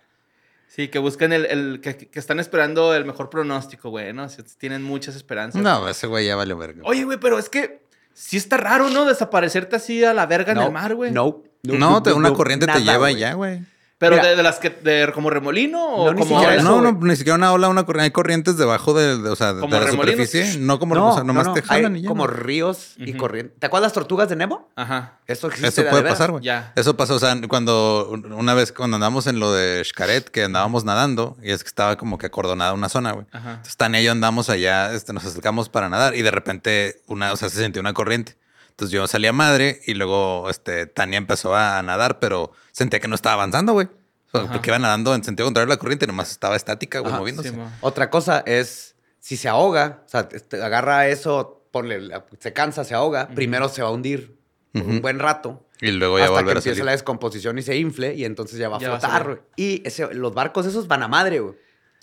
Sí, 0.67 0.87
que 0.87 0.99
busquen 0.99 1.33
el. 1.33 1.45
el- 1.45 1.81
que, 1.81 1.97
que 1.97 2.19
están 2.19 2.39
esperando 2.39 2.95
el 2.95 3.05
mejor 3.05 3.29
pronóstico, 3.29 3.89
güey, 3.89 4.11
¿no? 4.13 4.27
Si- 4.29 4.41
Tienen 4.57 4.81
muchas 4.83 5.15
esperanzas. 5.15 5.61
No, 5.61 5.87
ese 5.87 6.07
güey 6.07 6.25
ya 6.25 6.35
valió 6.35 6.57
verga. 6.57 6.81
Oye, 6.85 7.03
güey, 7.03 7.19
pero 7.19 7.37
es 7.37 7.49
que 7.49 7.83
sí 8.13 8.37
está 8.37 8.57
raro, 8.57 8.89
¿no? 8.89 9.05
Desaparecerte 9.05 9.75
así 9.75 10.03
a 10.03 10.13
la 10.13 10.25
verga 10.25 10.51
en 10.53 10.59
el 10.59 10.71
mar, 10.71 10.95
güey. 10.95 11.11
No, 11.11 11.43
No, 11.63 12.01
te- 12.03 12.13
una 12.13 12.29
no, 12.29 12.35
corriente 12.35 12.65
nada, 12.65 12.79
te 12.79 12.85
lleva 12.85 12.97
güey. 12.97 13.17
ya, 13.17 13.33
güey. 13.33 13.61
Pero 13.99 14.17
Mira. 14.17 14.29
de, 14.29 14.35
de 14.35 14.43
las 14.43 14.59
que. 14.59 14.69
De, 14.69 15.09
¿Como 15.13 15.29
remolino 15.29 15.81
o 15.85 16.05
No, 16.07 16.13
ni 16.13 16.19
como.? 16.23 16.35
siquiera 16.39 16.55
eso, 16.59 16.81
no, 16.81 16.91
no, 16.91 16.99
ni 17.05 17.15
siquiera 17.15 17.37
una 17.37 17.53
ola, 17.53 17.69
una 17.69 17.85
corriente. 17.85 18.03
Hay 18.05 18.11
corrientes 18.11 18.57
debajo 18.57 18.93
de, 18.93 19.17
de- 19.21 19.29
o 19.29 19.35
sea, 19.35 19.53
de 19.53 19.61
¿Como 19.61 19.73
la 19.75 19.79
remolinos? 19.85 20.27
superficie. 20.27 20.59
No 20.59 20.77
como, 20.79 20.95
No, 20.95 21.09
o 21.11 21.13
sea, 21.13 21.23
nomás 21.23 21.45
no, 21.45 21.49
no, 21.51 21.53
te 21.55 21.61
jalan 21.61 21.93
hay 21.93 21.99
y 21.99 22.03
ya. 22.03 22.09
como 22.09 22.27
ríos 22.27 22.95
y 22.97 23.13
corrientes. 23.13 23.57
¿Te 23.59 23.67
acuerdas 23.67 23.87
las 23.87 23.93
tortugas 23.93 24.27
de 24.27 24.35
Nemo? 24.35 24.69
Ajá. 24.75 25.19
Eso 25.27 25.47
existe 25.47 25.67
Eso 25.69 25.83
de 25.83 25.89
puede 25.89 26.03
pasar, 26.09 26.31
güey. 26.31 26.43
Ya. 26.43 26.73
Eso 26.75 26.97
pasó, 26.97 27.15
o 27.15 27.19
sea, 27.19 27.37
cuando 27.47 28.09
una 28.35 28.53
vez 28.53 28.73
cuando 28.73 28.95
andamos 28.95 29.25
en 29.27 29.39
lo 29.39 29.53
de 29.53 29.81
Xcaret, 29.85 30.27
que 30.29 30.43
andábamos 30.43 30.83
nadando, 30.83 31.37
y 31.41 31.51
es 31.51 31.63
que 31.63 31.67
estaba 31.69 31.95
como 31.95 32.17
que 32.17 32.25
acordonada 32.25 32.73
una 32.73 32.89
zona, 32.89 33.13
güey. 33.13 33.25
Ajá. 33.31 33.51
Entonces, 33.51 33.77
Tania 33.77 34.01
y 34.01 34.05
yo 34.05 34.11
andamos 34.11 34.49
allá, 34.49 34.91
este, 34.93 35.13
nos 35.13 35.23
acercamos 35.23 35.69
para 35.69 35.87
nadar, 35.87 36.13
y 36.15 36.23
de 36.23 36.31
repente, 36.31 37.01
una, 37.07 37.31
o 37.31 37.37
sea, 37.37 37.47
se 37.49 37.63
sintió 37.63 37.79
una 37.79 37.93
corriente. 37.93 38.35
Entonces 38.73 38.91
yo 38.91 39.05
salí 39.05 39.27
a 39.27 39.33
madre 39.33 39.81
y 39.85 39.93
luego 39.93 40.49
este, 40.49 40.87
Tania 40.87 41.17
empezó 41.17 41.55
a 41.55 41.81
nadar, 41.83 42.17
pero 42.17 42.51
sentía 42.71 42.99
que 42.99 43.07
no 43.07 43.13
estaba 43.13 43.35
avanzando, 43.35 43.73
güey. 43.73 43.85
O 43.85 44.31
sea, 44.31 44.41
Ajá. 44.41 44.51
porque 44.53 44.71
iba 44.71 44.79
nadando 44.79 45.13
en 45.13 45.23
sentido 45.23 45.45
contrario 45.45 45.71
a 45.71 45.75
la 45.75 45.77
corriente, 45.79 46.07
nomás 46.07 46.31
estaba 46.31 46.55
estática, 46.55 46.99
güey, 46.99 47.11
Ajá, 47.11 47.19
moviéndose. 47.19 47.49
Sí. 47.51 47.55
Otra 47.81 48.09
cosa 48.09 48.43
es, 48.47 48.95
si 49.19 49.37
se 49.37 49.47
ahoga, 49.47 50.01
o 50.07 50.09
sea, 50.09 50.27
este, 50.31 50.59
agarra 50.63 51.07
eso, 51.07 51.67
ponle, 51.69 52.09
se 52.39 52.51
cansa, 52.51 52.83
se 52.83 52.95
ahoga, 52.95 53.27
primero 53.29 53.69
se 53.69 53.83
va 53.83 53.89
a 53.89 53.91
hundir 53.91 54.39
un 54.73 55.01
buen 55.03 55.19
rato. 55.19 55.67
y 55.79 55.91
luego 55.91 56.17
ya 56.17 56.23
hasta 56.25 56.37
que 56.37 56.41
volver 56.41 56.57
a 56.57 56.59
empiece 56.59 56.75
salir. 56.77 56.85
la 56.85 56.91
descomposición 56.93 57.59
y 57.59 57.61
se 57.61 57.75
infle 57.77 58.15
y 58.15 58.25
entonces 58.25 58.57
ya 58.57 58.69
va 58.69 58.77
a 58.77 58.79
Ya 58.79 58.89
va 58.89 58.95
a 58.95 58.99
flotar. 58.99 59.43
Y 59.55 59.87
ese, 59.87 60.11
los 60.15 60.33
barcos 60.33 60.65
esos 60.65 60.87
van 60.87 61.03
a 61.03 61.07
madre, 61.07 61.39
güey. 61.41 61.53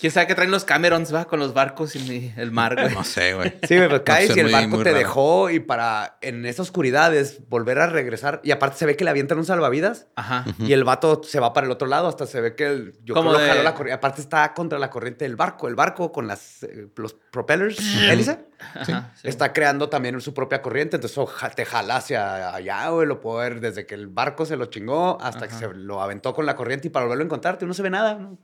¿Quién 0.01 0.11
sabe 0.13 0.27
qué 0.27 0.35
traen 0.35 0.51
los 0.51 0.65
Camerons, 0.65 1.15
va? 1.15 1.27
Con 1.27 1.41
los 1.41 1.53
barcos 1.53 1.95
y 1.95 2.33
el 2.39 2.51
mar, 2.53 2.75
güey. 2.75 2.95
No 2.95 3.05
sé, 3.05 3.35
güey. 3.35 3.53
Sí, 3.69 3.77
güey, 3.77 3.89
pues 3.91 4.01
caes 4.01 4.35
y 4.35 4.41
el 4.41 4.47
muy- 4.47 4.53
barco 4.55 4.69
muy 4.77 4.85
te 4.85 4.95
dejó 4.95 5.51
y 5.51 5.61
para 5.61 6.17
en 6.23 6.47
esa 6.47 6.63
oscuridad 6.63 7.15
es 7.15 7.47
volver 7.51 7.79
a 7.79 7.87
regresar. 7.87 8.41
Y 8.43 8.51
aparte 8.51 8.79
se 8.79 8.87
ve 8.87 8.97
que 8.97 9.05
le 9.05 9.11
avientan 9.11 9.37
un 9.39 9.45
salvavidas 9.45 10.07
Ajá. 10.17 10.47
y 10.59 10.73
el 10.73 10.85
vato 10.85 11.21
se 11.23 11.39
va 11.39 11.53
para 11.53 11.67
el 11.67 11.71
otro 11.71 11.87
lado. 11.87 12.09
Hasta 12.09 12.27
se 12.27 12.41
ve 12.41 12.55
que 12.55 12.67
el, 12.67 12.95
yo 13.05 13.13
Como 13.15 13.29
creo 13.31 13.41
que 13.41 13.45
de- 13.45 13.51
jaló 13.51 13.63
la 13.63 13.75
corriente. 13.75 13.95
Aparte 13.97 14.21
está 14.23 14.55
contra 14.55 14.79
la 14.79 14.89
corriente 14.89 15.27
del 15.27 15.37
barco. 15.37 15.69
El 15.69 15.75
barco 15.75 16.11
con 16.13 16.27
las, 16.27 16.63
eh, 16.63 16.89
los 16.97 17.13
propellers, 17.31 17.79
hélice, 18.11 18.39
sí. 18.87 18.93
está 19.23 19.53
creando 19.53 19.91
también 19.91 20.19
su 20.23 20.33
propia 20.33 20.63
corriente. 20.63 20.97
Entonces 20.97 21.23
te 21.55 21.67
jala 21.67 21.97
hacia 21.97 22.55
allá, 22.55 22.89
güey. 22.89 23.07
Lo 23.07 23.21
poder 23.21 23.61
desde 23.61 23.85
que 23.85 23.97
el 23.97 24.07
barco 24.07 24.47
se 24.47 24.57
lo 24.57 24.65
chingó 24.67 25.19
hasta 25.21 25.47
que 25.47 25.55
se 25.55 25.69
lo 25.75 26.01
aventó 26.01 26.33
con 26.35 26.47
la 26.47 26.57
corriente 26.57 26.89
y 26.89 26.91
para 26.91 27.05
volverlo 27.05 27.25
a 27.25 27.27
encontrarte 27.27 27.67
no 27.67 27.75
se 27.75 27.83
ve 27.83 27.91
nada. 27.91 28.15
¿no? 28.15 28.39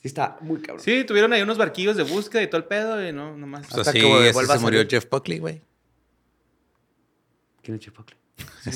Sí 0.00 0.08
está 0.08 0.38
muy 0.40 0.60
cabrón. 0.62 0.82
Sí, 0.82 1.04
tuvieron 1.04 1.32
ahí 1.32 1.42
unos 1.42 1.58
barquillos 1.58 1.96
de 1.96 2.04
búsqueda 2.04 2.42
y 2.42 2.46
todo 2.46 2.56
el 2.58 2.64
pedo 2.64 3.06
y 3.06 3.12
no, 3.12 3.36
nomás. 3.36 3.66
Pues 3.66 3.78
hasta 3.80 3.90
así, 3.90 4.00
que 4.00 4.28
así 4.30 4.46
se 4.46 4.58
murió. 4.58 4.86
Jeff 4.88 5.06
Buckley, 5.10 5.38
güey. 5.38 5.62
¿Quién 7.62 7.76
es? 7.76 7.84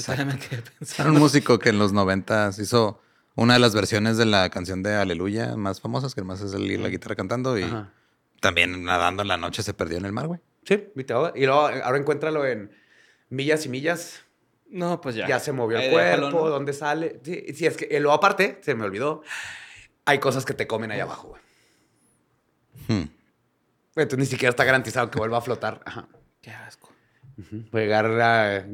Sí, 0.05 0.13
me 0.27 0.39
quedé 0.39 0.63
Era 0.99 1.11
un 1.11 1.19
músico 1.19 1.59
que 1.59 1.71
en 1.71 1.79
los 1.79 1.93
noventas 1.93 2.59
hizo 2.59 3.01
una 3.35 3.55
de 3.55 3.61
las 3.61 3.75
versiones 3.75 4.17
de 4.17 4.27
la 4.27 4.51
canción 4.51 4.83
de 4.83 4.95
Aleluya 4.95 5.57
más 5.57 5.81
famosas, 5.81 6.15
que 6.15 6.21
además 6.21 6.41
es 6.43 6.53
el, 6.53 6.83
la 6.83 6.89
guitarra 6.89 7.15
cantando 7.17 7.59
y 7.59 7.65
Ajá. 7.65 7.93
también 8.41 8.85
nadando 8.85 9.23
en 9.23 9.29
la 9.29 9.37
noche 9.37 9.63
se 9.63 9.75
perdió 9.75 9.99
en 9.99 10.05
el 10.05 10.13
mar, 10.13 10.27
güey. 10.27 10.41
Sí, 10.65 10.89
y 10.97 11.45
luego 11.47 11.67
ahora 11.67 11.99
encuéntralo 11.99 12.47
en 12.47 12.71
millas 13.29 13.67
y 13.67 13.69
millas. 13.69 14.21
No, 14.69 15.01
pues 15.01 15.15
ya. 15.15 15.27
Ya, 15.29 15.41
se 15.41 15.53
movió 15.53 15.79
el 15.79 15.85
Ahí 15.85 15.91
cuerpo, 15.91 16.27
déjalo, 16.27 16.31
¿no? 16.31 16.49
dónde 16.49 16.73
sale. 16.73 17.21
Sí, 17.23 17.45
sí, 17.55 17.67
es 17.67 17.77
que 17.77 17.89
y 17.91 17.99
luego 18.01 18.13
aparte, 18.15 18.61
se 18.63 18.75
me 18.75 18.85
olvidó, 18.85 19.23
hay 20.07 20.19
cosas 20.19 20.45
que 20.45 20.55
te 20.55 20.67
comen 20.67 20.91
ahí 20.91 21.01
abajo, 21.01 21.29
güey. 21.29 21.43
Hmm. 22.89 23.09
Entonces 23.97 24.19
ni 24.19 24.27
siquiera 24.27 24.51
está 24.51 24.65
garantizado 24.65 25.11
que 25.11 25.19
vuelva 25.19 25.39
a 25.39 25.41
flotar. 25.41 25.81
Ajá. 25.85 26.09
Qué 26.41 26.51
asco. 26.51 26.91
Puede 27.71 27.85
llegar 27.87 28.07
a 28.21 28.65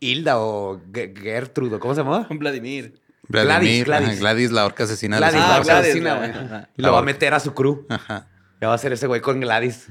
Hilda 0.00 0.38
o 0.38 0.80
Ge- 0.92 1.12
Gertrude, 1.16 1.76
¿o 1.76 1.80
¿cómo 1.80 1.94
se 1.94 2.02
llama? 2.02 2.26
Con 2.28 2.38
Vladimir. 2.38 3.00
Vladimir, 3.28 3.84
Gladys. 3.86 4.08
ajá, 4.10 4.18
Gladys, 4.20 4.50
la 4.52 4.64
orca 4.64 4.84
asesina. 4.84 5.16
de 5.16 5.20
Gladys, 5.20 5.34
la 5.40 5.40
Ah, 5.40 5.46
Simpsons. 5.56 5.66
orca 5.66 5.72
Gladys, 5.72 5.90
asesina, 5.90 6.14
güey. 6.58 6.66
Y 6.76 6.82
lo 6.82 6.92
va 6.92 6.98
a 7.00 7.02
meter 7.02 7.34
a 7.34 7.40
su 7.40 7.54
crew. 7.54 7.84
Ajá. 7.88 8.28
Ya 8.60 8.68
va 8.68 8.74
a 8.74 8.78
ser 8.78 8.92
ese 8.92 9.06
güey 9.08 9.20
con 9.20 9.40
Gladys. 9.40 9.88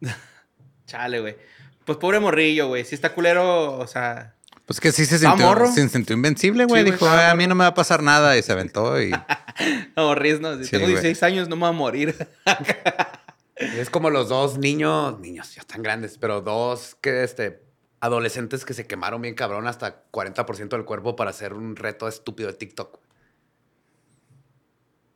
Chale, 0.86 1.20
güey. 1.20 1.36
Pues 1.84 1.98
pobre 1.98 2.20
morrillo, 2.20 2.68
güey. 2.68 2.84
Si 2.84 2.94
está 2.94 3.12
culero, 3.14 3.78
o 3.78 3.86
sea. 3.88 4.35
Pues 4.66 4.80
que 4.80 4.90
sí 4.92 5.06
se 5.06 5.14
¿Estaba 5.16 5.36
sintió, 5.36 5.46
morro? 5.46 5.72
se 5.72 5.88
sintió 5.88 6.14
invencible, 6.16 6.64
güey. 6.64 6.84
Sí, 6.84 6.90
Dijo, 6.90 7.06
"Ah, 7.06 7.30
a 7.30 7.34
mí 7.36 7.46
no 7.46 7.54
me 7.54 7.62
va 7.64 7.68
a 7.68 7.74
pasar 7.74 8.02
nada 8.02 8.36
y 8.36 8.42
se 8.42 8.52
aventó 8.52 9.00
y... 9.00 9.10
No, 9.96 10.14
ris, 10.14 10.40
no. 10.40 10.58
Si 10.58 10.64
Sí, 10.64 10.70
tengo 10.72 10.84
güey. 10.86 10.94
16 10.96 11.22
años, 11.22 11.48
no 11.48 11.56
me 11.56 11.60
voy 11.60 11.68
a 11.70 11.72
morir. 11.72 12.28
Es 13.58 13.88
como 13.88 14.10
los 14.10 14.28
dos 14.28 14.58
niños, 14.58 15.18
niños 15.18 15.54
ya 15.54 15.62
están 15.62 15.82
grandes, 15.82 16.18
pero 16.18 16.42
dos 16.42 16.94
que 17.00 17.24
este 17.24 17.62
adolescentes 18.00 18.66
que 18.66 18.74
se 18.74 18.86
quemaron 18.86 19.22
bien 19.22 19.34
cabrón 19.34 19.66
hasta 19.66 20.04
40% 20.12 20.68
del 20.76 20.84
cuerpo 20.84 21.16
para 21.16 21.30
hacer 21.30 21.54
un 21.54 21.74
reto 21.74 22.06
estúpido 22.06 22.50
de 22.50 22.58
TikTok. 22.58 22.98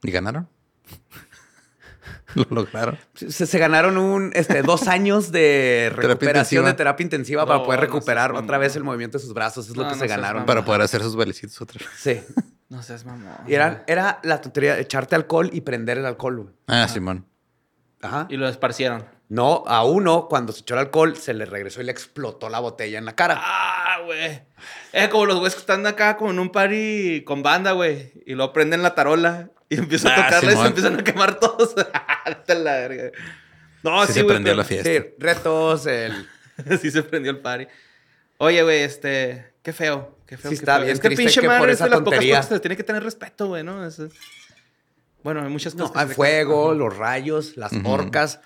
¿Y 0.02 0.10
ganaron? 0.10 0.48
Lo 2.34 2.46
lograron. 2.50 2.98
Se, 3.14 3.46
se 3.46 3.58
ganaron 3.58 3.98
un 3.98 4.30
este, 4.34 4.62
dos 4.62 4.88
años 4.88 5.32
de 5.32 5.92
recuperación 5.94 6.64
de 6.64 6.74
terapia 6.74 7.04
intensiva 7.04 7.46
para 7.46 7.62
poder 7.62 7.80
recuperar 7.80 8.32
otra 8.32 8.58
vez 8.58 8.76
el 8.76 8.84
movimiento 8.84 9.18
de 9.18 9.24
sus 9.24 9.34
brazos. 9.34 9.68
Es 9.68 9.76
lo 9.76 9.84
que 9.84 9.90
no 9.90 9.96
se 9.96 10.06
ganaron. 10.06 10.46
Para 10.46 10.64
poder 10.64 10.82
hacer 10.82 11.02
sus 11.02 11.16
bailecitos 11.16 11.60
otra 11.60 11.78
vez. 11.78 11.88
Sí. 11.98 12.20
No 12.68 12.82
seas 12.84 13.04
mamón. 13.04 13.32
Y 13.48 13.54
era, 13.54 13.82
era 13.88 14.20
la 14.22 14.40
tontería 14.40 14.76
de 14.76 14.82
echarte 14.82 15.16
alcohol 15.16 15.50
y 15.52 15.62
prender 15.62 15.98
el 15.98 16.06
alcohol, 16.06 16.36
güey. 16.42 16.54
Ah, 16.68 16.86
Simón. 16.86 17.26
Ajá. 18.02 18.26
Y 18.30 18.36
lo 18.36 18.48
esparcieron. 18.48 19.04
No, 19.28 19.62
a 19.66 19.84
uno, 19.84 20.26
cuando 20.28 20.52
se 20.52 20.62
echó 20.62 20.74
el 20.74 20.80
alcohol, 20.80 21.16
se 21.16 21.34
le 21.34 21.44
regresó 21.44 21.80
y 21.80 21.84
le 21.84 21.92
explotó 21.92 22.48
la 22.48 22.58
botella 22.58 22.98
en 22.98 23.04
la 23.04 23.14
cara. 23.14 23.36
Ah, 23.38 23.98
güey. 24.04 24.42
Es 24.92 25.08
como 25.08 25.26
los 25.26 25.36
güeyes 25.38 25.54
que 25.54 25.60
están 25.60 25.86
acá 25.86 26.16
como 26.16 26.30
en 26.30 26.38
un 26.40 26.50
party 26.50 27.22
con 27.24 27.42
banda, 27.42 27.72
güey. 27.72 28.12
Y 28.26 28.34
luego 28.34 28.52
prenden 28.52 28.82
la 28.82 28.94
tarola 28.94 29.50
y 29.68 29.76
empiezan 29.78 30.12
a 30.12 30.14
Ah, 30.14 30.24
tocarla 30.26 30.38
y 30.38 30.50
se 30.50 30.50
Simón. 30.52 30.66
empiezan 30.66 31.00
a 31.00 31.04
quemar 31.04 31.38
todos. 31.38 31.74
A 32.48 32.54
la 32.54 32.72
verga. 32.72 33.10
No, 33.82 34.00
Sí 34.02 34.08
sí, 34.08 34.12
se 34.14 34.22
güey. 34.22 34.34
prendió 34.34 34.52
pero- 34.52 34.62
la 34.62 34.64
fiesta. 34.64 34.90
Sí, 34.90 35.14
retos, 35.18 35.86
el... 35.86 36.28
sí 36.80 36.90
se 36.90 37.02
prendió 37.02 37.30
el 37.30 37.38
party. 37.38 37.66
Oye, 38.38 38.62
güey, 38.62 38.80
este... 38.82 39.52
Qué 39.62 39.72
feo. 39.72 40.16
Qué 40.26 40.36
feo. 40.36 40.50
Sí 40.50 40.56
qué 40.56 40.60
está 40.62 40.74
feo. 40.76 40.84
bien 40.86 40.94
Es 40.94 41.00
que 41.00 41.10
pinche 41.10 41.40
que 41.40 41.46
por 41.46 41.58
madre 41.58 41.72
es 41.72 41.78
de 41.78 41.88
las 41.90 42.00
pocas 42.00 42.18
cosas 42.24 42.46
que 42.48 42.54
se 42.54 42.60
tiene 42.60 42.76
que 42.76 42.82
tener 42.84 43.02
respeto, 43.04 43.46
güey, 43.48 43.62
¿no? 43.62 43.86
Es- 43.86 44.00
Bueno, 45.22 45.42
hay 45.42 45.48
muchas 45.48 45.74
No, 45.74 45.86
cosas. 45.88 46.02
el 46.02 46.08
se- 46.10 46.14
fuego, 46.14 46.74
los 46.74 46.96
rayos, 46.96 47.56
las 47.56 47.72
orcas, 47.84 48.40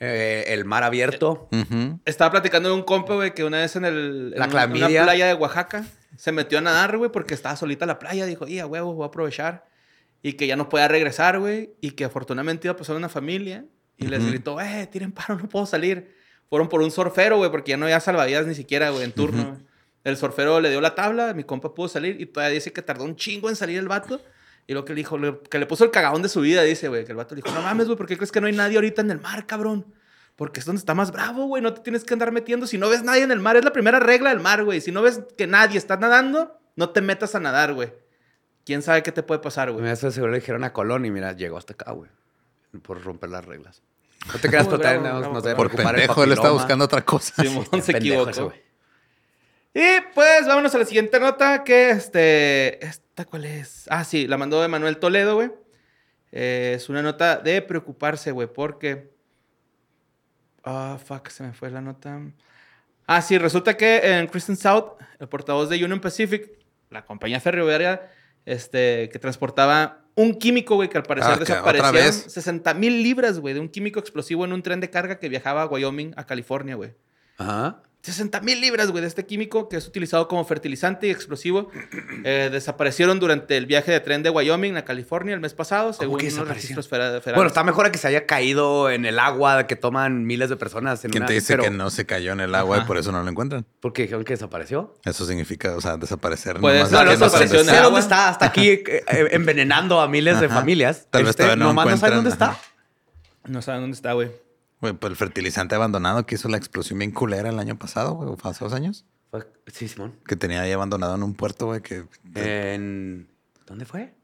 eh, 0.00 0.44
el 0.48 0.64
mar 0.64 0.82
abierto. 0.84 1.48
Ujú. 1.52 2.00
Estaba 2.04 2.30
platicando 2.30 2.68
de 2.68 2.74
un 2.74 2.82
compa, 2.82 3.14
güey, 3.14 3.34
que 3.34 3.44
una 3.44 3.58
vez 3.58 3.76
en, 3.76 3.84
el, 3.84 4.32
en 4.34 4.38
La 4.38 4.44
un- 4.46 4.50
clamidia. 4.50 4.86
una 4.88 5.02
playa 5.04 5.26
de 5.26 5.34
Oaxaca 5.34 5.84
se 6.16 6.32
metió 6.32 6.58
a 6.58 6.60
nadar, 6.60 6.96
güey, 6.96 7.10
porque 7.10 7.34
estaba 7.34 7.56
solita 7.56 7.86
la 7.86 7.98
playa. 7.98 8.26
Dijo, 8.26 8.46
y 8.46 8.58
a 8.58 8.66
huevo, 8.66 8.94
voy 8.94 9.04
a 9.04 9.08
aprovechar. 9.08 9.66
Y 10.22 10.32
que 10.32 10.46
ya 10.46 10.56
no 10.56 10.68
podía 10.68 10.88
regresar, 10.88 11.38
güey. 11.38 11.70
Y 11.80 11.92
que 11.92 12.04
afortunadamente 12.04 12.66
iba 12.66 12.72
a 12.74 12.76
pasar 12.76 12.96
una 12.96 13.08
familia. 13.08 13.64
Y 13.96 14.06
les 14.06 14.20
Ujú. 14.20 14.28
gritó, 14.30 14.60
eh, 14.60 14.88
tiren 14.90 15.12
paro, 15.12 15.36
no 15.38 15.48
puedo 15.48 15.66
salir. 15.66 16.14
Fueron 16.48 16.68
por 16.68 16.80
un 16.82 16.90
surfero, 16.90 17.36
güey, 17.36 17.50
porque 17.50 17.70
ya 17.70 17.76
no 17.76 17.84
había 17.86 18.00
salvavidas 18.00 18.46
ni 18.46 18.54
siquiera, 18.54 18.90
güey, 18.90 19.04
en 19.04 19.12
turno. 19.12 19.58
El 20.04 20.16
surfero 20.16 20.60
le 20.60 20.70
dio 20.70 20.80
la 20.80 20.94
tabla, 20.94 21.34
mi 21.34 21.44
compa 21.44 21.74
pudo 21.74 21.88
salir. 21.88 22.20
Y 22.20 22.26
todavía 22.26 22.54
dice 22.54 22.72
que 22.72 22.80
tardó 22.82 23.04
un 23.04 23.16
chingo 23.16 23.48
en 23.48 23.56
salir 23.56 23.78
el 23.78 23.88
vato. 23.88 24.20
Y 24.68 24.74
lo 24.74 24.84
que 24.84 24.92
le 24.92 24.98
dijo, 24.98 25.18
le- 25.18 25.40
que 25.50 25.58
le 25.58 25.66
puso 25.66 25.82
el 25.84 25.90
cagadón 25.90 26.22
de 26.22 26.28
su 26.28 26.40
vida, 26.42 26.62
dice, 26.62 26.86
güey, 26.88 27.04
que 27.04 27.10
el 27.12 27.16
vato 27.16 27.34
le 27.34 27.42
dijo, 27.42 27.52
no 27.56 27.62
mames, 27.62 27.86
güey, 27.86 27.96
¿por 27.98 28.06
qué 28.06 28.16
crees 28.16 28.30
que 28.30 28.40
no 28.40 28.46
hay 28.46 28.52
nadie 28.52 28.76
ahorita 28.76 29.00
en 29.02 29.10
el 29.10 29.20
mar, 29.20 29.46
cabrón? 29.46 29.92
Porque 30.36 30.60
es 30.60 30.66
donde 30.66 30.78
está 30.78 30.94
más 30.94 31.10
bravo, 31.10 31.46
güey. 31.46 31.60
No 31.62 31.74
te 31.74 31.80
tienes 31.80 32.04
que 32.04 32.12
andar 32.14 32.30
metiendo. 32.30 32.66
Si 32.68 32.78
no 32.78 32.88
ves 32.88 33.02
nadie 33.02 33.22
en 33.24 33.32
el 33.32 33.40
mar, 33.40 33.56
es 33.56 33.64
la 33.64 33.72
primera 33.72 33.98
regla 33.98 34.30
del 34.30 34.38
mar, 34.38 34.62
güey. 34.64 34.80
Si 34.80 34.92
no 34.92 35.02
ves 35.02 35.20
que 35.36 35.48
nadie 35.48 35.78
está 35.78 35.96
nadando, 35.96 36.60
no 36.76 36.90
te 36.90 37.00
metas 37.00 37.34
a 37.34 37.40
nadar, 37.40 37.72
güey. 37.74 37.92
¿Quién 38.64 38.82
sabe 38.82 39.02
qué 39.02 39.10
te 39.10 39.24
puede 39.24 39.40
pasar, 39.40 39.72
güey? 39.72 39.88
Eso 39.88 40.10
seguro 40.12 40.30
le 40.32 40.38
dijeron 40.38 40.62
a 40.62 40.72
Colón 40.72 41.04
y 41.06 41.10
mira, 41.10 41.32
llegó 41.32 41.56
hasta 41.56 41.72
acá, 41.72 41.90
güey. 41.92 42.10
Por 42.82 43.02
romper 43.02 43.30
las 43.30 43.44
reglas. 43.46 43.82
No 44.32 44.38
te 44.38 44.48
creas, 44.50 44.68
bravo, 44.68 45.00
no, 45.02 45.32
no 45.32 45.40
debe 45.40 45.56
Por 45.56 45.70
pendejo, 45.70 46.22
él 46.22 46.30
estaba 46.32 46.50
papiloma. 46.50 46.52
buscando 46.52 46.84
otra 46.84 47.04
cosa. 47.04 47.42
Simón 47.42 47.66
se 47.82 47.92
equivocó. 47.92 48.30
ese. 48.30 48.64
Y 49.74 50.00
pues 50.14 50.46
vámonos 50.46 50.74
a 50.74 50.78
la 50.78 50.84
siguiente 50.84 51.18
nota 51.18 51.64
que 51.64 51.90
este... 51.90 52.84
¿Esta 52.84 53.07
cuál 53.24 53.44
es? 53.44 53.86
Ah, 53.90 54.04
sí, 54.04 54.26
la 54.26 54.36
mandó 54.36 54.62
Emanuel 54.64 54.98
Toledo, 54.98 55.34
güey. 55.36 55.50
Eh, 56.32 56.74
es 56.76 56.88
una 56.88 57.02
nota 57.02 57.36
de 57.36 57.62
preocuparse, 57.62 58.30
güey, 58.32 58.48
porque... 58.52 59.10
Ah, 60.64 60.98
fuck, 61.02 61.28
se 61.28 61.42
me 61.42 61.52
fue 61.52 61.70
la 61.70 61.80
nota. 61.80 62.20
Ah, 63.06 63.22
sí, 63.22 63.38
resulta 63.38 63.76
que 63.76 64.18
en 64.18 64.26
Kristen 64.26 64.56
South, 64.56 64.98
el 65.18 65.28
portavoz 65.28 65.70
de 65.70 65.82
Union 65.82 66.00
Pacific, 66.00 66.50
la 66.90 67.04
compañía 67.04 67.40
ferroviaria 67.40 68.10
este, 68.44 69.08
que 69.10 69.18
transportaba 69.18 70.04
un 70.14 70.34
químico, 70.34 70.74
güey, 70.74 70.88
que 70.88 70.98
al 70.98 71.04
parecer 71.04 71.32
Ah, 71.32 71.36
que 71.36 71.42
otra 71.44 71.54
desaparecieron 71.72 71.94
vez. 71.94 72.32
60 72.32 72.74
mil 72.74 73.02
libras, 73.02 73.38
güey, 73.38 73.54
de 73.54 73.60
un 73.60 73.68
químico 73.68 74.00
explosivo 74.00 74.44
en 74.44 74.52
un 74.52 74.62
tren 74.62 74.80
de 74.80 74.90
carga 74.90 75.18
que 75.18 75.28
viajaba 75.28 75.62
a 75.62 75.66
Wyoming, 75.66 76.12
a 76.16 76.26
California, 76.26 76.74
güey. 76.74 76.94
Ajá. 77.38 77.82
60 78.00 78.40
mil 78.42 78.60
libras, 78.60 78.90
güey, 78.90 79.02
de 79.02 79.08
este 79.08 79.26
químico 79.26 79.68
que 79.68 79.76
es 79.76 79.86
utilizado 79.86 80.28
como 80.28 80.44
fertilizante 80.44 81.08
y 81.08 81.10
explosivo. 81.10 81.70
eh, 82.24 82.48
desaparecieron 82.50 83.18
durante 83.20 83.56
el 83.56 83.66
viaje 83.66 83.90
de 83.90 84.00
tren 84.00 84.22
de 84.22 84.30
Wyoming 84.30 84.76
a 84.76 84.84
California 84.84 85.34
el 85.34 85.40
mes 85.40 85.52
pasado, 85.52 85.92
según 85.92 86.16
que 86.18 86.26
unos 86.26 86.34
desaparecieron? 86.36 86.54
registros 86.54 86.88
federales. 86.88 87.24
Bueno, 87.34 87.48
está 87.48 87.64
mejor 87.64 87.86
a 87.86 87.92
que 87.92 87.98
se 87.98 88.06
haya 88.08 88.24
caído 88.24 88.88
en 88.88 89.04
el 89.04 89.18
agua 89.18 89.66
que 89.66 89.76
toman 89.76 90.24
miles 90.26 90.48
de 90.48 90.56
personas. 90.56 91.04
En 91.04 91.10
¿Quién 91.10 91.22
una- 91.24 91.28
te 91.28 91.34
dice 91.34 91.52
pero- 91.54 91.64
que 91.64 91.70
no 91.70 91.90
se 91.90 92.06
cayó 92.06 92.32
en 92.32 92.40
el 92.40 92.54
agua 92.54 92.78
y 92.78 92.80
por 92.82 92.96
eso 92.98 93.10
no 93.12 93.22
lo 93.22 93.28
encuentran? 93.28 93.66
Porque 93.80 94.02
dijeron 94.02 94.24
que 94.24 94.32
desapareció. 94.34 94.94
Eso 95.04 95.26
significa, 95.26 95.76
o 95.76 95.80
sea, 95.80 95.96
desaparecer. 95.96 96.60
Pues, 96.60 96.90
no, 96.90 97.04
no 97.04 97.10
desapareció 97.10 97.58
en 97.60 97.66
sé 97.66 97.70
el 97.72 97.76
dónde 97.76 97.86
agua. 97.88 98.00
está, 98.00 98.28
hasta 98.30 98.46
aquí 98.46 98.68
eh, 98.68 98.82
eh, 98.86 99.28
envenenando 99.32 100.00
a 100.00 100.08
miles 100.08 100.40
de 100.40 100.48
familias. 100.48 101.08
Tal 101.10 101.24
vez 101.24 101.30
Este, 101.30 101.42
todavía 101.42 101.56
no 101.62 101.68
nomás 101.70 101.86
no 101.88 101.96
saben 101.96 102.14
dónde 102.16 102.30
está. 102.30 102.56
No 103.44 103.60
saben 103.60 103.80
dónde 103.82 103.96
está, 103.96 104.12
güey. 104.12 104.30
Güey, 104.80 104.92
pues 104.94 105.10
el 105.10 105.16
fertilizante 105.16 105.74
abandonado 105.74 106.24
que 106.26 106.36
hizo 106.36 106.48
la 106.48 106.56
explosión 106.56 106.98
bien 106.98 107.10
culera 107.10 107.48
el 107.48 107.58
año 107.58 107.78
pasado, 107.78 108.12
güey, 108.14 108.28
o 108.30 108.36
hace 108.48 108.64
dos 108.64 108.72
años. 108.72 109.04
Sí, 109.66 109.88
Simón. 109.88 110.14
Que 110.26 110.36
tenía 110.36 110.62
ahí 110.62 110.72
abandonado 110.72 111.14
en 111.16 111.22
un 111.22 111.34
puerto, 111.34 111.66
güey, 111.66 111.82
que 111.82 112.04
En... 112.34 113.28
¿Dónde 113.66 113.84
fue? 113.84 114.14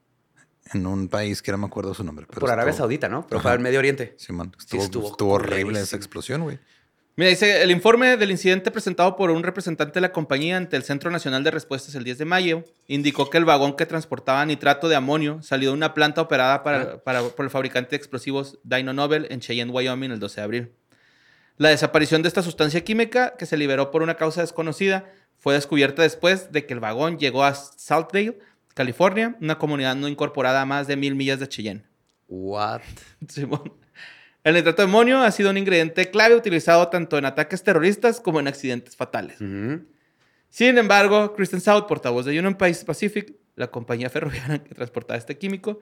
en 0.72 0.86
un 0.86 1.08
país 1.08 1.42
que 1.42 1.52
no 1.52 1.58
me 1.58 1.66
acuerdo 1.66 1.92
su 1.92 2.02
nombre. 2.04 2.24
pero 2.26 2.40
Por 2.40 2.50
Arabia 2.50 2.70
estuvo- 2.70 2.84
Saudita, 2.84 3.08
¿no? 3.10 3.26
Pero 3.26 3.38
Ajá. 3.38 3.42
fue 3.50 3.52
al 3.52 3.60
Medio 3.60 3.78
Oriente. 3.80 4.14
Simón, 4.16 4.52
Sí, 4.56 4.64
estuvo, 4.78 4.82
estuvo 4.84 5.06
estuvo 5.10 5.32
horrible 5.34 5.78
esa 5.78 5.96
explosión, 5.96 6.40
güey. 6.42 6.58
Mira, 7.16 7.30
dice, 7.30 7.62
el 7.62 7.70
informe 7.70 8.16
del 8.16 8.32
incidente 8.32 8.72
presentado 8.72 9.14
por 9.14 9.30
un 9.30 9.44
representante 9.44 9.94
de 9.94 10.00
la 10.00 10.10
compañía 10.12 10.56
ante 10.56 10.76
el 10.76 10.82
Centro 10.82 11.12
Nacional 11.12 11.44
de 11.44 11.52
Respuestas 11.52 11.94
el 11.94 12.02
10 12.02 12.18
de 12.18 12.24
mayo 12.24 12.64
indicó 12.88 13.30
que 13.30 13.38
el 13.38 13.44
vagón 13.44 13.76
que 13.76 13.86
transportaba 13.86 14.44
nitrato 14.44 14.88
de 14.88 14.96
amonio 14.96 15.40
salió 15.40 15.70
de 15.70 15.74
una 15.76 15.94
planta 15.94 16.20
operada 16.22 16.64
para, 16.64 17.04
para- 17.04 17.22
por 17.22 17.44
el 17.44 17.50
fabricante 17.50 17.90
de 17.90 17.96
explosivos 17.96 18.58
Dyno 18.64 18.92
Nobel 18.92 19.28
en 19.30 19.38
Cheyenne, 19.38 19.70
Wyoming, 19.70 20.10
el 20.10 20.18
12 20.18 20.40
de 20.40 20.44
abril. 20.44 20.72
La 21.56 21.68
desaparición 21.68 22.22
de 22.22 22.26
esta 22.28 22.42
sustancia 22.42 22.82
química, 22.82 23.36
que 23.38 23.46
se 23.46 23.56
liberó 23.56 23.92
por 23.92 24.02
una 24.02 24.16
causa 24.16 24.40
desconocida, 24.40 25.04
fue 25.38 25.54
descubierta 25.54 26.02
después 26.02 26.50
de 26.50 26.66
que 26.66 26.74
el 26.74 26.80
vagón 26.80 27.18
llegó 27.18 27.44
a 27.44 27.54
Saltdale, 27.54 28.38
California, 28.74 29.36
una 29.40 29.56
comunidad 29.56 29.94
no 29.94 30.08
incorporada 30.08 30.62
a 30.62 30.66
más 30.66 30.88
de 30.88 30.96
mil 30.96 31.14
millas 31.14 31.38
de 31.38 31.48
Cheyenne. 31.48 31.84
What? 32.26 32.80
Simón. 33.28 33.72
El 34.44 34.54
nitrato 34.54 34.82
de 34.82 34.88
amonio 34.88 35.22
ha 35.22 35.30
sido 35.30 35.48
un 35.48 35.56
ingrediente 35.56 36.10
clave 36.10 36.36
utilizado 36.36 36.88
tanto 36.88 37.16
en 37.16 37.24
ataques 37.24 37.62
terroristas 37.62 38.20
como 38.20 38.40
en 38.40 38.46
accidentes 38.46 38.94
fatales. 38.94 39.38
Sin 40.50 40.78
embargo, 40.78 41.34
Kristen 41.34 41.62
South, 41.62 41.86
portavoz 41.88 42.26
de 42.26 42.38
Union 42.38 42.54
Pacific, 42.54 43.34
la 43.56 43.70
compañía 43.70 44.10
ferroviaria 44.10 44.62
que 44.62 44.74
transportaba 44.74 45.16
este 45.16 45.38
químico, 45.38 45.80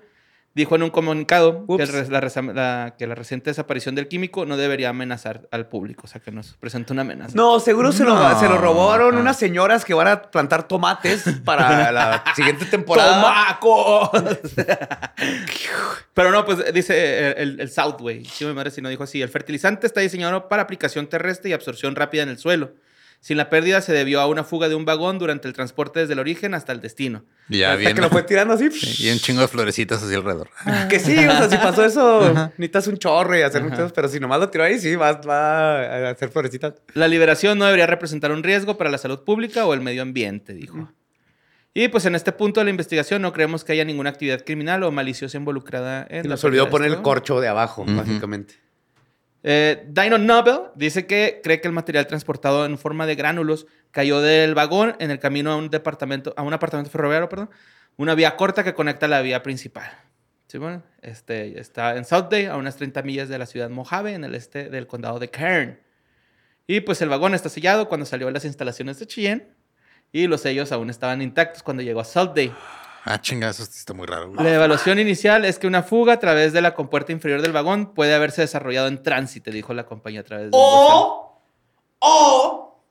dijo 0.55 0.77
en 0.77 0.83
un 0.83 0.91
comunicado 0.91 1.65
que, 1.67 1.83
el 1.83 2.11
la, 2.55 2.95
que 2.99 3.07
la 3.07 3.15
reciente 3.15 3.49
desaparición 3.51 3.95
del 3.95 4.07
químico 4.09 4.45
no 4.45 4.57
debería 4.57 4.91
amenazar 4.91 5.49
al 5.51 5.67
público, 5.67 6.03
o 6.05 6.07
sea, 6.07 6.21
que 6.21 6.31
nos 6.31 6.55
presenta 6.55 6.93
una 6.93 7.03
amenaza. 7.03 7.33
No, 7.35 7.59
seguro 7.59 7.91
se, 7.93 8.05
lo, 8.05 8.39
se 8.39 8.49
lo 8.49 8.59
robaron 8.59 9.17
Ah. 9.17 9.21
unas 9.21 9.39
señoras 9.39 9.85
que 9.85 9.95
van 9.95 10.09
a 10.09 10.23
plantar 10.23 10.69
tomates 10.69 11.25
para 11.45 11.91
la 11.93 12.25
siguiente 12.37 12.67
temporada. 12.67 13.21
¡Tomaco! 13.23 14.11
Pero 16.15 16.31
no, 16.31 16.45
pues 16.45 16.73
dice 16.75 17.31
el, 17.31 17.39
el, 17.39 17.61
el 17.61 17.71
Southway. 17.71 18.25
Sí, 18.25 18.45
mi 18.45 18.53
madre 18.53 18.71
si 18.71 18.83
no 18.83 18.89
dijo 18.89 19.03
así. 19.05 19.23
El 19.23 19.29
fertilizante 19.29 19.87
está 19.87 20.01
diseñado 20.01 20.49
para 20.49 20.63
aplicación 20.63 21.07
terrestre 21.07 21.51
y 21.51 21.53
absorción 21.53 21.97
rápida 21.97 22.23
en 22.23 22.29
el 22.29 22.39
suelo. 22.39 22.73
Sin 23.23 23.37
la 23.37 23.49
pérdida 23.51 23.81
se 23.81 23.93
debió 23.93 24.21
a 24.21 24.27
una 24.27 24.43
fuga 24.43 24.69
de 24.69 24.75
un 24.75 24.85
vagón 24.85 25.21
durante 25.21 25.47
el 25.47 25.55
transporte 25.55 26.01
desde 26.01 26.15
el 26.15 26.19
origen 26.19 26.55
hasta 26.55 26.73
el 26.73 26.81
destino. 26.81 27.25
Ya 27.49 27.69
Hasta 27.69 27.79
bien. 27.79 27.95
que 27.95 28.01
lo 28.01 28.11
fue 28.11 28.25
tirando 28.25 28.55
así. 28.55 28.69
Y 28.99 29.11
un 29.11 29.19
chingo 29.21 29.43
de 29.43 29.47
florecitas 29.47 30.03
así 30.03 30.13
alrededor. 30.13 30.51
Que 30.91 30.99
sí, 30.99 31.17
o 31.17 31.31
sea, 31.31 31.49
si 31.49 31.57
pasó 31.57 31.85
eso, 31.85 32.35
necesitas 32.59 32.89
un 32.89 32.99
chorro 32.99 33.39
y 33.39 33.43
hacer 33.43 33.63
muchas, 33.63 33.93
pero 33.93 34.09
si 34.09 34.19
nomás 34.19 34.41
lo 34.41 34.51
tiró 34.51 34.65
ahí, 34.65 34.77
sí, 34.81 34.97
va, 34.97 35.13
va 35.13 36.09
a 36.09 36.11
hacer 36.11 36.31
florecitas. 36.31 36.75
La 36.95 37.07
liberación 37.07 37.59
no 37.59 37.65
debería 37.67 37.87
representar 37.87 38.33
un 38.33 38.43
riesgo 38.43 38.77
para 38.77 38.91
la 38.91 38.99
salud 38.99 39.21
pública 39.21 39.67
o 39.67 39.73
el 39.73 39.83
medio 39.83 40.03
ambiente, 40.03 40.53
dijo. 40.53 40.91
Y 41.75 41.87
pues 41.87 42.05
en 42.07 42.17
este 42.17 42.33
punto 42.33 42.59
de 42.59 42.65
la 42.65 42.71
investigación 42.71 43.23
no 43.23 43.33
creemos 43.33 43.63
que 43.63 43.71
haya 43.71 43.85
ninguna 43.85 44.11
actividad 44.11 44.45
criminal 44.45 44.83
o 44.83 44.91
maliciosa 44.91 45.39
involucrada 45.39 46.05
en 46.11 46.25
Y 46.25 46.29
la 46.29 46.35
nos 46.35 46.43
olvidó 46.43 46.69
poner 46.69 46.91
el 46.91 47.03
corcho 47.03 47.41
de 47.41 47.47
abajo, 47.47 47.85
básicamente. 47.87 48.55
Eh, 49.45 49.85
Dino 49.89 50.19
Nobel 50.19 50.71
dice 50.75 51.07
que 51.07 51.41
cree 51.43 51.61
que 51.61 51.69
el 51.69 51.75
material 51.75 52.07
transportado 52.07 52.65
en 52.65 52.79
forma 52.79 53.07
de 53.07 53.17
gránulos 53.17 53.67
cayó 53.91 54.21
del 54.21 54.55
vagón 54.55 54.95
en 55.01 55.11
el 55.11 55.19
camino 55.19 55.51
a 55.53 55.57
un 55.57 55.69
departamento, 55.69 56.33
a 56.37 56.43
un 56.43 56.53
apartamento 56.53 56.91
ferroviario, 56.91 57.29
perdón, 57.29 57.51
una 57.97 58.15
vía 58.15 58.37
corta 58.37 58.63
que 58.65 58.75
conecta 58.75 59.09
la 59.09 59.21
vía 59.21 59.43
principal. 59.43 59.91
¿Sí, 60.47 60.59
bueno? 60.59 60.83
este, 61.01 61.59
está 61.59 61.97
en 61.97 62.05
Southday, 62.05 62.47
a 62.47 62.57
unas 62.57 62.77
30 62.77 63.03
millas 63.03 63.29
de 63.29 63.39
la 63.39 63.47
ciudad 63.47 63.71
Mojave, 63.71 64.13
en 64.15 64.25
el 64.25 64.35
este 64.35 64.69
del 64.69 64.87
condado 64.87 65.19
de 65.19 65.29
Kern. 65.29 65.81
Y 66.67 66.81
pues 66.81 67.03
el 67.03 67.09
vagón 67.09 67.35
está 67.35 67.49
sellado 67.49 67.89
cuando 67.89 68.07
salió 68.07 68.27
de 68.27 68.33
las 68.33 68.45
instalaciones 68.45 68.99
de 68.99 69.07
Cheyenne 69.07 69.49
y 70.13 70.27
los 70.27 70.43
sellos 70.43 70.71
aún 70.71 70.91
estaban 70.91 71.23
intactos 71.23 71.63
cuando 71.63 71.83
llegó 71.83 72.01
a 72.01 72.05
Southday. 72.05 72.53
Ah, 73.05 73.21
está 73.23 73.95
muy 73.95 74.07
raro. 74.07 74.31
güey. 74.31 74.45
La 74.45 74.55
evaluación 74.55 74.99
inicial 74.99 75.45
es 75.45 75.59
que 75.59 75.67
una 75.67 75.83
fuga 75.83 76.15
a 76.15 76.19
través 76.21 76.53
de 76.53 76.63
la 76.63 76.75
compuerta 76.75 77.11
inferior 77.13 77.43
del 77.43 77.53
vagón 77.53 77.95
puede 77.95 78.15
haberse 78.15 78.43
desarrollado 78.43 78.87
en 78.89 79.03
tránsito, 79.03 79.51
dijo 79.51 79.75
la 79.75 79.87
compañía 79.87 80.21
a 80.21 80.25
través 80.25 80.47
de... 80.47 80.51
O, 80.53 81.43
o 81.99 82.85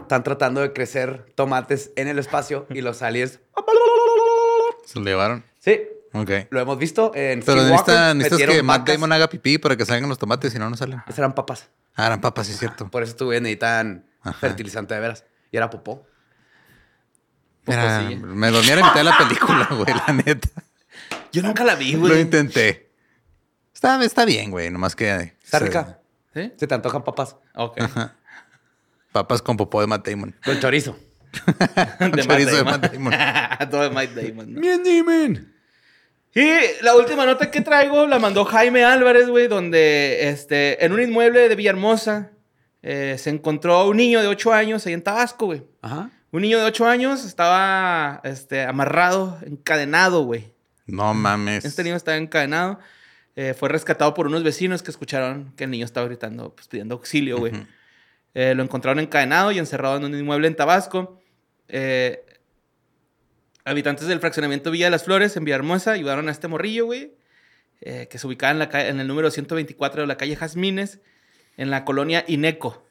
están 0.00 0.22
tratando 0.22 0.60
de 0.60 0.72
crecer 0.72 1.26
tomates 1.34 1.90
en 1.96 2.08
el 2.08 2.18
espacio 2.18 2.66
y 2.70 2.80
los 2.80 3.02
aliens. 3.02 3.40
Se 4.84 4.98
lo 4.98 5.04
llevaron. 5.04 5.44
Sí, 5.58 5.80
Ok. 6.12 6.30
lo 6.50 6.60
hemos 6.60 6.78
visto 6.78 7.12
en 7.14 7.40
Pero 7.44 7.62
necesitas, 7.62 8.14
necesitas 8.16 8.54
que 8.56 8.62
Matt. 8.62 8.88
Damon 8.88 9.12
haga 9.12 9.28
pipí 9.28 9.58
para 9.58 9.76
que 9.76 9.86
salgan 9.86 10.08
los 10.08 10.18
tomates, 10.18 10.52
si 10.52 10.58
no, 10.58 10.68
no 10.68 10.76
salen. 10.76 11.00
Esas 11.06 11.18
eran 11.20 11.34
papas. 11.34 11.70
Ah, 11.94 12.06
eran 12.06 12.20
papas, 12.20 12.46
sí 12.46 12.52
es 12.52 12.58
cierto. 12.58 12.88
Por 12.90 13.02
eso 13.02 13.14
tuve 13.16 13.40
necesitan 13.40 14.06
Ajá. 14.22 14.38
fertilizante 14.38 14.94
de 14.94 15.00
veras. 15.00 15.24
Y 15.50 15.56
era 15.56 15.70
popó. 15.70 16.06
Mira, 17.66 17.98
Popocilla. 18.00 18.26
me 18.26 18.50
dormí 18.50 18.70
a 18.70 18.76
la 18.76 18.82
mitad 18.82 18.94
de 18.96 19.04
la 19.04 19.18
película, 19.18 19.68
güey, 19.70 19.94
la 20.06 20.12
neta. 20.12 20.48
Yo 21.32 21.42
nunca 21.42 21.64
la 21.64 21.74
vi, 21.76 21.92
Lo 21.92 22.00
güey. 22.00 22.20
intenté. 22.22 22.90
Está, 23.72 24.02
está 24.04 24.24
bien, 24.24 24.50
güey, 24.50 24.70
nomás 24.70 24.94
que... 24.96 25.34
Está 25.42 25.58
se- 25.58 25.64
rica. 25.64 25.98
¿Sí? 26.34 26.52
Se 26.56 26.66
te 26.66 26.74
antojan 26.74 27.04
papas. 27.04 27.36
Ok. 27.54 27.78
Papas 29.12 29.42
con 29.42 29.56
popó 29.56 29.80
de 29.80 29.86
Matt 29.86 30.08
Damon. 30.08 30.34
Con 30.44 30.58
chorizo. 30.60 30.98
de 32.00 32.22
chorizo 32.26 32.56
de 32.56 32.64
Matt 32.64 32.82
Matt 32.82 32.92
Damon. 32.94 33.14
Todo 33.70 33.82
de 33.82 33.90
Matt 33.90 34.10
Damon. 34.10 34.54
¿no? 34.54 34.60
Bien, 34.60 34.82
Damon. 34.82 35.52
Y 36.34 36.48
la 36.82 36.96
última 36.96 37.26
nota 37.26 37.50
que 37.50 37.60
traigo 37.60 38.06
la 38.06 38.18
mandó 38.18 38.44
Jaime 38.46 38.84
Álvarez, 38.84 39.28
güey, 39.28 39.48
donde 39.48 40.30
este, 40.30 40.82
en 40.84 40.92
un 40.92 41.02
inmueble 41.02 41.46
de 41.48 41.54
Villahermosa 41.54 42.30
eh, 42.80 43.16
se 43.18 43.28
encontró 43.28 43.86
un 43.86 43.98
niño 43.98 44.22
de 44.22 44.28
8 44.28 44.52
años 44.54 44.86
ahí 44.86 44.94
en 44.94 45.02
Tabasco, 45.02 45.46
güey. 45.46 45.62
Ajá. 45.82 46.10
Un 46.32 46.40
niño 46.40 46.58
de 46.58 46.64
8 46.64 46.86
años 46.86 47.26
estaba 47.26 48.22
este, 48.24 48.62
amarrado, 48.64 49.38
encadenado, 49.44 50.24
güey. 50.24 50.50
No 50.86 51.12
mames. 51.12 51.62
Este 51.66 51.84
niño 51.84 51.94
estaba 51.94 52.16
encadenado. 52.16 52.80
Eh, 53.36 53.52
fue 53.52 53.68
rescatado 53.68 54.14
por 54.14 54.26
unos 54.26 54.42
vecinos 54.42 54.82
que 54.82 54.90
escucharon 54.90 55.52
que 55.56 55.64
el 55.64 55.70
niño 55.70 55.84
estaba 55.84 56.06
gritando, 56.06 56.54
pues 56.54 56.68
pidiendo 56.68 56.94
auxilio, 56.94 57.36
güey. 57.36 57.52
Eh, 58.32 58.54
lo 58.54 58.62
encontraron 58.62 58.98
encadenado 58.98 59.52
y 59.52 59.58
encerrado 59.58 59.98
en 59.98 60.04
un 60.04 60.18
inmueble 60.18 60.48
en 60.48 60.56
Tabasco. 60.56 61.20
Eh, 61.68 62.24
habitantes 63.66 64.06
del 64.06 64.18
fraccionamiento 64.18 64.70
Villa 64.70 64.86
de 64.86 64.90
las 64.90 65.04
Flores 65.04 65.36
en 65.36 65.44
Villahermosa 65.44 65.92
ayudaron 65.92 66.30
a 66.30 66.32
este 66.32 66.48
morrillo, 66.48 66.86
güey, 66.86 67.12
que 67.80 68.16
se 68.16 68.26
ubicaba 68.26 68.52
en, 68.52 68.58
la 68.58 68.88
en 68.88 69.00
el 69.00 69.06
número 69.06 69.30
124 69.30 70.00
de 70.00 70.06
la 70.06 70.16
calle 70.16 70.34
Jazmines, 70.34 71.00
en 71.58 71.70
la 71.70 71.84
colonia 71.84 72.24
Ineco. 72.26 72.86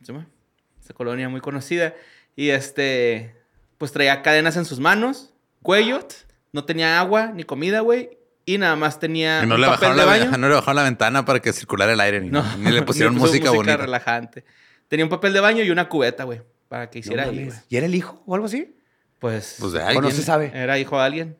Esta 0.00 0.94
colonia 0.94 1.28
muy 1.28 1.42
conocida. 1.42 1.94
Y 2.36 2.50
este, 2.50 3.34
pues 3.78 3.92
traía 3.92 4.22
cadenas 4.22 4.56
en 4.56 4.64
sus 4.64 4.78
manos, 4.78 5.32
cuello, 5.62 6.06
no 6.52 6.64
tenía 6.64 7.00
agua 7.00 7.28
ni 7.34 7.42
comida, 7.44 7.80
güey, 7.80 8.10
y 8.44 8.58
nada 8.58 8.76
más 8.76 9.00
tenía 9.00 9.42
Y 9.42 9.46
no 9.46 9.54
un 9.56 9.60
le, 9.62 9.66
papel 9.66 9.88
bajaron 9.90 9.96
de 9.96 10.04
la, 10.20 10.26
baño. 10.26 10.38
no 10.38 10.48
le 10.48 10.54
bajaron 10.54 10.76
la 10.76 10.82
ventana 10.84 11.24
para 11.24 11.40
que 11.40 11.52
circulara 11.52 11.92
el 11.92 12.00
aire, 12.00 12.20
ni, 12.20 12.28
No, 12.30 12.44
ni 12.58 12.70
le 12.70 12.82
pusieron 12.86 13.14
puso 13.14 13.26
música, 13.28 13.50
bonita. 13.50 13.76
relajante. 13.78 14.44
Tenía 14.88 15.04
un 15.04 15.10
papel 15.10 15.32
de 15.32 15.40
baño 15.40 15.64
y 15.64 15.70
una 15.70 15.88
cubeta, 15.88 16.24
güey, 16.24 16.42
para 16.68 16.88
que 16.90 17.00
hiciera 17.00 17.24
No 17.24 17.30
ahí. 17.32 17.48
¿Y 17.68 17.76
era 17.76 17.86
el 17.86 17.94
hijo 17.94 18.22
o 18.26 18.34
algo 18.34 18.46
así? 18.46 18.76
Pues, 19.18 19.56
Pues 19.58 19.72
de 19.72 19.80
O 19.80 19.86
alguien. 19.86 20.04
no 20.04 20.10
se 20.10 20.22
sabe. 20.22 20.52
era 20.54 20.78
hijo 20.78 20.96
de 20.98 21.02
alguien. 21.04 21.36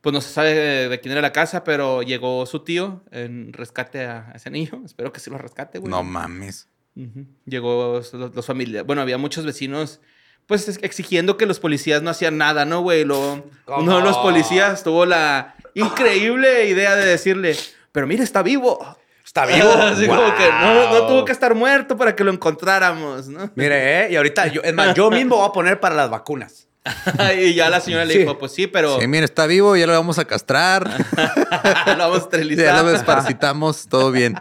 Pues 0.00 0.12
no 0.12 0.20
se 0.20 0.28
sabe 0.30 0.52
de, 0.54 0.88
de 0.90 1.00
quién 1.00 1.12
era 1.12 1.22
la 1.22 1.32
casa, 1.32 1.64
pero 1.64 2.02
llegó 2.02 2.44
su 2.44 2.62
tío 2.64 3.02
en 3.10 3.54
rescate 3.54 4.04
a 4.04 4.32
ese 4.34 4.50
niño. 4.50 4.82
Espero 4.84 5.12
que 5.12 5.20
sí 5.20 5.30
lo 5.30 5.38
rescate, 5.38 5.78
güey. 5.78 5.90
No 5.90 6.02
mames. 6.02 6.68
Ujú. 6.96 7.26
Llegó 7.46 7.94
los, 8.12 8.12
los 8.34 8.46
familiares. 8.46 8.86
Bueno, 8.86 9.02
había 9.02 9.18
muchos 9.18 9.44
vecinos, 9.44 10.00
pues 10.46 10.68
es- 10.68 10.78
exigiendo 10.82 11.36
que 11.36 11.46
los 11.46 11.58
policías 11.60 12.02
no 12.02 12.10
hacían 12.10 12.38
nada, 12.38 12.64
¿no, 12.64 12.80
güey? 12.82 13.04
Lo-. 13.04 13.44
Uno 13.66 13.96
de 13.96 14.02
los 14.02 14.16
policías 14.18 14.84
tuvo 14.84 15.04
la 15.06 15.54
increíble 15.74 16.66
idea 16.68 16.94
de 16.96 17.04
decirle, 17.06 17.56
pero 17.92 18.06
mire, 18.06 18.22
está 18.22 18.42
vivo. 18.42 18.78
Está 19.24 19.46
vivo. 19.46 19.70
Así 19.76 20.06
como 20.06 20.22
que 20.36 20.48
no, 20.60 20.74
no 20.74 20.98
Wow. 21.00 21.08
tuvo 21.08 21.24
que 21.24 21.32
estar 21.32 21.54
muerto 21.54 21.96
para 21.96 22.14
que 22.14 22.22
lo 22.22 22.30
encontráramos, 22.30 23.26
¿no? 23.28 23.50
Mire, 23.56 24.04
¿eh? 24.06 24.12
Y 24.12 24.16
ahorita, 24.16 24.46
yo, 24.48 24.60
es 24.62 24.72
más, 24.74 24.94
yo 24.94 25.10
mismo 25.10 25.36
voy 25.38 25.48
a 25.48 25.52
poner 25.52 25.80
para 25.80 25.94
las 25.96 26.10
vacunas. 26.10 26.68
y 27.40 27.54
ya 27.54 27.70
la 27.70 27.80
señora 27.80 28.04
le 28.04 28.12
Sí. 28.12 28.18
dijo, 28.20 28.38
pues 28.38 28.52
sí, 28.52 28.66
pero 28.66 29.00
Sí, 29.00 29.08
mira, 29.08 29.24
está 29.24 29.46
vivo, 29.46 29.74
ya 29.74 29.86
lo 29.86 29.94
vamos 29.94 30.18
a 30.18 30.26
castrar. 30.26 30.86
lo 31.86 31.96
vamos 31.96 32.18
a 32.18 32.20
esterilizar. 32.20 32.64
ya 32.66 32.82
lo 32.82 32.90
desparasitamos, 32.92 33.88
todo 33.88 34.12
bien. 34.12 34.36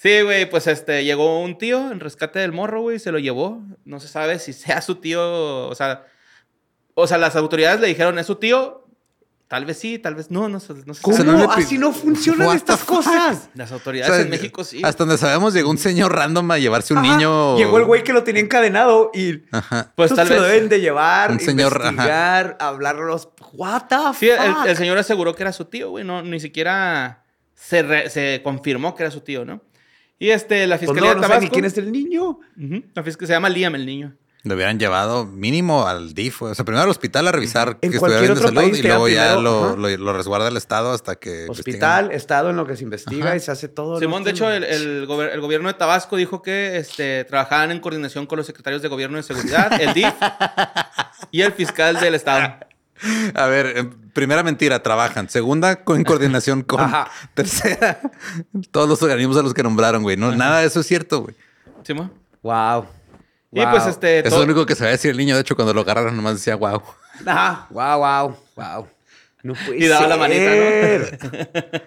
Sí, 0.00 0.22
güey, 0.22 0.48
pues 0.48 0.66
este, 0.66 1.04
llegó 1.04 1.40
un 1.42 1.58
tío 1.58 1.90
en 1.92 2.00
rescate 2.00 2.38
del 2.38 2.52
morro, 2.52 2.80
güey, 2.80 2.98
se 2.98 3.12
lo 3.12 3.18
llevó. 3.18 3.60
No 3.84 4.00
se 4.00 4.08
sabe 4.08 4.38
si 4.38 4.52
sea 4.54 4.80
su 4.80 4.94
tío, 4.96 5.68
o 5.68 5.74
sea, 5.74 6.06
o 6.94 7.06
sea, 7.06 7.18
las 7.18 7.36
autoridades 7.36 7.80
le 7.80 7.88
dijeron, 7.88 8.18
¿es 8.18 8.26
su 8.26 8.36
tío? 8.36 8.86
Tal 9.46 9.66
vez 9.66 9.78
sí, 9.78 9.98
tal 9.98 10.14
vez 10.14 10.30
no, 10.30 10.48
no, 10.48 10.58
se- 10.60 10.72
no 10.86 10.94
se 10.94 11.02
¿Cómo? 11.02 11.16
sea, 11.16 11.26
sabe. 11.26 11.38
no 11.38 11.50
Así 11.52 11.76
no 11.76 11.92
funcionan 11.92 12.46
What 12.46 12.56
estas 12.56 12.80
fuck? 12.80 12.96
cosas. 12.98 13.50
Las 13.54 13.72
O 13.72 13.74
autoridades 13.74 14.14
sea, 14.14 14.22
en 14.22 14.30
México 14.30 14.62
sí. 14.64 14.80
Hasta 14.84 15.04
donde 15.04 15.18
sabemos, 15.18 15.52
llegó 15.52 15.68
un 15.68 15.76
señor 15.76 16.14
random 16.14 16.50
a 16.52 16.58
llevarse 16.58 16.94
un 16.94 17.00
Ajá. 17.00 17.16
niño. 17.16 17.58
Llegó 17.58 17.76
el 17.78 17.84
güey 17.84 18.02
que 18.04 18.12
lo 18.12 18.22
tenía 18.22 18.40
encadenado 18.42 19.10
y 19.12 19.42
Ajá. 19.50 19.92
Pues 19.96 20.10
pues 20.12 20.14
tal 20.14 20.28
se 20.28 20.36
lo 20.36 20.42
vez- 20.42 20.52
deben 20.52 20.68
de 20.70 20.80
llevar, 20.80 21.32
Un 21.32 21.40
señor, 21.40 21.76
ajá. 21.78 21.90
investigar, 21.90 22.56
hablarlos. 22.60 23.28
What 23.52 23.82
the 23.88 23.96
Sí, 24.18 24.30
el, 24.30 24.38
fuck? 24.54 24.66
el 24.66 24.76
señor 24.76 24.96
aseguró 24.98 25.34
que 25.34 25.42
era 25.42 25.52
su 25.52 25.64
tío, 25.64 25.90
güey, 25.90 26.04
no, 26.04 26.22
ni 26.22 26.38
siquiera 26.40 27.24
se, 27.54 27.82
re- 27.82 28.08
se 28.08 28.40
confirmó 28.44 28.94
que 28.94 29.02
era 29.02 29.10
su 29.10 29.20
tío, 29.20 29.44
¿no? 29.44 29.60
Y 30.20 30.30
este, 30.30 30.66
la 30.68 30.76
Pues 30.78 30.88
fiscalía 30.88 31.14
no, 31.14 31.16
no 31.16 31.20
de 31.22 31.26
Tabasco. 31.26 31.44
ni 31.44 31.50
quién 31.50 31.64
es 31.64 31.76
el 31.78 31.90
niño. 31.90 32.22
Ujú, 32.56 32.84
la 32.94 33.02
fiscalía 33.02 33.26
se 33.26 33.32
llama 33.32 33.48
Liam, 33.48 33.74
el 33.74 33.86
niño. 33.86 34.14
Lo 34.42 34.54
hubieran 34.54 34.78
llevado 34.78 35.26
mínimo 35.26 35.86
al 35.86 36.14
DIF. 36.14 36.40
O 36.42 36.54
sea, 36.54 36.64
primero 36.64 36.82
al 36.84 36.88
hospital 36.88 37.28
a 37.28 37.32
revisar 37.32 37.76
En 37.82 37.90
que 37.90 37.96
estuviera 37.98 38.22
bien 38.22 38.34
de 38.34 38.40
salud 38.40 38.74
y 38.74 38.82
luego 38.82 39.08
ya 39.08 39.32
primero, 39.34 39.42
lo, 39.42 39.76
lo- 39.76 39.96
lo 39.98 40.12
resguarda 40.14 40.48
el 40.48 40.56
Estado 40.56 40.92
hasta 40.92 41.16
que. 41.16 41.44
Hospital, 41.48 42.10
estado 42.12 42.48
en 42.50 42.56
lo 42.56 42.66
que 42.66 42.74
se 42.76 42.84
investiga 42.84 43.26
Ajá. 43.26 43.36
y 43.36 43.40
se 43.40 43.50
hace 43.50 43.68
todo. 43.68 43.98
Simón, 43.98 44.24
de 44.24 44.30
hecho, 44.30 44.50
el, 44.50 44.64
el 44.64 45.06
gober- 45.06 45.32
el 45.32 45.40
gobierno 45.42 45.68
de 45.68 45.74
Tabasco 45.74 46.16
dijo 46.16 46.40
que 46.40 46.78
este, 46.78 47.24
trabajaban 47.24 47.70
en 47.70 47.80
coordinación 47.80 48.24
con 48.26 48.38
los 48.38 48.46
secretarios 48.46 48.80
de 48.80 48.88
gobierno 48.88 49.18
de 49.18 49.24
seguridad, 49.24 49.78
el 49.78 49.92
DIF 49.92 50.06
y 51.30 51.42
el 51.42 51.52
fiscal 51.52 52.00
del 52.00 52.14
estado. 52.14 52.54
A 53.34 53.46
ver, 53.46 53.66
eh, 53.76 53.84
primera 54.12 54.42
mentira, 54.42 54.82
trabajan. 54.82 55.28
Segunda, 55.28 55.82
en 55.86 56.04
coordinación 56.04 56.62
con. 56.66 56.80
Ajá. 56.80 57.10
Tercera, 57.34 58.00
todos 58.70 58.88
los 58.88 59.02
organismos 59.02 59.36
a 59.36 59.42
los 59.42 59.54
que 59.54 59.62
nombraron, 59.62 60.02
güey. 60.02 60.16
No, 60.16 60.34
nada 60.34 60.60
de 60.60 60.66
eso 60.66 60.80
es 60.80 60.86
cierto, 60.86 61.22
güey. 61.22 61.34
Simón. 61.84 62.12
Wow. 62.42 62.86
Y 63.52 63.64
pues 63.66 63.86
este. 63.86 64.18
Eso 64.20 64.28
es 64.28 64.30
todo- 64.34 64.40
lo 64.40 64.44
único 64.52 64.66
que 64.66 64.74
se 64.74 64.84
va 64.84 64.88
a 64.88 64.92
decir 64.92 65.10
el 65.10 65.16
niño. 65.16 65.34
De 65.34 65.40
hecho, 65.40 65.56
cuando 65.56 65.74
lo 65.74 65.80
agarraron, 65.80 66.14
nomás 66.16 66.34
decía, 66.34 66.54
wow. 66.56 66.82
Ajá. 67.26 67.66
Wow, 67.70 67.98
wow, 67.98 68.36
wow. 68.56 68.88
No 69.42 69.54
puede 69.54 69.78
Y 69.84 69.88
daba 69.88 70.06
la 70.06 70.16
manita. 70.16 70.50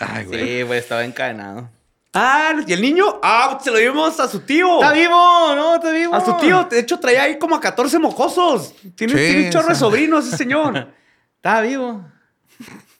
Ay, 0.00 0.24
güey. 0.24 0.40
Sí, 0.58 0.62
güey, 0.62 0.78
estaba 0.78 1.04
encadenado. 1.04 1.68
Ah, 2.14 2.52
¿y 2.66 2.72
el 2.72 2.80
niño? 2.80 3.18
Ah, 3.22 3.58
se 3.62 3.70
lo 3.70 3.78
dimos 3.78 4.18
a 4.20 4.28
su 4.28 4.40
tío. 4.40 4.80
¡Está 4.80 4.92
vivo! 4.92 5.12
¡No, 5.54 5.74
está 5.74 5.90
vivo! 5.90 6.14
A 6.14 6.24
su 6.24 6.32
tío. 6.36 6.64
De 6.70 6.78
hecho, 6.78 7.00
traía 7.00 7.24
ahí 7.24 7.38
como 7.38 7.56
a 7.56 7.60
14 7.60 7.98
mocosos. 7.98 8.72
Tiene, 8.94 9.12
Sí, 9.14 9.18
tiene 9.18 9.44
un 9.46 9.50
chorro 9.50 9.68
de 9.68 9.74
sobrinos 9.74 10.26
ese 10.26 10.36
señor. 10.36 10.92
Está 11.36 11.60
vivo. 11.60 12.04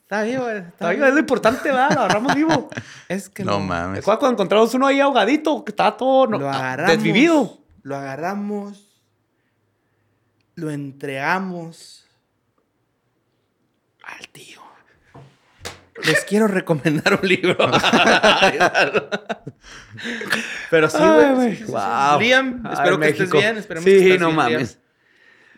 Está 0.02 0.22
vivo, 0.22 0.48
está 0.50 0.68
Está 0.68 0.88
vivo, 0.90 0.96
vivo. 0.96 1.06
es 1.06 1.14
lo 1.14 1.20
importante, 1.20 1.70
¿verdad? 1.70 1.90
Lo 1.94 2.00
agarramos 2.00 2.34
vivo. 2.34 2.68
Es 3.08 3.28
que 3.30 3.42
No 3.44 3.52
lo, 3.52 3.60
mames. 3.60 3.98
Recuerda 3.98 4.18
cuando 4.18 4.34
encontramos 4.34 4.74
uno 4.74 4.86
ahí 4.86 5.00
ahogadito, 5.00 5.64
que 5.64 5.70
estaba 5.72 5.96
todo 5.96 6.26
no- 6.26 6.38
lo 6.38 6.48
ah, 6.50 6.56
agarramos. 6.56 6.92
desvivido. 6.96 7.58
Lo 7.82 7.96
agarramos. 7.96 9.02
Lo 10.56 10.70
entregamos 10.70 12.06
al 14.04 14.28
tío. 14.28 14.60
Les 16.02 16.24
quiero 16.24 16.48
recomendar 16.48 17.20
un 17.22 17.28
libro. 17.28 17.56
Pero 20.70 20.88
sí, 20.90 20.98
güey. 20.98 21.56
sí, 21.56 21.64
sí. 21.66 21.72
Wow. 21.72 22.20
Liam, 22.20 22.62
Ay, 22.66 22.72
espero 22.74 22.98
que 22.98 23.08
estés 23.08 23.30
bien. 23.30 23.56
Esperemos 23.56 23.84
Sí, 23.84 23.90
que 23.90 23.96
estés 23.98 24.20
no 24.20 24.26
bien, 24.28 24.36
Liam. 24.38 24.52
mames. 24.52 24.78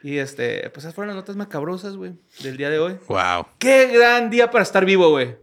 Y 0.03 0.19
este, 0.19 0.69
pues 0.71 0.85
esas 0.85 0.95
fueron 0.95 1.09
las 1.09 1.17
notas 1.17 1.37
macabrosas, 1.37 1.97
güey, 1.97 2.13
del 2.41 2.57
día 2.57 2.71
de 2.71 2.79
hoy. 2.79 2.99
Wow. 3.09 3.47
Qué 3.59 3.87
gran 3.89 4.31
día 4.31 4.51
para 4.51 4.63
estar 4.63 4.85
vivo, 4.85 5.11
güey. 5.11 5.37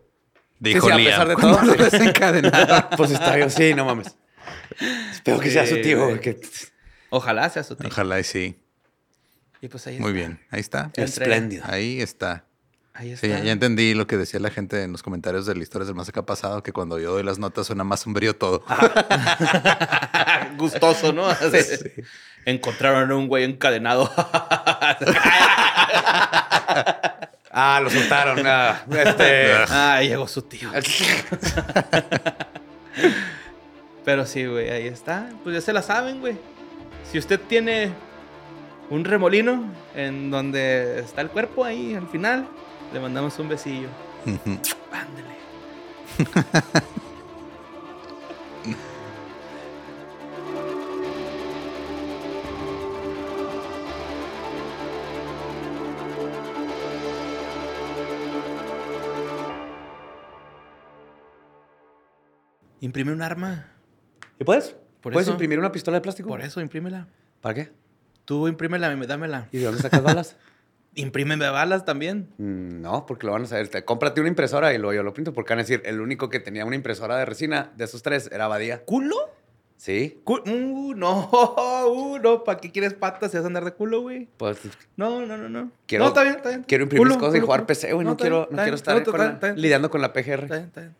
Dijo 0.59 0.87
sí, 0.87 0.93
a 0.93 0.95
Liam. 0.97 1.11
pesar 1.11 1.27
de 1.27 1.35
todo, 1.35 1.61
lo 1.63 1.73
desencadenado. 1.83 2.89
Pues 2.97 3.11
está 3.11 3.35
bien, 3.35 3.49
sí, 3.49 3.73
no 3.73 3.85
mames. 3.85 4.15
Espero 5.11 5.39
que 5.39 5.49
sea 5.51 5.65
su 5.67 5.81
tío. 5.81 6.05
güey. 6.07 6.19
Ojalá 7.09 7.49
sea 7.49 7.63
su 7.63 7.75
tío. 7.75 7.87
Ojalá 7.89 8.19
y 8.19 8.23
sí. 8.23 8.59
Y 9.59 9.67
pues 9.67 9.85
ahí 9.87 9.99
Muy 9.99 10.11
está. 10.11 10.13
bien. 10.19 10.39
Ahí 10.51 10.59
está. 10.59 10.91
Espléndido. 10.95 11.63
Ahí 11.67 12.01
está. 12.01 12.45
Ahí 12.95 13.17
Sí, 13.17 13.25
está. 13.25 13.39
ya, 13.39 13.43
ya 13.45 13.51
entendí 13.53 13.93
lo 13.95 14.05
que 14.05 14.17
decía 14.17 14.39
la 14.39 14.51
gente 14.51 14.83
en 14.83 14.91
los 14.91 15.01
comentarios 15.01 15.45
de 15.47 15.55
la 15.55 15.63
historia 15.63 15.85
del 15.85 15.95
más 15.95 16.09
acá 16.09 16.25
pasado, 16.25 16.61
que 16.61 16.71
cuando 16.71 16.99
yo 16.99 17.11
doy 17.13 17.23
las 17.23 17.39
notas 17.39 17.65
suena 17.67 17.83
más 17.83 18.01
sombrío 18.01 18.35
todo. 18.35 18.63
Gustoso, 20.57 21.11
¿no? 21.11 21.27
Encontraron 22.45 23.09
a 23.09 23.15
un 23.15 23.27
güey 23.27 23.45
encadenado. 23.45 24.11
Ah, 27.55 27.79
lo 27.83 27.89
soltaron. 27.89 28.45
ah, 28.45 28.83
este. 28.91 29.53
ah, 29.69 30.01
llegó 30.01 30.27
su 30.27 30.41
tío. 30.41 30.69
Pero 34.05 34.25
sí, 34.25 34.45
güey, 34.45 34.69
ahí 34.69 34.87
está. 34.87 35.29
Pues 35.43 35.55
ya 35.55 35.61
se 35.61 35.71
la 35.73 35.81
saben, 35.81 36.19
güey. 36.19 36.35
Si 37.11 37.17
usted 37.17 37.39
tiene 37.39 37.91
un 38.89 39.05
remolino 39.05 39.63
en 39.95 40.29
donde 40.31 40.99
está 40.99 41.21
el 41.21 41.29
cuerpo 41.29 41.63
ahí 41.63 41.93
al 41.95 42.07
final, 42.09 42.47
le 42.93 42.99
mandamos 42.99 43.37
un 43.39 43.49
besillo. 43.49 43.87
Imprime 62.79 63.11
un 63.13 63.21
arma. 63.21 63.71
¿Y 64.39 64.43
puedes? 64.43 64.75
Por 65.01 65.13
¿Puedes 65.13 65.27
eso. 65.27 65.31
imprimir 65.31 65.57
una 65.57 65.71
pistola 65.71 65.97
de 65.97 66.01
plástico? 66.01 66.29
Por 66.29 66.41
eso, 66.41 66.61
imprímela. 66.61 67.07
¿Para 67.41 67.55
qué? 67.55 67.71
Tú 68.25 68.47
imprímela, 68.47 68.93
dámela. 68.95 69.47
¿Y 69.51 69.57
de 69.57 69.65
dónde 69.65 69.81
sacas 69.81 70.03
balas? 70.03 70.35
Imprímeme 70.95 71.49
balas 71.49 71.85
también. 71.85 72.29
Mm, 72.37 72.81
No, 72.81 73.05
porque 73.05 73.25
lo 73.25 73.33
van 73.33 73.43
a 73.43 73.45
saber. 73.47 73.67
Te- 73.67 73.83
cómprate 73.83 74.19
una 74.21 74.29
impresora 74.29 74.73
y 74.73 74.77
luego 74.77 74.93
yo 74.93 75.03
lo 75.03 75.13
pinto. 75.13 75.33
Porque 75.33 75.53
van 75.53 75.59
a 75.59 75.63
decir, 75.63 75.81
el 75.85 75.99
único 76.01 76.29
que 76.29 76.39
tenía 76.39 76.65
una 76.65 76.75
impresora 76.75 77.17
de 77.17 77.25
resina 77.25 77.71
de 77.75 77.85
esos 77.85 78.03
tres 78.03 78.29
era 78.31 78.47
Badía. 78.47 78.83
¿Culo? 78.85 79.15
Sí, 79.75 80.21
Cu- 80.23 80.43
Uh, 80.45 80.93
no, 80.95 81.29
uh, 81.89 82.17
no. 82.19 82.43
¿Para 82.43 82.59
qué 82.59 82.71
quieres 82.71 82.93
patas 82.93 83.31
si 83.31 83.37
vas 83.37 83.43
a 83.43 83.47
andar 83.47 83.65
de 83.65 83.73
culo, 83.73 84.01
güey? 84.01 84.29
pues 84.37 84.59
No, 84.95 85.25
no, 85.25 85.35
no, 85.35 85.49
no. 85.49 85.71
Quiero- 85.87 86.05
no, 86.05 86.09
está 86.09 86.23
bien, 86.23 86.35
está 86.35 86.49
bien. 86.49 86.63
quiero 86.65 86.83
imprimir 86.83 87.07
Culo, 87.07 87.19
cosas 87.19 87.35
y 87.35 87.39
jugar 87.41 87.61
culo. 87.61 87.67
PC, 87.67 87.91
güey. 87.93 88.05
No, 88.05 88.15
quiero, 88.15 88.45
bien, 88.45 88.55
no 88.55 88.61
está 88.61 88.63
quiero 88.63 88.65
bien. 88.65 88.75
estar 88.75 88.95
No, 88.95 89.03
con 89.03 89.13
está 89.13 89.17
la- 89.17 89.23
bien, 89.25 89.33
está 89.35 89.47
bien. 89.47 89.61
lidiando 89.61 89.89
con 89.89 90.01
la 90.01 90.07
Está 90.07 90.19
PGR. 90.21 90.45
bien, 90.47 90.63
está 90.63 90.81
bien. 90.81 90.95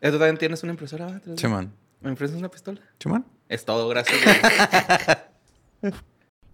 ¿Tú 0.00 0.10
también 0.18 0.38
tienes 0.38 0.62
una 0.62 0.72
impresora? 0.72 1.20
Simón. 1.36 1.72
¿Me 2.00 2.10
impresas 2.10 2.36
una 2.36 2.48
pistola? 2.50 2.80
Simón. 2.98 3.24
Es 3.48 3.64
todo, 3.64 3.86
gracias. 3.88 4.18